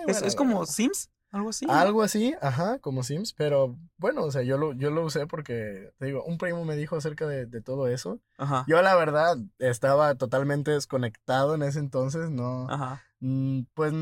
es, 0.08 0.36
como 0.36 0.66
Sims, 0.66 1.10
algo 1.32 1.50
así. 1.50 1.66
Algo 1.70 2.02
así, 2.02 2.36
ajá, 2.42 2.80
como 2.80 3.04
Sims, 3.04 3.34
pero 3.34 3.78
bueno, 3.98 4.24
o 4.24 4.32
sea, 4.32 4.42
yo 4.42 4.58
lo, 4.58 4.74
yo 4.74 4.90
lo 4.90 5.06
usé 5.06 5.28
porque, 5.28 5.94
te 5.98 6.08
digo, 6.08 6.24
un 6.24 6.38
primo 6.38 6.66
me 6.66 6.76
dijo 6.76 6.96
acerca 6.96 7.28
de, 7.28 7.62
todo 7.62 7.88
eso. 7.88 8.20
Ajá. 8.38 8.66
Yo 8.68 8.82
la 8.82 8.96
verdad 8.96 9.38
estaba 9.60 10.16
totalmente 10.16 10.72
desconectado 10.72 11.56
en 11.56 11.64
ese 11.64 11.80
entonces, 11.80 12.30
no, 12.30 12.70
ajá. 12.70 13.04
Mm, 13.20 13.62
pues 13.74 13.94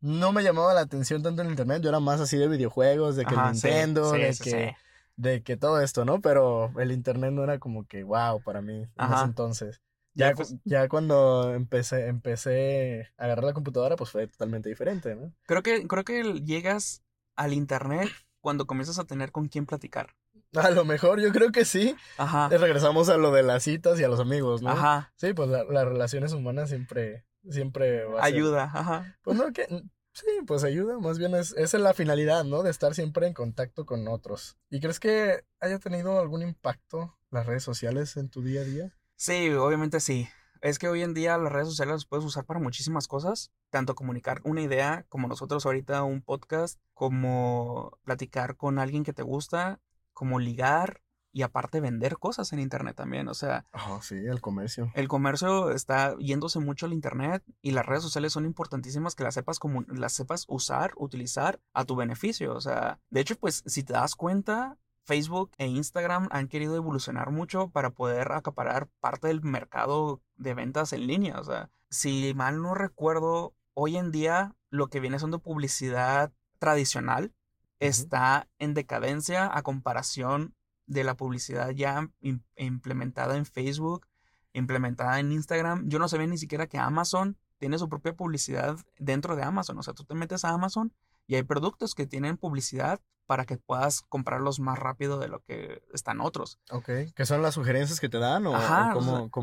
no 0.00 0.32
me 0.32 0.42
llamaba 0.42 0.74
la 0.74 0.80
atención 0.80 1.22
tanto 1.22 1.42
en 1.42 1.50
internet, 1.50 1.82
yo 1.82 1.88
era 1.88 2.00
más 2.00 2.20
así 2.20 2.36
de 2.36 2.48
videojuegos, 2.48 3.16
de 3.16 3.24
que 3.24 3.36
Nintendo, 3.36 4.12
de 4.12 4.36
que... 4.42 4.76
De 5.18 5.42
que 5.42 5.56
todo 5.56 5.80
esto, 5.80 6.04
¿no? 6.04 6.20
Pero 6.20 6.78
el 6.78 6.92
internet 6.92 7.32
no 7.32 7.42
era 7.42 7.58
como 7.58 7.86
que 7.86 8.02
wow 8.02 8.42
para 8.42 8.60
mí 8.60 8.82
en 8.82 9.12
ese 9.14 9.24
entonces. 9.24 9.80
Ya, 10.12 10.32
pues 10.32 10.56
ya 10.64 10.88
cuando 10.88 11.54
empecé, 11.54 12.08
empecé 12.08 13.12
a 13.18 13.24
agarrar 13.24 13.44
la 13.44 13.52
computadora, 13.52 13.96
pues 13.96 14.10
fue 14.10 14.26
totalmente 14.26 14.70
diferente, 14.70 15.14
¿no? 15.14 15.32
Creo 15.46 15.62
que, 15.62 15.86
creo 15.86 16.04
que 16.04 16.40
llegas 16.44 17.02
al 17.34 17.52
internet 17.52 18.08
cuando 18.40 18.66
comienzas 18.66 18.98
a 18.98 19.04
tener 19.04 19.30
con 19.30 19.48
quién 19.48 19.66
platicar. 19.66 20.14
A 20.54 20.70
lo 20.70 20.86
mejor, 20.86 21.20
yo 21.20 21.32
creo 21.32 21.52
que 21.52 21.66
sí. 21.66 21.94
Ajá. 22.16 22.48
regresamos 22.48 23.10
a 23.10 23.18
lo 23.18 23.30
de 23.30 23.42
las 23.42 23.62
citas 23.62 24.00
y 24.00 24.04
a 24.04 24.08
los 24.08 24.20
amigos, 24.20 24.62
¿no? 24.62 24.70
Ajá. 24.70 25.12
Sí, 25.16 25.34
pues 25.34 25.50
las 25.50 25.66
relaciones 25.68 26.32
humanas 26.32 26.70
siempre, 26.70 27.25
siempre 27.50 28.04
va 28.04 28.20
a 28.20 28.24
Ayuda, 28.24 28.64
ajá. 28.64 29.18
Pues 29.22 29.36
no, 29.36 29.52
que 29.52 29.66
Sí, 30.16 30.24
pues 30.46 30.64
ayuda, 30.64 30.98
más 30.98 31.18
bien 31.18 31.34
es, 31.34 31.52
esa 31.58 31.76
es 31.76 31.82
la 31.82 31.92
finalidad, 31.92 32.42
¿no? 32.42 32.62
De 32.62 32.70
estar 32.70 32.94
siempre 32.94 33.26
en 33.26 33.34
contacto 33.34 33.84
con 33.84 34.08
otros. 34.08 34.56
¿Y 34.70 34.80
crees 34.80 34.98
que 34.98 35.44
haya 35.60 35.78
tenido 35.78 36.18
algún 36.18 36.40
impacto 36.40 37.18
las 37.30 37.44
redes 37.44 37.62
sociales 37.62 38.16
en 38.16 38.30
tu 38.30 38.42
día 38.42 38.62
a 38.62 38.64
día? 38.64 38.96
Sí, 39.16 39.50
obviamente 39.50 40.00
sí. 40.00 40.26
Es 40.62 40.78
que 40.78 40.88
hoy 40.88 41.02
en 41.02 41.12
día 41.12 41.36
las 41.36 41.52
redes 41.52 41.68
sociales 41.68 41.92
las 41.92 42.06
puedes 42.06 42.24
usar 42.24 42.46
para 42.46 42.60
muchísimas 42.60 43.08
cosas, 43.08 43.52
tanto 43.68 43.94
comunicar 43.94 44.40
una 44.44 44.62
idea, 44.62 45.04
como 45.10 45.28
nosotros 45.28 45.66
ahorita 45.66 46.02
un 46.02 46.22
podcast, 46.22 46.80
como 46.94 47.98
platicar 48.02 48.56
con 48.56 48.78
alguien 48.78 49.04
que 49.04 49.12
te 49.12 49.22
gusta, 49.22 49.80
como 50.14 50.40
ligar 50.40 51.02
y 51.36 51.42
aparte 51.42 51.82
vender 51.82 52.16
cosas 52.16 52.50
en 52.54 52.60
internet 52.60 52.96
también, 52.96 53.28
o 53.28 53.34
sea... 53.34 53.66
Ah, 53.74 53.98
sí, 54.00 54.14
el 54.14 54.40
comercio. 54.40 54.90
El 54.94 55.06
comercio 55.06 55.70
está 55.70 56.16
yéndose 56.16 56.60
mucho 56.60 56.86
al 56.86 56.94
internet 56.94 57.44
y 57.60 57.72
las 57.72 57.84
redes 57.84 58.02
sociales 58.02 58.32
son 58.32 58.46
importantísimas 58.46 59.14
que 59.14 59.22
las 59.22 59.34
sepas 59.34 59.58
como 59.58 59.82
las 59.82 60.14
sepas 60.14 60.46
usar, 60.48 60.92
utilizar 60.96 61.60
a 61.74 61.84
tu 61.84 61.94
beneficio, 61.94 62.54
o 62.54 62.60
sea, 62.62 63.00
de 63.10 63.20
hecho 63.20 63.36
pues 63.38 63.62
si 63.66 63.82
te 63.82 63.92
das 63.92 64.14
cuenta, 64.14 64.78
Facebook 65.04 65.50
e 65.58 65.66
Instagram 65.66 66.28
han 66.30 66.48
querido 66.48 66.74
evolucionar 66.74 67.30
mucho 67.30 67.68
para 67.68 67.90
poder 67.90 68.32
acaparar 68.32 68.88
parte 69.00 69.28
del 69.28 69.42
mercado 69.42 70.22
de 70.36 70.54
ventas 70.54 70.94
en 70.94 71.06
línea. 71.06 71.38
O 71.38 71.44
sea, 71.44 71.68
si 71.90 72.32
mal 72.32 72.62
no 72.62 72.72
recuerdo, 72.72 73.54
hoy 73.74 73.98
en 73.98 74.10
día 74.10 74.54
lo 74.70 74.88
que 74.88 75.00
viene 75.00 75.18
siendo 75.18 75.40
publicidad 75.40 76.32
tradicional 76.58 77.34
está 77.78 78.48
en 78.58 78.72
decadencia 78.72 79.50
a 79.54 79.60
comparación 79.60 80.54
de 80.86 81.04
la 81.04 81.16
publicidad 81.16 81.70
ya 81.70 82.10
implementada 82.56 83.36
en 83.36 83.44
Facebook, 83.44 84.06
implementada 84.52 85.20
en 85.20 85.32
Instagram. 85.32 85.88
Yo 85.88 85.98
no 85.98 86.08
sabía 86.08 86.26
ni 86.26 86.38
siquiera 86.38 86.66
que 86.66 86.78
Amazon 86.78 87.36
tiene 87.58 87.78
su 87.78 87.88
propia 87.88 88.14
publicidad 88.14 88.78
dentro 88.98 89.36
de 89.36 89.42
Amazon. 89.42 89.78
O 89.78 89.82
sea, 89.82 89.94
tú 89.94 90.04
te 90.04 90.14
metes 90.14 90.44
a 90.44 90.50
Amazon 90.50 90.92
y 91.26 91.34
hay 91.34 91.42
productos 91.42 91.94
que 91.94 92.06
tienen 92.06 92.36
publicidad 92.36 93.00
para 93.26 93.44
que 93.44 93.56
puedas 93.56 94.02
comprarlos 94.02 94.60
más 94.60 94.78
rápido 94.78 95.18
de 95.18 95.28
lo 95.28 95.40
que 95.40 95.82
están 95.92 96.20
otros. 96.20 96.60
Ok. 96.70 96.88
¿Qué 97.14 97.26
son 97.26 97.42
las 97.42 97.54
sugerencias 97.54 97.98
que 97.98 98.08
te 98.08 98.18
dan? 98.18 98.46
O, 98.46 98.54
Ajá, 98.54 98.94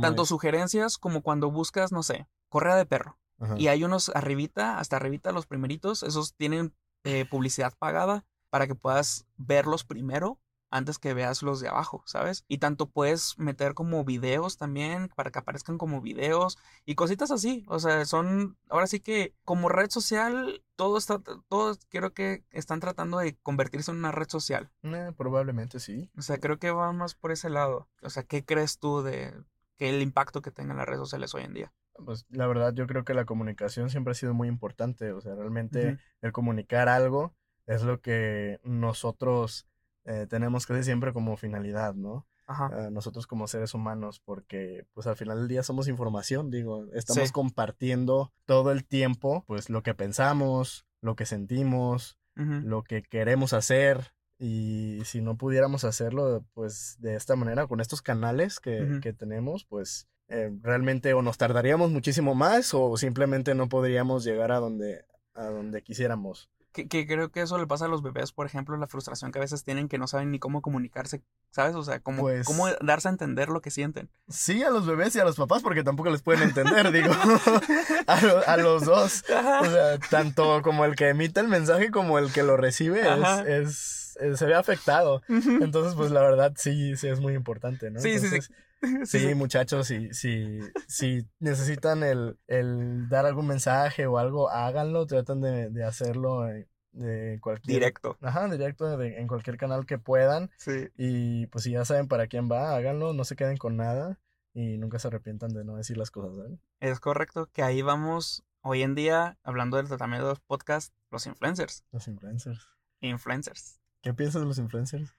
tanto 0.02 0.26
sugerencias 0.26 0.98
como 0.98 1.22
cuando 1.22 1.52
buscas, 1.52 1.92
no 1.92 2.02
sé, 2.02 2.28
correa 2.50 2.76
de 2.76 2.86
perro. 2.86 3.18
Y 3.58 3.68
hay 3.68 3.84
unos 3.84 4.08
arribita, 4.16 4.80
hasta 4.80 4.96
arribita, 4.96 5.34
los 5.34 5.46
primeritos, 5.46 6.04
esos 6.04 6.34
tienen 6.34 6.74
eh, 7.04 7.26
publicidad 7.30 7.74
pagada 7.78 8.24
para 8.50 8.68
que 8.68 8.76
puedas 8.76 9.26
verlos 9.36 9.84
primero 9.84 10.40
antes 10.74 10.98
que 10.98 11.14
veas 11.14 11.44
los 11.44 11.60
de 11.60 11.68
abajo, 11.68 12.02
¿sabes? 12.08 12.46
Y 12.48 12.58
tanto 12.58 12.90
puedes 12.90 13.38
meter 13.38 13.76
como 13.76 14.04
videos 14.04 14.58
también 14.58 15.08
para 15.16 15.30
que 15.30 15.38
aparezcan 15.38 15.78
como 15.78 16.02
videos 16.02 16.58
y 16.84 16.96
cositas 16.96 17.30
así. 17.30 17.64
O 17.68 17.78
sea, 17.78 18.06
son, 18.06 18.58
ahora 18.70 18.88
sí 18.88 19.00
que 19.00 19.36
como 19.46 19.70
red 19.70 19.92
social, 19.92 20.64
todo 20.76 20.98
está, 20.98 21.22
todos 21.48 21.80
creo 21.90 22.14
que 22.14 22.44
están 22.50 22.80
tratando 22.80 23.20
de 23.20 23.36
convertirse 23.44 23.92
en 23.92 23.98
una 23.98 24.12
red 24.12 24.28
social. 24.28 24.72
Eh, 24.82 25.12
probablemente 25.16 25.80
sí. 25.80 26.10
O 26.18 26.24
sea, 26.24 26.40
creo 26.40 26.58
que 26.58 26.72
va 26.72 26.92
más 26.92 27.14
por 27.14 27.32
ese 27.32 27.52
lado. 27.52 27.88
O 28.02 28.10
sea, 28.10 28.24
¿qué 28.24 28.44
crees 28.44 28.80
tú 28.80 29.04
de 29.04 29.32
que 29.78 29.90
el 29.90 30.02
impacto 30.02 30.42
que 30.42 30.50
tengan 30.50 30.78
las 30.78 30.88
redes 30.88 31.02
sociales 31.02 31.36
hoy 31.36 31.44
en 31.44 31.54
día? 31.54 31.74
Pues 32.04 32.26
la 32.30 32.48
verdad 32.48 32.74
yo 32.74 32.88
creo 32.88 33.06
que 33.06 33.14
la 33.14 33.26
comunicación 33.26 33.92
siempre 33.92 34.12
ha 34.12 34.16
sido 34.16 34.34
muy 34.34 34.48
importante. 34.48 35.12
O 35.12 35.22
sea, 35.22 35.36
realmente 35.36 36.00
el 36.22 36.32
comunicar 36.32 36.90
algo 36.90 37.36
es 37.68 37.84
lo 37.84 38.02
que 38.02 38.60
nosotros 38.64 39.68
eh, 40.06 40.28
tenemos 40.30 40.66
que 40.66 40.84
siempre 40.84 41.14
como 41.14 41.38
finalidad, 41.38 41.96
¿no? 41.96 42.28
Ajá. 42.46 42.90
nosotros 42.92 43.26
como 43.26 43.48
seres 43.48 43.74
humanos, 43.74 44.20
porque 44.20 44.86
pues 44.94 45.08
al 45.08 45.16
final 45.16 45.40
del 45.40 45.48
día 45.48 45.64
somos 45.64 45.88
información, 45.88 46.52
digo, 46.52 46.88
estamos 46.92 47.32
compartiendo 47.32 48.34
todo 48.46 48.74
el 48.74 48.84
tiempo, 48.84 49.46
pues 49.48 49.70
lo 49.70 49.82
que 49.82 49.94
pensamos, 49.94 50.86
lo 51.00 51.16
que 51.16 51.26
sentimos, 51.26 52.18
lo 52.36 52.84
que 52.84 53.02
queremos 53.02 53.54
hacer, 53.54 54.14
y 54.40 55.00
si 55.06 55.22
no 55.22 55.38
pudiéramos 55.38 55.86
hacerlo, 55.86 56.46
pues 56.54 56.98
de 57.00 57.16
esta 57.16 57.38
manera, 57.38 57.66
con 57.66 57.80
estos 57.80 58.02
canales 58.02 58.60
que, 58.60 59.00
que 59.02 59.14
tenemos, 59.14 59.64
pues 59.64 60.10
eh, 60.28 60.52
realmente 60.62 61.14
o 61.14 61.22
nos 61.22 61.38
tardaríamos 61.38 61.92
muchísimo 61.92 62.34
más 62.34 62.74
o 62.74 62.98
simplemente 62.98 63.56
no 63.56 63.70
podríamos 63.70 64.24
llegar 64.24 64.52
a 64.52 64.60
donde, 64.60 65.06
a 65.34 65.46
donde 65.46 65.82
quisiéramos. 65.82 66.50
Que, 66.74 66.88
creo 67.06 67.32
que 67.32 67.42
eso 67.42 67.60
le 67.60 67.68
pasa 67.68 67.86
a 67.86 67.88
los 67.88 68.02
bebés, 68.02 68.32
por 68.32 68.48
ejemplo, 68.48 68.76
la 68.78 68.88
frustración 68.88 69.32
que 69.32 69.38
a 69.38 69.42
veces 69.42 69.64
tienen 69.64 69.88
que 69.88 70.00
no 70.00 70.08
saben 70.08 70.32
ni 70.32 70.40
cómo 70.40 70.64
comunicarse, 70.64 71.22
¿sabes? 71.52 71.76
O 71.76 71.84
sea, 71.84 72.00
cómo, 72.00 72.24
pues 72.24 72.48
cómo 72.48 72.68
darse 72.82 73.10
a 73.10 73.12
entender 73.12 73.50
lo 73.50 73.62
que 73.62 73.70
sienten. 73.70 74.10
Sí, 74.28 74.64
a 74.64 74.72
los 74.72 74.88
bebés 74.88 75.16
y 75.16 75.20
a 75.20 75.24
los 75.24 75.36
papás, 75.36 75.62
porque 75.62 75.84
tampoco 75.84 76.10
les 76.10 76.24
pueden 76.24 76.50
entender, 76.50 76.92
digo, 76.92 77.12
a, 78.08 78.58
los 78.58 78.86
dos. 78.86 79.24
O 79.30 79.66
sea, 79.66 80.00
tanto 80.10 80.64
como 80.64 80.84
el 80.86 80.96
que 80.96 81.10
emite 81.10 81.40
el 81.40 81.48
mensaje 81.48 81.92
como 81.92 82.18
el 82.18 82.34
que 82.34 82.42
lo 82.42 82.58
recibe 82.58 83.04
es, 83.46 84.18
se 84.36 84.46
ve 84.46 84.56
afectado. 84.56 85.22
Entonces, 85.28 85.94
pues 85.94 86.10
la 86.10 86.22
verdad 86.22 86.54
sí, 86.56 86.98
sí 86.98 87.08
es 87.08 87.20
muy 87.20 87.36
importante, 87.36 87.92
¿no? 87.92 88.00
Sí, 88.00 88.18
sí, 88.18 88.30
sí. 88.30 88.40
Sí, 89.06 89.34
muchachos, 89.36 89.88
si, 89.88 90.14
si, 90.14 90.60
si 90.88 91.26
necesitan 91.40 92.04
el, 92.04 92.38
el, 92.48 93.08
dar 93.10 93.26
algún 93.26 93.48
mensaje 93.48 94.06
o 94.08 94.18
algo, 94.18 94.50
háganlo, 94.50 95.06
tratan 95.06 95.42
de, 95.42 95.70
de 95.70 95.84
hacerlo 95.84 96.44
de 96.92 97.40
cualquier... 97.42 97.76
Directo. 97.76 98.18
Ajá, 98.22 98.48
directo 98.50 99.02
en 99.02 99.28
cualquier 99.28 99.58
canal 99.58 99.86
que 99.86 99.98
puedan. 99.98 100.52
Sí. 100.58 100.90
Y 100.98 101.48
pues 101.48 101.64
si 101.64 101.72
ya 101.72 101.86
saben 101.86 102.08
para 102.08 102.28
quién 102.28 102.50
va, 102.52 102.76
háganlo, 102.76 103.14
no 103.14 103.24
se 103.24 103.36
queden 103.36 103.58
con 103.58 103.78
nada 103.78 104.20
y 104.54 104.78
nunca 104.78 105.00
se 105.00 105.08
arrepientan 105.08 105.54
de 105.54 105.64
no 105.64 105.76
decir 105.76 105.98
las 105.98 106.12
cosas, 106.12 106.36
¿verdad? 106.36 106.58
Es 106.80 107.00
correcto, 107.00 107.50
que 107.52 107.64
ahí 107.64 107.82
vamos 107.82 108.44
hoy 108.62 108.84
en 108.84 108.96
día 108.96 109.38
hablando 109.44 109.78
del 109.78 109.88
tratamiento 109.88 110.28
de 110.28 110.34
los 110.34 110.40
podcasts, 110.40 110.94
los 111.10 111.26
influencers. 111.26 111.84
Los 111.92 112.08
influencers. 112.08 112.68
Influencers. 113.02 113.80
¿Qué 114.02 114.14
piensas 114.14 114.42
de 114.42 114.48
los 114.48 114.58
influencers? 114.58 115.16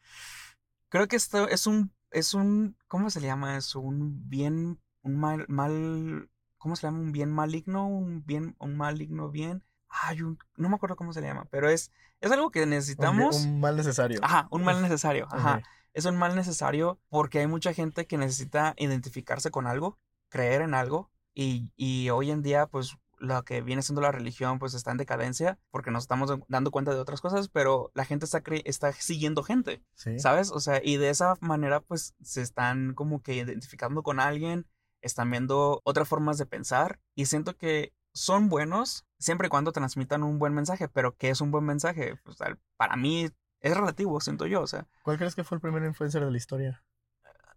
Creo 0.95 1.09
que 1.09 1.17
esto 1.17 1.49
es 1.49 1.67
un 1.67 1.93
es 2.13 2.35
un, 2.35 2.77
¿cómo 2.87 3.11
se 3.11 3.21
le 3.21 3.27
llama? 3.27 3.57
Es 3.57 3.75
un 3.75 4.31
bien, 4.31 4.81
un 5.03 5.17
mal, 5.17 5.45
mal 5.49 6.31
¿cómo 6.57 6.77
se 6.77 6.87
llama? 6.87 7.01
Un 7.01 7.11
bien 7.11 7.33
maligno, 7.33 7.89
un 7.89 8.25
bien, 8.25 8.55
un 8.61 8.77
maligno 8.77 9.29
bien. 9.29 9.65
Ay, 9.89 10.23
un, 10.23 10.39
no 10.57 10.69
me 10.69 10.77
acuerdo 10.77 10.95
cómo 10.95 11.13
se 11.13 11.21
le 11.21 11.27
llama, 11.27 11.49
pero 11.51 11.69
es, 11.69 11.91
es 12.21 12.31
algo 12.31 12.53
que 12.53 12.63
Un, 12.63 12.71
necesitamos. 12.71 13.45
un 13.45 13.59
mal 13.59 13.77
necesario. 13.77 14.21
Ajá, 14.23 14.47
un 14.53 14.63
mal 14.63 14.81
necesario. 14.83 15.27
Ajá. 15.33 15.57
Ok. 15.57 15.65
Es 15.95 16.05
un 16.05 16.17
mal 16.17 16.37
necesario 16.37 17.01
porque 17.09 17.41
hay 17.41 17.49
mucha 17.49 17.75
gente 17.75 18.07
que 18.07 18.17
necesita 18.17 18.75
identificarse 18.77 19.51
con 19.51 19.67
algo, 19.67 19.99
creer 20.29 20.63
en 20.63 20.75
algo, 20.75 21.11
y, 21.35 21.73
y 21.75 22.11
hoy 22.11 22.31
en 22.31 22.43
día, 22.43 22.69
pues, 22.69 22.97
lo 23.19 23.43
que 23.45 23.61
viene 23.63 23.83
siendo 23.83 24.01
la 24.03 24.13
religión, 24.13 24.59
pues, 24.59 24.75
está 24.75 24.91
en 24.91 24.97
decadencia 24.97 25.59
porque 25.71 25.91
nos 25.91 26.05
estamos 26.05 26.31
dando 26.49 26.71
cuenta 26.71 26.93
de 26.95 27.01
otras 27.01 27.21
cosas, 27.21 27.49
pero 27.49 27.91
la 27.95 28.05
gente 28.05 28.25
está, 28.25 28.43
cre- 28.43 28.63
está 28.65 28.93
siguiendo 28.93 29.43
gente. 29.43 29.83
Sí. 29.95 30.19
¿Sabes? 30.19 30.51
O 30.51 30.61
sea, 30.61 30.81
y 30.83 30.97
de 30.97 31.11
esa 31.11 31.35
manera, 31.41 31.81
pues, 31.81 32.15
se 32.23 32.43
están 32.43 32.95
como 32.95 33.23
que 33.23 33.35
identificando 33.35 34.03
con 34.03 34.21
alguien, 34.21 34.67
están 35.01 35.31
viendo 35.31 35.81
otras 35.85 36.09
formas 36.09 36.39
de 36.39 36.47
pensar, 36.47 37.01
y 37.15 37.27
siento 37.27 37.57
que 37.57 37.93
son 38.13 38.49
buenos 38.49 39.05
siempre 39.19 39.47
y 39.47 39.51
cuando 39.51 39.73
transmitan 39.73 40.23
un 40.23 40.39
buen 40.39 40.55
mensaje, 40.55 40.89
pero 40.89 41.17
¿qué 41.17 41.31
es 41.31 41.41
un 41.41 41.51
buen 41.51 41.65
mensaje? 41.65 42.17
Pues, 42.25 42.39
para 42.77 42.97
mí 42.97 43.29
es 43.61 43.75
relativo, 43.77 44.21
siento 44.21 44.47
yo, 44.47 44.61
o 44.63 44.67
sea, 44.67 44.87
¿Cuál 45.03 45.19
crees 45.19 45.35
que 45.35 45.43
fue 45.45 45.57
el 45.57 45.61
primer 45.63 45.83
influencer 45.85 46.25
de 46.25 46.31
la 46.31 46.37
historia? 46.37 46.85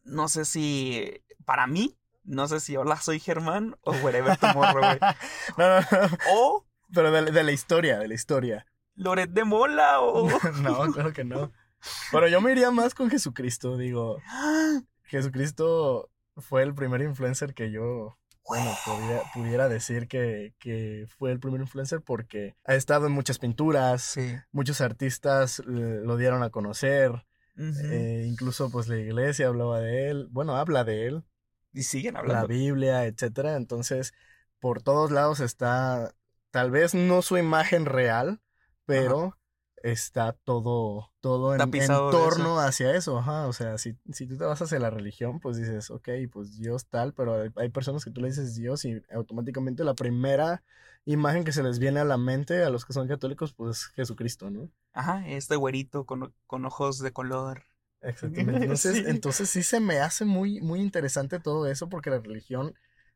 no 0.03 0.30
sé 0.30 0.45
si, 0.45 1.22
para 1.45 1.68
mí, 1.68 1.97
no 2.28 2.48
sé 2.48 2.60
si 2.60 2.76
hola 2.78 2.98
soy 2.98 3.20
Germán 3.20 3.76
o 3.82 3.92
wherever 4.04 4.38
tomorrow, 4.38 4.84
güey. 4.84 5.00
no, 5.58 5.68
no, 5.70 5.80
no. 5.80 6.18
O 6.32 6.66
Pero 6.94 7.12
de, 7.12 7.32
de 7.32 7.44
la 7.44 7.52
historia, 7.52 7.98
de 7.98 8.08
la 8.08 8.14
historia. 8.14 8.66
Loret 8.96 9.30
de 9.32 9.44
Mola 9.44 10.02
o... 10.02 10.30
no, 10.62 10.92
claro 10.94 11.12
que 11.14 11.24
no. 11.24 11.52
Pero 12.12 12.28
yo 12.28 12.42
me 12.42 12.52
iría 12.52 12.70
más 12.72 12.94
con 12.96 13.10
Jesucristo, 13.10 13.78
digo. 13.78 14.18
Jesucristo 15.04 16.10
fue 16.36 16.64
el 16.64 16.74
primer 16.74 17.02
influencer 17.02 17.54
que 17.54 17.72
yo, 17.72 18.18
bueno, 18.48 18.72
pudiera, 18.86 19.22
pudiera 19.34 19.70
decir 19.70 20.08
que, 20.08 20.54
que 20.60 21.06
fue 21.18 21.32
el 21.32 21.40
primer 21.40 21.62
influencer 21.62 22.02
porque 22.02 22.56
ha 22.66 22.76
estado 22.76 23.08
en 23.08 23.14
muchas 23.14 23.40
pinturas, 23.40 24.02
Sí. 24.04 24.36
muchos 24.52 24.82
artistas 24.82 25.60
lo 25.66 26.18
dieron 26.18 26.44
a 26.44 26.50
conocer, 26.50 27.26
eh, 27.58 28.26
incluso 28.28 28.70
pues 28.70 28.88
la 28.88 28.98
iglesia 28.98 29.48
hablaba 29.48 29.80
de 29.80 30.10
él, 30.10 30.28
bueno, 30.32 30.56
habla 30.58 30.84
de 30.84 31.08
él, 31.08 31.24
y 31.78 31.84
siguen 31.84 32.16
la 32.16 32.22
hablando. 32.22 32.48
Biblia, 32.48 33.06
etcétera. 33.06 33.56
Entonces, 33.56 34.14
por 34.60 34.82
todos 34.82 35.12
lados 35.12 35.40
está, 35.40 36.14
tal 36.52 36.72
vez 36.72 36.94
no 36.94 37.22
su 37.22 37.38
imagen 37.38 37.86
real, 37.86 38.42
pero 38.86 39.38
está 39.84 40.34
todo, 40.34 41.12
todo 41.20 41.54
en, 41.54 41.72
torno 41.88 42.60
hacia 42.60 42.96
eso. 42.96 43.20
Ajá. 43.20 43.48
O 43.48 43.54
sea, 43.54 43.78
si, 43.78 43.96
si 44.12 44.28
tú 44.28 44.38
te 44.38 44.46
vas 44.46 44.62
hacia 44.62 44.80
la 44.80 44.90
religión, 44.90 45.40
pues 45.40 45.58
dices, 45.58 45.92
ok, 45.92 46.10
pues 46.32 46.58
Dios 46.58 46.88
tal, 46.88 47.14
pero 47.14 47.42
hay, 47.42 47.50
hay 47.56 47.70
personas 47.70 48.04
que 48.04 48.12
tú 48.12 48.22
le 48.22 48.30
dices 48.30 48.56
Dios 48.56 48.84
y 48.86 49.02
automáticamente 49.12 49.84
la 49.84 49.94
primera 49.94 50.64
imagen 51.06 51.44
que 51.44 51.54
se 51.54 51.64
les 51.64 51.80
viene 51.80 52.00
a 52.00 52.06
la 52.06 52.18
mente 52.18 52.64
a 52.64 52.70
los 52.70 52.86
que 52.86 52.94
son 52.94 53.08
católicos, 53.08 53.54
pues 53.54 53.86
Jesucristo, 53.88 54.50
¿no? 54.50 54.70
Ajá, 54.94 55.26
este 55.28 55.56
güerito 55.56 56.06
con, 56.06 56.34
con 56.48 56.66
ojos 56.66 57.00
de 57.00 57.14
color. 57.14 57.64
Exactamente. 58.02 58.66
Entonces, 58.66 58.95
Sí. 58.98 59.04
entonces 59.08 59.50
sí 59.50 59.64
se 59.64 59.80
me 59.80 60.00
hace 60.00 60.26
muy, 60.26 60.62
muy 60.62 60.80
interesante 60.82 61.39
todo 61.39 61.68
eso 61.68 61.89
porque 61.89 62.10
la 62.10 62.20
religión 62.20 62.74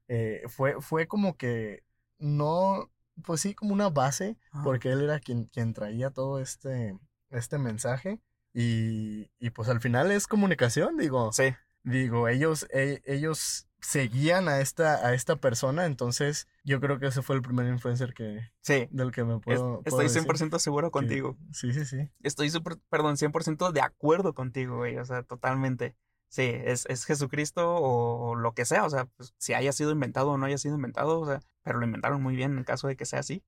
eh, 0.08 0.44
fue, 0.48 0.82
fue 0.82 1.08
como 1.08 1.38
que 1.38 1.84
no, 2.20 2.92
pues 3.24 3.42
sí, 3.42 3.54
como 3.56 3.74
una 3.74 3.90
base, 3.90 4.38
Ajá. 4.52 4.64
porque 4.64 4.92
él 4.92 5.02
era 5.02 5.20
quien, 5.20 5.46
quien 5.46 5.74
traía 5.74 6.10
todo 6.12 6.40
este, 6.40 6.98
este 7.30 7.58
mensaje. 7.58 8.20
Y, 8.54 9.32
y 9.40 9.50
pues 9.52 9.70
al 9.70 9.80
final 9.80 10.12
es 10.12 10.28
comunicación, 10.28 10.98
digo, 10.98 11.32
Sí. 11.32 11.54
Digo, 11.84 12.28
ellos, 12.28 12.68
e- 12.74 13.02
ellos 13.06 13.68
seguían 13.80 14.48
a 14.48 14.60
esta, 14.60 15.06
a 15.08 15.14
esta 15.16 15.38
persona, 15.38 15.86
entonces 15.86 16.48
yo 16.64 16.80
creo 16.80 17.00
que 17.00 17.08
ese 17.08 17.22
fue 17.24 17.36
el 17.36 17.42
primer 17.42 17.68
influencer 17.68 18.14
que, 18.14 18.52
Sí, 18.62 18.88
del 18.92 19.12
que 19.12 19.24
me 19.24 19.36
es- 19.36 19.42
puedo, 19.42 19.82
puedo 19.82 19.84
estoy 19.86 20.04
decir 20.06 20.22
100% 20.22 20.60
seguro 20.60 20.92
contigo. 20.92 21.38
Sí, 21.52 21.74
sí, 21.74 21.86
sí. 21.86 22.10
Estoy 22.22 22.50
súper, 22.52 22.78
perdón, 22.90 23.18
100% 23.18 23.72
de 23.72 23.82
acuerdo 23.82 24.34
contigo, 24.36 24.78
güey. 24.78 24.98
O 24.98 25.06
sea, 25.06 25.24
totalmente. 25.24 25.96
Sí, 26.30 26.44
es, 26.44 26.86
es 26.86 27.06
Jesucristo 27.06 27.76
o 27.76 28.36
lo 28.36 28.54
que 28.54 28.66
sea. 28.66 28.86
O 28.86 28.90
sea, 28.90 29.06
pues, 29.06 29.34
si 29.38 29.54
haya 29.54 29.74
sido 29.74 29.92
inventado 29.92 30.30
o 30.30 30.38
no 30.38 30.46
haya 30.46 30.58
sido 30.58 30.76
inventado, 30.76 31.20
o 31.20 31.26
sea, 31.26 31.42
pero 31.64 31.80
lo 31.80 31.86
inventaron 31.86 32.22
muy 32.22 32.36
bien 32.36 32.58
en 32.58 32.64
caso 32.64 32.88
de 32.88 32.96
que 32.96 33.06
sea 33.06 33.20
así. 33.20 33.44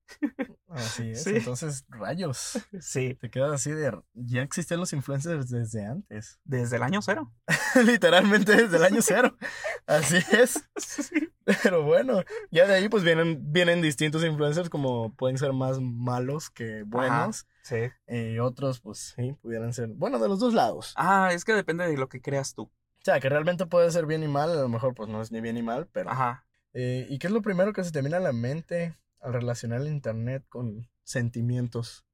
Así 0.68 1.10
es. 1.12 1.24
Sí. 1.24 1.36
Entonces, 1.36 1.86
rayos. 1.90 2.60
Sí, 2.80 3.16
Te 3.16 3.30
quedas 3.30 3.52
así 3.52 3.72
de. 3.72 3.98
Ya 4.14 4.42
existían 4.42 4.80
los 4.80 4.94
influencers 4.94 5.50
desde 5.50 5.86
antes. 5.86 6.40
desde 6.44 6.78
el 6.78 6.84
año 6.84 7.02
cero. 7.02 7.32
Literalmente 7.86 8.56
desde 8.56 8.78
el 8.78 8.84
año 8.84 9.02
cero. 9.02 9.38
Así 9.86 10.18
es. 10.32 10.64
Sí. 10.76 11.30
Pero 11.62 11.84
bueno, 11.84 12.24
ya 12.52 12.66
de 12.68 12.76
ahí 12.76 12.90
pues 12.90 13.04
vienen, 13.04 13.52
vienen 13.52 13.82
distintos 13.82 14.24
influencers 14.24 14.70
como 14.70 15.14
pueden 15.16 15.38
ser 15.38 15.54
más 15.54 15.80
malos 15.82 16.50
que 16.50 16.84
buenos. 16.84 17.48
Sí. 17.64 17.92
Y 18.08 18.40
otros 18.40 18.80
pues 18.80 19.14
sí, 19.16 19.34
pudieran 19.42 19.74
ser, 19.74 19.90
bueno, 19.90 20.20
de 20.20 20.30
los 20.30 20.40
dos 20.40 20.54
lados. 20.54 20.94
Ah, 20.96 21.32
es 21.34 21.44
que 21.44 21.54
depende 21.54 21.86
de 21.88 21.98
lo 21.98 22.08
que 22.08 22.22
creas 22.22 22.54
tú. 22.54 22.64
O 22.64 23.06
sea, 23.06 23.20
que 23.20 23.28
realmente 23.28 23.66
puede 23.66 23.92
ser 23.92 24.06
bien 24.06 24.24
y 24.24 24.30
mal, 24.30 24.52
a 24.52 24.56
lo 24.56 24.70
mejor 24.70 24.96
pues 24.96 25.10
no 25.10 25.22
es 25.22 25.32
ni 25.32 25.42
bien 25.42 25.56
ni 25.56 25.64
mal, 25.64 25.90
pero... 25.92 26.10
Ajá. 26.10 26.46
Eh, 26.74 27.06
¿Y 27.10 27.20
qué 27.20 27.28
es 27.28 27.34
lo 27.34 27.42
primero 27.42 27.72
que 27.74 27.84
se 27.84 27.92
te 27.92 28.02
viene 28.02 28.16
a 28.16 28.20
la 28.20 28.34
mente 28.34 28.98
al 29.22 29.34
relacionar 29.34 29.82
el 29.82 29.88
internet 29.88 30.44
con 30.50 30.90
sentimientos? 31.04 32.06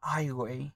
Ay, 0.00 0.30
güey. 0.30 0.74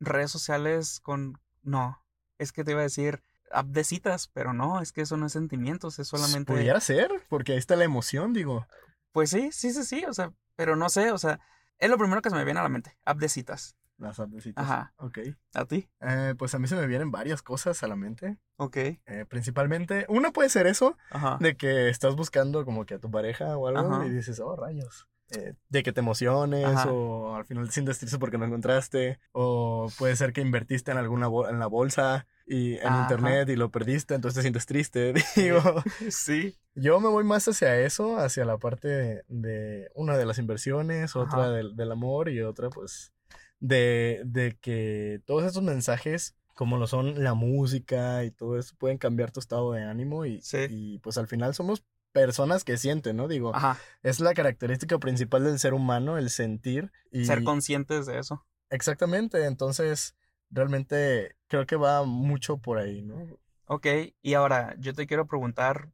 Redes 0.00 0.30
sociales 0.30 1.00
con... 1.00 1.40
No, 1.62 2.02
es 2.38 2.52
que 2.52 2.64
te 2.64 2.70
iba 2.72 2.80
a 2.80 2.84
decir 2.84 3.22
app 3.50 3.66
de 3.66 3.84
citas, 3.84 4.28
pero 4.32 4.52
no, 4.52 4.80
es 4.80 4.92
que 4.92 5.02
eso 5.02 5.16
no 5.16 5.26
es 5.26 5.32
sentimientos, 5.32 5.98
es 5.98 6.08
solamente... 6.08 6.52
Pudiera 6.52 6.80
ser, 6.80 7.10
porque 7.28 7.52
ahí 7.52 7.58
está 7.58 7.76
la 7.76 7.84
emoción, 7.84 8.32
digo. 8.32 8.66
Pues 9.12 9.30
sí, 9.30 9.50
sí, 9.52 9.72
sí, 9.72 9.84
sí, 9.84 10.04
o 10.04 10.12
sea, 10.12 10.32
pero 10.54 10.76
no 10.76 10.88
sé, 10.88 11.12
o 11.12 11.18
sea, 11.18 11.40
es 11.78 11.90
lo 11.90 11.98
primero 11.98 12.22
que 12.22 12.30
se 12.30 12.36
me 12.36 12.44
viene 12.44 12.60
a 12.60 12.62
la 12.62 12.68
mente, 12.68 12.96
app 13.04 13.18
de 13.18 13.28
citas. 13.28 13.74
Las 13.98 14.20
apps. 14.20 14.48
Ajá. 14.56 14.94
Ok. 14.98 15.18
¿A 15.54 15.64
ti? 15.64 15.88
Eh, 16.00 16.34
pues 16.38 16.54
a 16.54 16.58
mí 16.58 16.68
se 16.68 16.76
me 16.76 16.86
vienen 16.86 17.10
varias 17.10 17.42
cosas 17.42 17.82
a 17.82 17.88
la 17.88 17.96
mente. 17.96 18.38
Ok. 18.56 18.76
Eh, 18.76 19.26
principalmente, 19.28 20.06
una 20.08 20.30
puede 20.32 20.48
ser 20.48 20.66
eso, 20.66 20.96
Ajá. 21.10 21.36
de 21.40 21.56
que 21.56 21.88
estás 21.88 22.14
buscando 22.16 22.64
como 22.64 22.86
que 22.86 22.94
a 22.94 22.98
tu 22.98 23.10
pareja 23.10 23.56
o 23.56 23.66
algo 23.66 23.92
Ajá. 23.94 24.06
y 24.06 24.10
dices, 24.10 24.38
oh, 24.40 24.54
rayos. 24.56 25.08
Eh, 25.36 25.52
de 25.68 25.82
que 25.82 25.92
te 25.92 26.00
emociones 26.00 26.64
Ajá. 26.64 26.90
o 26.90 27.34
al 27.36 27.44
final 27.44 27.66
te 27.66 27.72
sientes 27.72 27.98
triste 27.98 28.18
porque 28.18 28.38
no 28.38 28.46
encontraste 28.46 29.18
o 29.32 29.88
puede 29.98 30.16
ser 30.16 30.32
que 30.32 30.40
invertiste 30.40 30.90
en 30.90 30.96
alguna 30.96 31.26
en 31.50 31.58
la 31.58 31.66
bolsa 31.66 32.26
y 32.46 32.76
en 32.78 32.86
Ajá. 32.86 33.02
internet 33.02 33.46
y 33.50 33.56
lo 33.56 33.70
perdiste 33.70 34.14
entonces 34.14 34.36
te 34.36 34.40
sientes 34.40 34.64
triste 34.64 35.12
digo 35.36 35.60
Sí. 36.08 36.56
yo 36.74 36.98
me 37.00 37.10
voy 37.10 37.24
más 37.24 37.46
hacia 37.46 37.78
eso 37.78 38.16
hacia 38.18 38.46
la 38.46 38.56
parte 38.56 38.88
de, 38.88 39.22
de 39.28 39.90
una 39.94 40.16
de 40.16 40.24
las 40.24 40.38
inversiones 40.38 41.14
otra 41.14 41.50
del, 41.50 41.76
del 41.76 41.92
amor 41.92 42.30
y 42.30 42.40
otra 42.40 42.70
pues 42.70 43.12
de, 43.60 44.22
de 44.24 44.56
que 44.60 45.20
todos 45.26 45.44
estos 45.44 45.62
mensajes 45.62 46.34
como 46.54 46.76
lo 46.76 46.88
son 46.88 47.22
la 47.22 47.34
música 47.34 48.24
y 48.24 48.32
todo 48.32 48.58
eso 48.58 48.74
pueden 48.76 48.98
cambiar 48.98 49.30
tu 49.30 49.38
estado 49.38 49.72
de 49.72 49.84
ánimo 49.84 50.26
y, 50.26 50.40
Sí. 50.42 50.66
y 50.68 50.98
pues 50.98 51.16
al 51.16 51.28
final 51.28 51.54
somos 51.54 51.84
personas 52.10 52.64
que 52.64 52.76
sienten, 52.76 53.16
¿no? 53.16 53.28
Digo, 53.28 53.54
Ajá. 53.54 53.78
es 54.02 54.18
la 54.18 54.34
característica 54.34 54.98
principal 54.98 55.44
del 55.44 55.60
ser 55.60 55.72
humano, 55.72 56.18
el 56.18 56.30
sentir. 56.30 56.90
Y 57.12 57.26
Ser 57.26 57.44
conscientes 57.44 58.06
de 58.06 58.18
eso. 58.18 58.44
Exactamente, 58.70 59.44
entonces 59.44 60.16
realmente 60.50 61.36
creo 61.46 61.64
que 61.66 61.76
va 61.76 62.02
mucho 62.04 62.58
por 62.58 62.78
ahí, 62.78 63.02
¿no? 63.02 63.24
Ok, 63.66 63.86
y 64.22 64.34
ahora 64.34 64.74
yo 64.78 64.94
te 64.94 65.06
quiero 65.06 65.26
preguntar, 65.28 65.90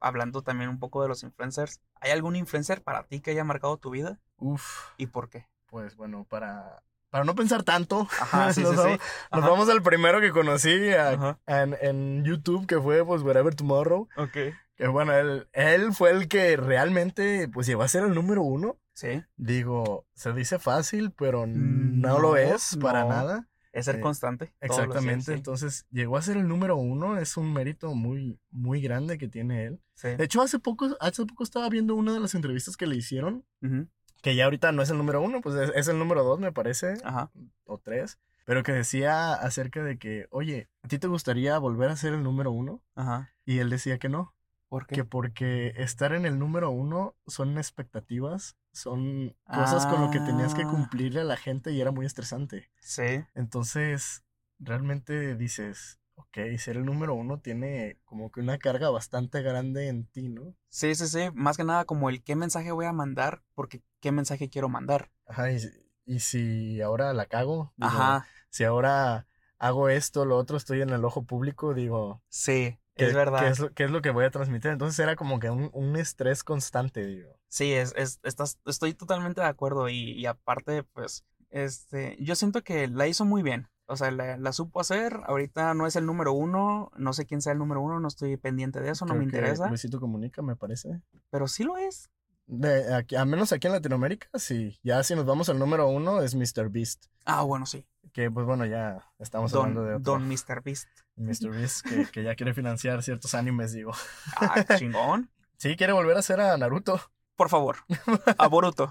hablando 0.00 0.42
también 0.42 0.68
un 0.70 0.80
poco 0.80 1.00
de 1.02 1.08
los 1.08 1.22
influencers, 1.22 1.80
¿hay 2.00 2.10
algún 2.10 2.34
influencer 2.34 2.82
para 2.82 3.04
ti 3.06 3.20
que 3.20 3.30
haya 3.30 3.44
marcado 3.44 3.76
tu 3.76 3.90
vida? 3.90 4.18
Uf, 4.38 4.88
¿Y 4.96 5.06
por 5.06 5.28
qué? 5.28 5.46
pues 5.66 5.94
bueno, 5.96 6.24
para, 6.28 6.82
para 7.10 7.24
no 7.24 7.34
pensar 7.34 7.62
tanto, 7.62 8.06
Ajá, 8.20 8.52
sí, 8.52 8.60
nos, 8.62 8.70
sí, 8.72 8.76
vamos, 8.76 8.92
sí. 8.92 8.98
nos 9.32 9.40
Ajá. 9.42 9.50
vamos 9.50 9.68
al 9.68 9.82
primero 9.82 10.20
que 10.20 10.30
conocí 10.30 10.90
a- 10.92 11.38
en, 11.46 11.76
en 11.80 12.24
YouTube, 12.24 12.66
que 12.66 12.80
fue 12.80 13.04
pues 13.04 13.22
Wherever 13.22 13.54
Tomorrow, 13.54 14.08
Ok. 14.16 14.36
que 14.76 14.86
bueno, 14.88 15.12
él, 15.14 15.48
él 15.52 15.92
fue 15.92 16.10
el 16.10 16.28
que 16.28 16.56
realmente 16.56 17.48
pues 17.48 17.66
llegó 17.66 17.82
a 17.82 17.88
ser 17.88 18.04
el 18.04 18.14
número 18.14 18.42
uno. 18.42 18.78
Sí. 18.94 19.22
Digo, 19.36 20.06
se 20.14 20.32
dice 20.32 20.58
fácil, 20.58 21.12
pero 21.16 21.46
Mm, 21.46 22.00
no, 22.00 22.18
lo 22.18 22.30
no, 22.30 22.36
es 22.36 22.76
para 22.80 23.02
no. 23.02 23.10
nada. 23.10 23.48
Es 23.70 23.84
ser 23.84 23.96
Eh, 23.96 24.00
constante. 24.00 24.46
días, 24.46 24.56
Exactamente, 24.60 25.26
sí. 25.26 25.32
entonces 25.32 25.86
llegó 25.90 26.16
a 26.16 26.22
ser 26.22 26.36
el 26.36 26.48
número 26.48 26.76
uno, 26.76 27.16
es 27.18 27.36
un 27.36 27.52
mérito 27.52 27.94
muy, 27.94 28.40
muy 28.50 28.80
grande 28.80 29.18
que 29.18 29.28
tiene 29.28 29.66
él. 29.66 29.80
Sí. 29.94 30.08
De 30.16 30.24
hecho, 30.24 30.42
hace 30.42 30.58
poco, 30.58 30.96
hace 31.00 31.24
poco 31.26 31.44
estaba 31.44 31.68
viendo 31.68 31.94
una 31.94 32.12
de 32.12 32.18
las 32.20 32.34
entrevistas 32.34 32.76
que 32.76 32.86
le 32.86 32.96
hicieron, 32.96 33.44
Ujú. 33.62 33.86
Que 34.22 34.34
ya 34.34 34.44
ahorita 34.44 34.72
no 34.72 34.82
es 34.82 34.90
el 34.90 34.98
número 34.98 35.20
uno, 35.22 35.40
pues 35.40 35.54
es, 35.56 35.72
es 35.74 35.88
el 35.88 35.98
número 35.98 36.22
dos, 36.24 36.38
me 36.40 36.52
parece, 36.52 36.94
Ajá. 37.04 37.30
o 37.64 37.78
tres, 37.78 38.18
pero 38.44 38.62
que 38.62 38.72
decía 38.72 39.34
acerca 39.34 39.82
de 39.82 39.98
que, 39.98 40.26
oye, 40.30 40.68
¿a 40.82 40.88
ti 40.88 40.98
te 40.98 41.06
gustaría 41.06 41.58
volver 41.58 41.90
a 41.90 41.96
ser 41.96 42.14
el 42.14 42.22
número 42.22 42.50
uno? 42.50 42.82
Ajá. 42.94 43.30
Y 43.44 43.58
él 43.58 43.68
decía 43.70 43.98
que 43.98 44.08
no, 44.08 44.34
¿Por 44.68 44.86
qué? 44.86 44.96
que 44.96 45.04
porque 45.04 45.72
estar 45.76 46.12
en 46.12 46.26
el 46.26 46.38
número 46.38 46.70
uno 46.70 47.14
son 47.26 47.56
expectativas, 47.58 48.56
son 48.72 49.34
cosas 49.46 49.86
con 49.86 50.00
lo 50.02 50.10
que 50.10 50.20
tenías 50.20 50.54
que 50.54 50.62
Ah. 50.62 50.68
cumplirle 50.70 51.20
a 51.20 51.24
la 51.24 51.36
gente 51.36 51.72
y 51.72 51.80
era 51.80 51.90
muy 51.90 52.04
estresante. 52.06 52.70
Sí. 52.80 53.24
Entonces, 53.34 54.24
realmente 54.58 55.36
dices, 55.36 55.98
Ok, 56.18 56.36
ser 56.58 56.76
el 56.76 56.84
número 56.84 57.14
uno 57.14 57.40
tiene 57.40 57.96
como 58.04 58.30
que 58.30 58.40
una 58.40 58.58
carga 58.58 58.90
bastante 58.90 59.40
grande 59.40 59.88
en 59.88 60.04
ti, 60.04 60.28
¿no? 60.28 60.54
Sí, 60.68 60.94
sí, 60.94 61.06
sí. 61.06 61.30
Más 61.32 61.56
que 61.56 61.64
nada 61.64 61.84
como 61.84 62.10
el 62.10 62.22
qué 62.22 62.36
mensaje 62.36 62.72
voy 62.72 62.86
a 62.86 62.92
mandar, 62.92 63.42
porque 63.54 63.82
qué 64.00 64.12
mensaje 64.12 64.50
quiero 64.50 64.68
mandar. 64.68 65.10
Ajá, 65.26 65.52
y, 65.52 65.60
si- 65.60 65.70
y 66.06 66.20
si 66.20 66.80
ahora 66.80 67.12
la 67.12 67.26
cago, 67.26 67.72
digo, 67.76 67.98
Ajá, 67.98 68.26
si 68.50 68.64
ahora 68.64 69.26
hago 69.58 69.88
esto, 69.88 70.24
lo 70.24 70.36
otro, 70.36 70.56
estoy 70.56 70.82
en 70.82 70.90
el 70.90 71.04
ojo 71.04 71.24
público, 71.24 71.72
digo, 71.74 72.22
sí, 72.28 72.78
¿qué, 72.96 73.06
es 73.06 73.14
verdad. 73.14 73.40
¿qué 73.40 73.48
es, 73.48 73.58
lo, 73.60 73.72
qué 73.72 73.84
es 73.84 73.90
lo 73.90 74.02
que 74.02 74.10
voy 74.10 74.24
a 74.24 74.30
transmitir? 74.30 74.70
Entonces 74.72 74.98
era 74.98 75.16
como 75.16 75.38
que 75.38 75.50
un, 75.50 75.70
un 75.72 75.96
estrés 75.96 76.44
constante, 76.44 77.06
digo. 77.06 77.38
Sí, 77.48 77.72
es, 77.72 77.94
es, 77.96 78.20
estás, 78.24 78.58
estoy 78.66 78.94
totalmente 78.94 79.40
de 79.40 79.46
acuerdo 79.46 79.88
y, 79.88 80.12
y 80.12 80.26
aparte, 80.26 80.82
pues, 80.82 81.24
este, 81.50 82.16
yo 82.20 82.34
siento 82.34 82.62
que 82.62 82.88
la 82.88 83.06
hizo 83.08 83.24
muy 83.24 83.42
bien. 83.42 83.68
O 83.88 83.96
sea, 83.96 84.10
la, 84.10 84.36
la 84.36 84.52
supo 84.52 84.80
hacer. 84.80 85.20
Ahorita 85.26 85.72
no 85.74 85.86
es 85.86 85.96
el 85.96 86.06
número 86.06 86.32
uno. 86.32 86.92
No 86.96 87.12
sé 87.14 87.24
quién 87.26 87.40
sea 87.40 87.52
el 87.54 87.58
número 87.58 87.80
uno. 87.80 87.98
No 87.98 88.08
estoy 88.08 88.36
pendiente 88.36 88.80
de 88.80 88.90
eso. 88.90 89.06
No 89.06 89.14
me 89.14 89.24
interesa. 89.24 89.68
Luisito 89.68 89.98
Comunica, 89.98 90.42
me 90.42 90.56
parece. 90.56 91.00
Pero 91.30 91.48
sí 91.48 91.64
lo 91.64 91.76
es. 91.78 92.10
De 92.46 92.94
aquí, 92.94 93.16
a 93.16 93.24
menos 93.24 93.52
aquí 93.52 93.66
en 93.66 93.74
Latinoamérica, 93.74 94.28
sí. 94.38 94.78
Ya 94.82 95.02
si 95.02 95.14
nos 95.14 95.26
vamos 95.26 95.48
al 95.48 95.58
número 95.58 95.86
uno 95.88 96.22
es 96.22 96.34
Mr. 96.34 96.70
Beast. 96.70 97.06
Ah, 97.26 97.42
bueno, 97.42 97.66
sí. 97.66 97.86
Que 98.12 98.30
pues 98.30 98.46
bueno, 98.46 98.64
ya 98.64 99.06
estamos 99.18 99.52
Don, 99.52 99.60
hablando 99.68 99.84
de 99.84 99.94
otro. 99.96 100.12
Don 100.14 100.28
Mr. 100.28 100.62
Beast. 100.62 100.88
Mr. 101.16 101.50
Beast 101.50 101.86
que, 101.86 102.06
que 102.06 102.22
ya 102.22 102.34
quiere 102.34 102.54
financiar 102.54 103.02
ciertos 103.02 103.34
animes, 103.34 103.72
digo. 103.72 103.92
Ah, 104.36 104.64
chingón. 104.76 105.30
Sí, 105.58 105.74
quiere 105.76 105.92
volver 105.92 106.14
a 106.16 106.20
hacer 106.20 106.40
a 106.40 106.56
Naruto. 106.56 107.00
Por 107.38 107.50
favor. 107.50 107.76
A 108.36 108.48
Boruto. 108.48 108.90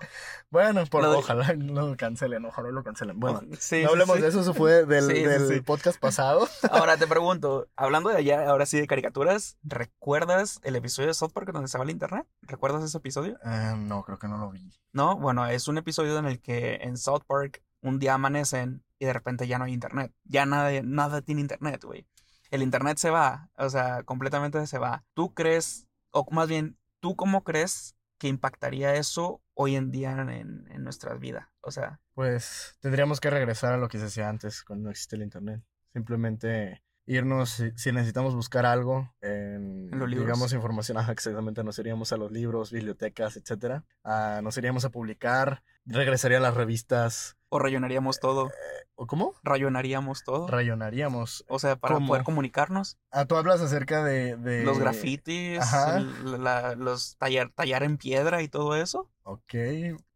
Bueno, 0.49 0.85
por, 0.85 1.03
Lo 1.03 1.11
de- 1.11 1.17
ojalá 1.17 1.53
no 1.53 1.85
lo 1.85 1.97
cancelen, 1.97 2.45
ojalá 2.45 2.71
lo 2.71 2.81
cancelen. 2.81 3.19
Bueno, 3.19 3.41
Sí, 3.59 3.83
no 3.83 3.89
hablemos 3.89 4.15
sí. 4.15 4.21
de 4.21 4.29
eso, 4.29 4.39
eso 4.39 4.53
fue 4.53 4.85
del, 4.85 5.49
Sí, 5.49 5.59
podcast 5.59 5.99
pasado. 5.99 6.47
Ahora 6.71 6.95
te 6.95 7.07
pregunto, 7.07 7.67
hablando 7.75 8.09
de 8.09 8.15
allá, 8.15 8.49
ahora 8.49 8.65
sí 8.65 8.79
de 8.79 8.87
caricaturas, 8.87 9.57
¿recuerdas 9.63 10.61
el 10.63 10.77
episodio 10.77 11.09
de 11.09 11.13
South 11.13 11.33
Park 11.33 11.51
donde 11.51 11.65
estaba 11.65 11.83
el 11.83 11.89
internet? 11.89 12.25
¿Recuerdas 12.41 12.85
ese 12.85 12.97
episodio? 12.99 13.37
Ah, 13.43 13.75
no, 13.77 14.03
creo 14.03 14.17
que 14.17 14.29
no 14.29 14.37
lo 14.37 14.49
vi. 14.49 14.71
No, 14.93 15.17
bueno, 15.17 15.45
es 15.47 15.67
un 15.67 15.77
episodio 15.77 16.17
en 16.17 16.25
el 16.25 16.39
que 16.39 16.75
en 16.75 16.95
South 16.95 17.23
Park 17.27 17.61
un 17.81 17.99
día 17.99 18.13
amanecen 18.13 18.81
y 18.97 19.07
de 19.07 19.11
repente 19.11 19.45
ya 19.45 19.57
no 19.57 19.65
hay 19.65 19.73
internet. 19.73 20.13
Ya 20.23 20.45
nada, 20.45 20.71
nada 20.85 21.21
tiene 21.21 21.41
internet, 21.41 21.83
güey. 21.83 22.07
El 22.49 22.63
internet 22.63 22.97
se 22.97 23.09
va, 23.09 23.49
o 23.57 23.69
sea, 23.69 24.03
completamente 24.03 24.65
se 24.67 24.77
va. 24.79 25.03
¿Tú 25.13 25.33
crees, 25.33 25.85
o 26.11 26.25
más 26.31 26.47
bien, 26.47 26.77
tú 27.01 27.17
cómo 27.17 27.43
crees 27.43 27.96
que 28.17 28.27
impactaría 28.27 28.95
eso 28.95 29.41
hoy 29.53 29.75
en 29.75 29.91
día 29.91 30.11
en, 30.11 30.65
en 30.69 30.83
nuestras 30.83 31.19
vidas? 31.19 31.47
O 31.61 31.71
sea, 31.71 31.99
Pues 32.13 32.77
tendríamos 32.79 33.19
que 33.19 33.29
regresar 33.29 33.73
a 33.73 33.77
lo 33.77 33.87
que 33.87 33.99
se 33.99 34.05
hacía 34.05 34.29
antes, 34.29 34.63
cuando 34.63 34.85
no 34.85 34.91
existía 34.91 35.17
el 35.17 35.23
internet. 35.23 35.61
Simplemente 35.93 36.83
irnos, 37.07 37.51
si, 37.51 37.71
si 37.75 37.91
necesitamos 37.91 38.35
buscar 38.35 38.65
algo, 38.65 39.15
en, 39.21 39.89
En 39.91 39.99
los 39.99 40.09
digamos, 40.09 40.51
información, 40.53 40.97
ajá, 40.97 41.13
exactamente, 41.13 41.63
nos 41.63 41.79
iríamos 41.79 42.11
a 42.11 42.17
los 42.17 42.31
libros, 42.31 42.71
bibliotecas, 42.71 43.37
etcétera. 43.37 43.85
Ah, 44.03 44.41
nos 44.43 44.57
iríamos 44.57 44.83
a 44.85 44.89
publicar, 44.89 45.63
regresaría 45.85 46.37
a 46.37 46.41
las 46.41 46.55
revistas. 46.55 47.36
O 47.49 47.59
rayonaríamos 47.59 48.19
todo, 48.19 48.49
¿O 48.95 49.05
cómo? 49.07 49.33
rayonaríamos 49.43 50.23
todo. 50.23 50.47
Rayonaríamos. 50.47 51.45
O 51.47 51.59
sea, 51.59 51.75
para 51.75 51.95
¿Cómo? 51.95 52.07
poder 52.07 52.23
comunicarnos. 52.23 52.97
Ah, 53.11 53.25
tú 53.25 53.35
hablas 53.35 53.61
acerca 53.61 54.03
de... 54.03 54.35
de... 54.37 54.63
Los 54.63 54.79
grafitis, 54.79 55.59
el- 55.95 56.43
la- 56.43 56.75
los 56.75 57.15
tallar, 57.17 57.51
tallar 57.53 57.83
en 57.83 57.97
piedra 57.97 58.41
y 58.41 58.47
todo 58.47 58.75
eso. 58.75 59.09
Ok, 59.23 59.53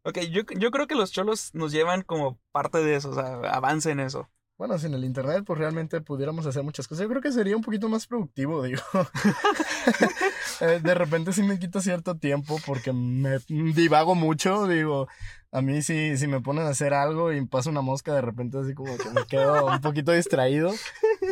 Ok, 0.03 0.17
yo, 0.31 0.41
yo 0.57 0.71
creo 0.71 0.87
que 0.87 0.95
los 0.95 1.11
cholos 1.11 1.51
nos 1.53 1.71
llevan 1.71 2.01
como 2.01 2.39
parte 2.51 2.79
de 2.79 2.95
eso, 2.95 3.11
o 3.11 3.13
sea, 3.13 3.35
avance 3.53 3.91
en 3.91 3.99
eso. 3.99 4.29
Bueno, 4.57 4.77
sin 4.79 4.93
el 4.95 5.03
internet, 5.05 5.43
pues 5.45 5.57
realmente 5.59 6.01
pudiéramos 6.01 6.45
hacer 6.45 6.63
muchas 6.63 6.87
cosas. 6.87 7.03
Yo 7.03 7.09
creo 7.09 7.21
que 7.21 7.31
sería 7.31 7.55
un 7.55 7.63
poquito 7.63 7.87
más 7.89 8.07
productivo, 8.07 8.61
digo. 8.63 8.81
Eh, 10.61 10.79
de 10.79 10.93
repente 10.93 11.33
sí 11.33 11.41
me 11.41 11.57
quita 11.57 11.81
cierto 11.81 12.17
tiempo 12.17 12.59
porque 12.67 12.93
me 12.93 13.39
divago 13.47 14.13
mucho, 14.13 14.67
digo. 14.67 15.07
A 15.51 15.61
mí 15.61 15.81
sí, 15.81 16.17
si 16.17 16.27
me 16.27 16.39
ponen 16.39 16.65
a 16.65 16.69
hacer 16.69 16.93
algo 16.93 17.33
y 17.33 17.45
pasa 17.45 17.69
una 17.69 17.81
mosca, 17.81 18.13
de 18.15 18.21
repente 18.21 18.57
así 18.57 18.73
como 18.73 18.97
que 18.97 19.09
me 19.09 19.25
quedo 19.25 19.65
un 19.65 19.81
poquito 19.81 20.13
distraído. 20.13 20.73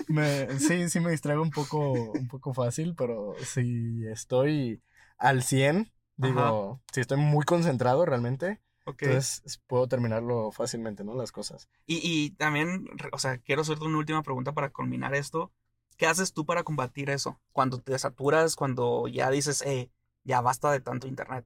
Me, 0.08 0.60
sí, 0.60 0.90
sí 0.90 1.00
me 1.00 1.12
distraigo 1.12 1.42
un 1.42 1.52
poco, 1.52 2.12
un 2.12 2.28
poco 2.28 2.54
fácil, 2.54 2.96
pero 2.96 3.36
si 3.44 4.06
estoy 4.08 4.82
al 5.18 5.44
100, 5.44 5.92
digo, 6.18 6.82
si 6.92 7.02
estoy 7.02 7.18
muy 7.18 7.46
concentrado 7.46 8.06
realmente, 8.06 8.60
entonces 8.86 9.62
puedo 9.68 9.88
terminarlo 9.88 10.52
fácilmente, 10.52 11.04
¿no? 11.04 11.16
Las 11.16 11.32
cosas. 11.32 11.70
Y, 11.86 12.02
y 12.04 12.32
también, 12.32 12.88
o 13.12 13.20
sea, 13.20 13.38
quiero 13.38 13.62
hacerte 13.62 13.86
una 13.86 14.00
última 14.00 14.24
pregunta 14.24 14.52
para 14.52 14.70
culminar 14.70 15.14
esto. 15.16 15.52
¿Qué 15.96 16.08
haces 16.08 16.34
tú 16.34 16.46
para 16.46 16.64
combatir 16.64 17.10
eso? 17.10 17.40
Cuando 17.52 17.80
te 17.80 17.98
saturas, 18.00 18.56
cuando 18.56 19.08
ya 19.08 19.30
dices, 19.30 19.62
eh, 19.62 19.92
ya 20.24 20.42
basta 20.42 20.72
de 20.72 20.80
tanto 20.80 21.08
internet. 21.08 21.46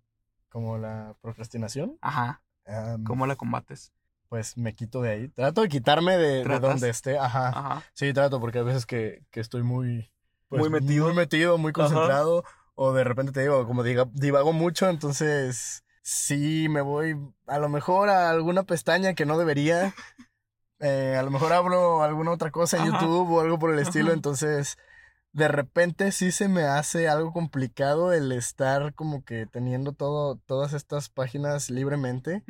Como 0.50 0.78
la 0.78 1.16
procrastinación. 1.22 1.98
Ajá, 2.02 2.44
Am, 2.66 3.04
¿cómo 3.04 3.28
la 3.28 3.36
combates? 3.36 3.92
Pues 4.30 4.58
me 4.58 4.74
quito 4.74 5.02
de 5.02 5.10
ahí. 5.12 5.28
Trato 5.30 5.62
de 5.62 5.70
quitarme 5.70 6.18
de, 6.18 6.44
donde 6.44 6.90
esté. 6.90 7.18
Ajá. 7.18 7.50
Ajá. 7.50 7.84
Sí, 7.94 8.14
trato, 8.14 8.40
porque 8.40 8.60
hay 8.60 8.64
veces 8.66 8.86
que, 8.86 9.24
que 9.30 9.40
estoy 9.40 9.64
muy... 9.64 10.12
pues, 10.50 10.62
Muy 10.62 10.70
metido. 10.70 11.06
Muy 11.06 11.14
metido, 11.16 11.58
muy 11.58 11.70
Ajá. 11.70 11.84
concentrado. 11.84 12.44
O 12.76 12.94
de 12.94 13.04
repente 13.04 13.32
te 13.32 13.42
digo, 13.42 13.68
como 13.68 13.84
diga, 13.84 14.08
divago 14.14 14.52
mucho, 14.52 14.90
entonces 14.90 15.84
sí 16.02 16.68
me 16.70 16.82
voy 16.82 17.16
a 17.48 17.60
lo 17.60 17.70
mejor 17.70 18.10
a 18.10 18.30
alguna 18.32 18.64
pestaña 18.64 19.14
que 19.14 19.26
no 19.26 19.38
debería. 19.38 19.94
Eh, 20.80 21.16
a 21.18 21.24
lo 21.24 21.32
mejor 21.32 21.54
hablo 21.54 22.04
alguna 22.04 22.32
otra 22.32 22.52
cosa 22.52 22.76
en 22.76 22.84
Ajá. 22.84 23.00
YouTube 23.00 23.32
o 23.32 23.40
algo 23.40 23.58
por 23.58 23.72
el 23.72 23.80
estilo, 23.80 24.12
entonces 24.12 24.78
de 25.34 25.48
repente 25.48 26.12
sí 26.12 26.32
se 26.32 26.48
me 26.48 26.64
hace 26.64 27.10
algo 27.10 27.34
complicado 27.34 28.14
el 28.14 28.32
estar 28.32 28.94
como 28.94 29.26
que 29.26 29.46
teniendo 29.48 29.92
todo, 29.94 30.38
todas 30.46 30.74
estas 30.74 31.10
páginas 31.10 31.70
libremente. 31.70 32.44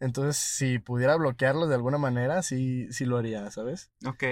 Entonces, 0.00 0.36
si 0.36 0.78
pudiera 0.78 1.16
bloquearlo 1.16 1.66
de 1.66 1.74
alguna 1.74 1.98
manera, 1.98 2.42
sí, 2.42 2.86
sí 2.92 3.04
lo 3.04 3.16
haría, 3.16 3.50
¿sabes? 3.50 3.90
Ok. 4.06 4.22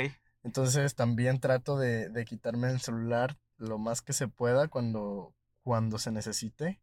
Entonces, 0.44 0.94
también 0.94 1.40
trato 1.40 1.76
de, 1.76 2.08
de 2.08 2.24
quitarme 2.24 2.70
el 2.70 2.80
celular 2.80 3.36
lo 3.56 3.78
más 3.78 4.02
que 4.02 4.12
se 4.12 4.28
pueda 4.28 4.68
cuando, 4.68 5.34
cuando 5.62 5.98
se 5.98 6.12
necesite. 6.12 6.80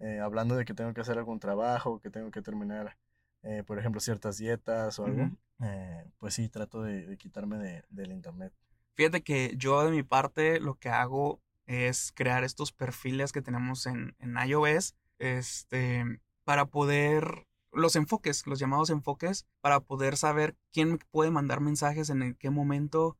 Eh, 0.00 0.20
hablando 0.20 0.56
de 0.56 0.64
que 0.64 0.74
tengo 0.74 0.92
que 0.94 1.00
hacer 1.02 1.18
algún 1.18 1.38
trabajo, 1.38 2.00
que 2.00 2.10
tengo 2.10 2.30
que 2.30 2.40
terminar, 2.40 2.96
eh, 3.42 3.62
por 3.64 3.78
ejemplo, 3.78 4.00
ciertas 4.00 4.38
dietas 4.38 4.98
o 4.98 5.04
algo. 5.04 5.30
Eh, 5.60 6.04
pues 6.18 6.34
sí, 6.34 6.48
trato 6.48 6.82
de, 6.82 7.06
de 7.06 7.16
quitarme 7.16 7.58
de, 7.58 7.84
del 7.90 8.12
internet. 8.12 8.52
Fíjate 8.96 9.22
que 9.22 9.54
yo 9.56 9.82
de 9.84 9.90
mi 9.90 10.02
parte 10.02 10.58
lo 10.58 10.74
que 10.74 10.88
hago 10.88 11.40
es 11.66 12.12
crear 12.14 12.44
estos 12.44 12.72
perfiles 12.72 13.32
que 13.32 13.42
tenemos 13.42 13.86
en, 13.86 14.14
en 14.18 14.36
iOS, 14.36 14.94
este, 15.18 16.04
para 16.44 16.66
poder, 16.66 17.46
los 17.72 17.94
enfoques, 17.96 18.46
los 18.46 18.58
llamados 18.58 18.88
enfoques, 18.90 19.46
para 19.60 19.80
poder 19.80 20.16
saber 20.16 20.56
quién 20.72 20.98
puede 21.10 21.30
mandar 21.30 21.60
mensajes 21.60 22.08
en 22.08 22.22
el- 22.22 22.36
qué 22.36 22.48
momento, 22.50 23.16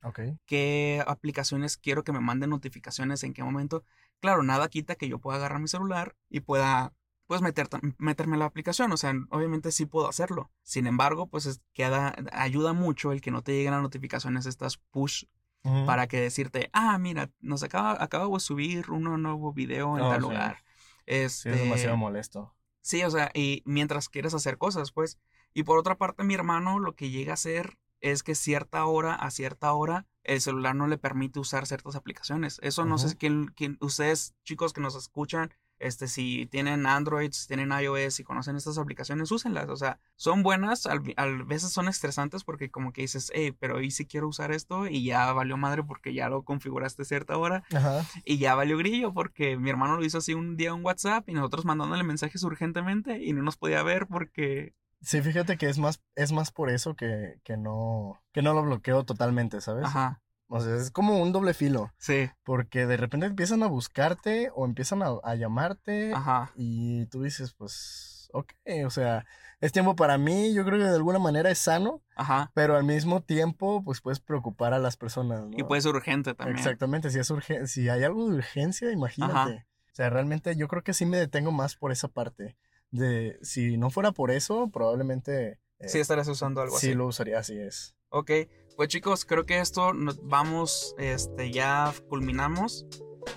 qué 0.47 1.03
aplicaciones 1.07 1.77
quiero 1.77 2.05
que 2.05 2.13
me 2.13 2.21
manden 2.21 2.51
notificaciones 2.51 3.23
en 3.25 3.35
qué 3.35 3.43
momento. 3.43 3.85
Claro, 4.21 4.43
nada 4.43 4.69
quita 4.69 4.95
que 4.95 5.09
yo 5.09 5.19
pueda 5.19 5.37
agarrar 5.39 5.61
mi 5.61 5.69
celular 5.69 6.17
y 6.31 6.41
pueda 6.41 6.95
pues 7.27 7.43
meter, 7.43 7.69
meterme 7.99 8.37
a 8.37 8.39
la 8.39 8.45
aplicación, 8.45 8.93
o 8.93 8.97
sea, 8.97 9.13
obviamente 9.31 9.73
sí 9.73 9.85
puedo 9.85 10.09
hacerlo. 10.09 10.53
Sin 10.63 10.87
embargo, 10.87 11.27
pues 11.27 11.45
es- 11.47 11.61
queda, 11.73 12.15
ayuda 12.31 12.73
mucho 12.73 13.11
el 13.11 13.21
que 13.21 13.33
no 13.33 13.43
te 13.43 13.51
lleguen 13.53 13.73
las 13.73 13.83
notificaciones 13.83 14.47
estas 14.47 14.77
push 14.93 15.25
Para 15.63 16.07
que 16.07 16.21
decirte, 16.21 16.71
ah, 16.73 16.99
mira, 16.99 17.31
nos 17.41 17.63
acaba, 17.63 18.03
acabo 18.03 18.35
de 18.37 18.41
subir 18.41 18.91
un 18.91 19.23
nuevo 19.23 19.53
video 19.53 19.97
en 19.99 20.05
Oh, 20.05 20.11
tal 20.11 20.21
sí. 20.23 20.29
lugar. 20.29 20.57
Sí, 20.59 21.03
Este, 21.07 21.51
es 21.53 21.59
demasiado 21.61 21.97
molesto. 21.97 22.55
Sí, 22.83 23.03
o 23.03 23.11
sea, 23.11 23.31
y 23.35 23.63
mientras 23.65 24.09
quieres 24.09 24.33
hacer 24.35 24.59
cosas, 24.59 24.93
pues. 24.93 25.19
Y 25.55 25.63
por 25.65 25.79
otra 25.79 25.97
parte, 25.97 26.23
mi 26.25 26.35
hermano 26.35 26.79
lo 26.79 26.95
que 26.95 27.11
llega 27.11 27.33
a 27.33 27.35
hacer 27.35 27.79
es 28.01 28.23
que 28.23 28.35
cierta 28.35 28.85
hora 28.87 29.15
a 29.15 29.31
cierta 29.31 29.73
hora 29.73 30.07
el 30.23 30.41
celular 30.41 30.75
no 30.75 30.87
le 30.87 30.99
permite 30.99 31.41
usar 31.41 31.67
ciertas 31.67 31.97
aplicaciones. 31.97 32.59
Eso 32.63 32.85
no 32.85 32.99
sé 32.99 33.09
si 33.11 33.17
quién, 33.17 33.47
quién- 33.57 33.79
ustedes, 33.81 34.35
chicos 34.45 34.73
que 34.73 34.81
nos 34.81 34.95
escuchan, 34.97 35.55
este, 35.79 36.09
si 36.09 36.47
tienen 36.47 36.87
Android, 36.87 37.31
si 37.33 37.47
tienen 37.47 37.71
iOS 37.73 38.21
y 38.21 38.25
conocen 38.25 38.57
estas 38.57 38.79
aplicaciones, 38.79 39.31
úsenlas. 39.31 39.69
O 39.69 39.77
sea, 39.77 39.99
son 40.17 40.43
buenas, 40.43 40.87
al- 40.87 41.15
a 41.17 41.27
veces 41.45 41.71
son 41.73 41.89
estresantes 41.89 42.45
porque 42.45 42.71
como 42.71 42.93
que 42.93 43.03
dices, 43.03 43.31
hey, 43.35 43.53
pero 43.59 43.81
¿y 43.81 43.91
si 43.91 44.07
quiero 44.07 44.29
usar 44.29 44.53
esto? 44.53 44.87
Y 44.87 45.05
ya 45.05 45.33
valió 45.33 45.57
madre 45.57 45.83
porque 45.83 46.15
ya 46.15 46.29
lo 46.29 46.43
configuraste 46.43 47.05
cierta 47.05 47.37
hora. 47.37 47.65
Ajá. 47.75 48.05
Y 48.25 48.39
ya 48.39 48.55
valió 48.55 48.79
grillo 48.79 49.13
porque 49.13 49.57
mi 49.57 49.71
hermano 49.71 49.97
lo 49.97 50.05
hizo 50.05 50.19
así 50.19 50.35
un 50.35 50.57
día 50.57 50.71
en 50.71 50.85
WhatsApp 50.85 51.29
y 51.29 51.35
nosotros 51.35 51.65
mandándole 51.65 52.03
mensajes 52.05 52.43
urgentemente 52.43 53.23
y 53.23 53.33
no 53.33 53.43
nos 53.43 53.57
podía 53.57 53.83
ver 53.83 54.07
porque... 54.07 54.75
Sí, 55.03 55.21
fíjate 55.21 55.59
que 55.59 55.69
es 55.69 55.79
más, 55.79 56.01
es 56.15 56.33
más 56.33 56.51
por 56.51 56.71
eso 56.71 56.97
que, 56.97 57.39
que 57.45 57.57
no, 57.59 58.21
que 58.33 58.41
no 58.43 58.55
lo 58.55 58.63
bloqueo 58.63 59.05
totalmente, 59.05 59.61
¿sabes? 59.61 59.85
Ajá, 59.85 60.23
O 60.49 60.61
sea, 60.61 60.77
es 60.77 60.91
como 60.91 61.21
un 61.21 61.33
doble 61.33 61.55
filo, 61.55 61.93
sí, 61.99 62.31
porque 62.45 62.87
de 62.87 62.97
repente 62.97 63.27
empiezan 63.27 63.63
a 63.63 63.67
buscarte 63.67 64.51
o 64.55 64.65
empiezan 64.65 65.03
a, 65.03 65.09
a 65.25 65.35
llamarte 65.35 66.13
ajá. 66.15 66.53
y 66.55 67.07
tú 67.07 67.23
dices, 67.23 67.53
pues, 67.55 68.29
ok, 68.33 68.53
o 68.85 68.91
sea, 68.91 69.27
es 69.61 69.73
tiempo 69.73 69.97
para 69.97 70.19
mí, 70.19 70.55
yo 70.55 70.65
creo 70.65 70.79
que 70.79 70.85
de 70.85 70.95
alguna 70.95 71.19
manera 71.19 71.51
es 71.51 71.59
sano, 71.59 72.03
Ajá. 72.15 72.51
pero 72.55 72.77
al 72.77 72.85
mismo 72.85 73.23
tiempo, 73.23 73.83
pues 73.83 74.01
puedes 74.01 74.21
preocupar 74.21 74.73
a 74.75 74.79
las 74.79 74.97
personas, 74.97 75.43
¿no? 75.47 75.51
Y 75.59 75.65
puede 75.65 75.83
ser 75.83 75.95
urgente 75.95 76.35
también. 76.35 76.59
Exactamente, 76.59 77.11
si 77.11 77.19
es 77.19 77.29
urgen 77.31 77.67
si 77.67 77.89
hay 77.89 78.05
algo 78.05 78.29
de 78.29 78.37
urgencia, 78.37 78.91
imagínate. 78.93 79.67
O 79.93 79.95
sea, 79.97 80.11
realmente 80.11 80.55
yo 80.57 80.69
creo 80.69 80.83
que 80.85 80.93
sí 80.93 81.07
me 81.07 81.17
detengo 81.17 81.51
más 81.53 81.75
por 81.75 81.91
esa 81.91 82.09
parte. 82.09 82.57
De 82.91 83.39
si 83.43 83.79
no 83.79 83.91
fuera 83.91 84.13
por 84.13 84.31
eso, 84.31 84.69
probablemente 84.71 85.59
eh, 85.79 85.89
Sí 85.89 85.99
estarías 85.99 86.29
usando 86.29 86.61
algo 86.61 86.79
sí 86.79 86.89
así. 86.89 86.95
lo 86.95 87.07
usaría, 87.07 87.39
así 87.39 87.59
es. 87.59 87.95
Ok, 88.11 88.31
pues 88.77 88.89
chicos, 88.89 89.25
creo 89.25 89.47
que 89.47 89.59
esto 89.61 89.93
nos 89.95 90.23
vamos, 90.27 90.95
este, 90.99 91.51
ya 91.51 91.93
culminamos. 92.09 92.87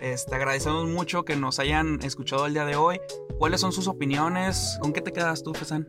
Este, 0.02 0.36
agradecemos 0.36 0.88
mucho 0.88 1.26
que 1.26 1.36
nos 1.36 1.60
hayan 1.60 2.00
escuchado 2.04 2.46
el 2.46 2.54
día 2.54 2.66
de 2.66 2.76
hoy. 2.76 3.00
¿Cuáles 3.40 3.62
son 3.62 3.72
sus 3.72 3.88
opiniones? 3.88 4.78
¿Con 4.82 4.94
qué 4.94 5.02
te 5.02 5.12
quedas 5.12 5.42
tú, 5.42 5.54
Fesan? 5.54 5.88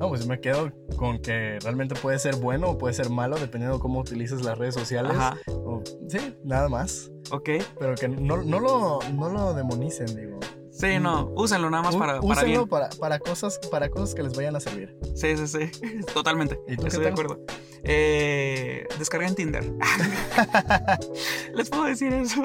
No, 0.00 0.08
pues 0.08 0.26
me 0.26 0.40
quedo 0.40 0.72
con 0.96 1.20
que 1.20 1.58
realmente 1.60 1.94
puede 1.94 2.18
ser 2.18 2.36
bueno 2.36 2.70
o 2.70 2.78
puede 2.78 2.94
ser 2.94 3.08
malo 3.10 3.36
dependiendo 3.36 3.76
de 3.76 3.82
cómo 3.82 4.00
utilices 4.00 4.42
las 4.42 4.58
redes 4.58 4.74
sociales. 4.74 5.12
Ajá, 5.14 5.38
O- 5.48 5.82
sí, 6.08 6.34
nada 6.42 6.68
más. 6.68 7.10
ok. 7.30 7.50
Pero 7.78 7.94
que 7.94 8.08
no, 8.08 8.38
no, 8.42 8.58
lo, 8.60 8.98
no 9.12 9.28
lo 9.28 9.54
demonicen, 9.54 10.06
digo. 10.16 10.40
Sí, 10.72 10.98
no, 10.98 11.30
úsenlo 11.36 11.70
nada 11.70 11.84
más 11.84 11.96
para, 11.96 12.20
para 12.20 12.24
úsenlo 12.26 12.46
bien. 12.58 12.68
para, 12.68 12.88
para 12.98 13.18
cosas, 13.18 13.58
para 13.70 13.88
cosas 13.88 14.14
que 14.14 14.22
les 14.22 14.34
vayan 14.36 14.56
a 14.56 14.60
servir. 14.60 14.94
Sí, 15.14 15.36
sí, 15.36 15.46
sí, 15.46 15.70
totalmente. 16.14 16.58
¿Y 16.66 16.76
tú 16.76 16.82
qué 16.82 16.88
Estoy 16.88 17.04
de 17.04 17.10
tal? 17.10 17.12
acuerdo. 17.12 17.44
Eh, 17.88 18.84
descarguen 18.98 19.34
Tinder. 19.36 19.64
Les 21.54 21.70
puedo 21.70 21.84
decir 21.84 22.12
eso. 22.12 22.42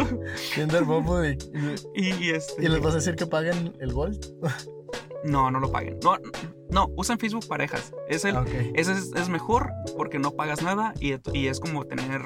Tinder 0.53 0.83
Bobo 0.83 1.25
y, 1.25 1.37
y, 1.95 2.29
este. 2.29 2.63
y 2.63 2.67
les 2.67 2.79
vas 2.79 2.93
a 2.93 2.97
decir 2.97 3.15
que 3.15 3.25
paguen 3.25 3.73
el 3.79 3.91
Gold. 3.91 4.23
No, 5.23 5.49
no 5.49 5.59
lo 5.59 5.71
paguen. 5.71 5.99
No, 6.03 6.17
no, 6.71 6.87
usen 6.97 7.19
Facebook 7.19 7.47
parejas. 7.47 7.93
Es 8.07 8.25
el, 8.25 8.35
Ah, 8.35 8.41
ok. 8.41 8.49
Ese 8.75 8.93
es, 8.93 9.11
es 9.15 9.29
mejor 9.29 9.71
porque 9.97 10.19
no 10.19 10.31
pagas 10.31 10.61
nada 10.61 10.93
y, 10.99 11.13
y 11.37 11.47
es 11.47 11.59
como 11.59 11.85
tener 11.85 12.21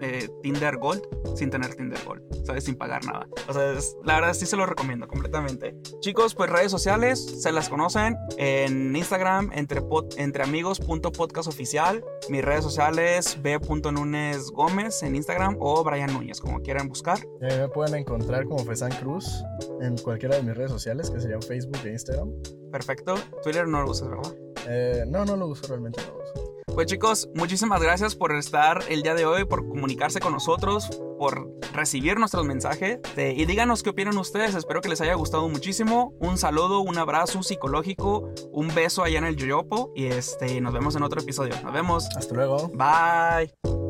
eh, 0.00 0.28
Tinder 0.42 0.76
Gold 0.78 1.02
sin 1.36 1.50
tener 1.50 1.74
Tinder 1.74 1.98
Gold, 2.04 2.22
¿sabes? 2.44 2.64
Sin 2.64 2.76
pagar 2.76 3.04
nada. 3.04 3.26
O 3.48 3.52
sea, 3.52 3.72
es- 3.72 3.96
la 4.04 4.14
verdad 4.16 4.34
sí 4.34 4.46
se 4.46 4.56
lo 4.56 4.66
recomiendo 4.66 5.06
completamente. 5.08 5.76
Chicos, 6.00 6.34
pues 6.34 6.50
redes 6.50 6.70
sociales 6.70 7.42
se 7.42 7.52
las 7.52 7.68
conocen 7.68 8.16
en 8.38 8.94
Instagram 8.96 9.50
entre, 9.52 9.82
entre 10.16 10.42
amigos.podcast 10.44 11.48
oficial. 11.48 12.02
Mis 12.28 12.44
redes 12.44 12.64
sociales 12.64 13.38
b.nunes 13.42 14.50
gómez 14.50 15.02
en 15.02 15.14
Instagram 15.16 15.56
o 15.60 15.84
Brian 15.84 16.12
Núñez, 16.12 16.40
como 16.40 16.60
quieran 16.60 16.88
buscar. 16.88 17.18
Y 17.40 17.44
ahí 17.44 17.58
me 17.60 17.68
pueden 17.68 17.94
encontrar 17.94 18.44
como 18.46 18.64
Fesan 18.64 18.92
Cruz 19.00 19.44
en 19.80 19.96
cualquiera 19.98 20.36
de 20.36 20.42
mis 20.42 20.56
redes 20.56 20.70
sociales, 20.70 21.10
que 21.10 21.20
serían 21.20 21.42
Facebook 21.42 21.78
e 21.84 21.90
Instagram. 21.92 22.30
Perfecto. 22.76 23.14
Twitter 23.42 23.66
no 23.66 23.82
lo 23.82 23.90
usas, 23.90 24.08
¿verdad? 24.08 24.34
Eh, 24.68 25.04
no, 25.06 25.24
no 25.24 25.36
lo 25.36 25.46
uso, 25.46 25.66
realmente 25.68 26.00
no 26.02 26.18
lo 26.18 26.22
uso. 26.22 26.56
Pues 26.74 26.88
chicos, 26.88 27.30
muchísimas 27.34 27.80
gracias 27.80 28.14
por 28.14 28.34
estar 28.36 28.82
el 28.90 29.02
día 29.02 29.14
de 29.14 29.24
hoy, 29.24 29.46
por 29.46 29.66
comunicarse 29.66 30.20
con 30.20 30.34
nosotros, 30.34 30.90
por 31.18 31.48
recibir 31.72 32.18
nuestros 32.18 32.44
mensajes. 32.44 32.98
Y 33.16 33.46
díganos 33.46 33.82
qué 33.82 33.90
opinan 33.90 34.18
ustedes. 34.18 34.54
Espero 34.54 34.82
que 34.82 34.90
les 34.90 35.00
haya 35.00 35.14
gustado 35.14 35.48
muchísimo. 35.48 36.12
Un 36.20 36.36
saludo, 36.36 36.80
un 36.80 36.98
abrazo 36.98 37.42
psicológico, 37.42 38.28
un 38.52 38.74
beso 38.74 39.02
allá 39.04 39.16
en 39.16 39.24
el 39.24 39.36
Yoyopo. 39.36 39.90
Y 39.94 40.06
este, 40.06 40.60
nos 40.60 40.74
vemos 40.74 40.94
en 40.96 41.02
otro 41.02 41.22
episodio. 41.22 41.54
Nos 41.62 41.72
vemos. 41.72 42.08
Hasta 42.14 42.34
luego. 42.34 42.68
Bye. 42.74 43.85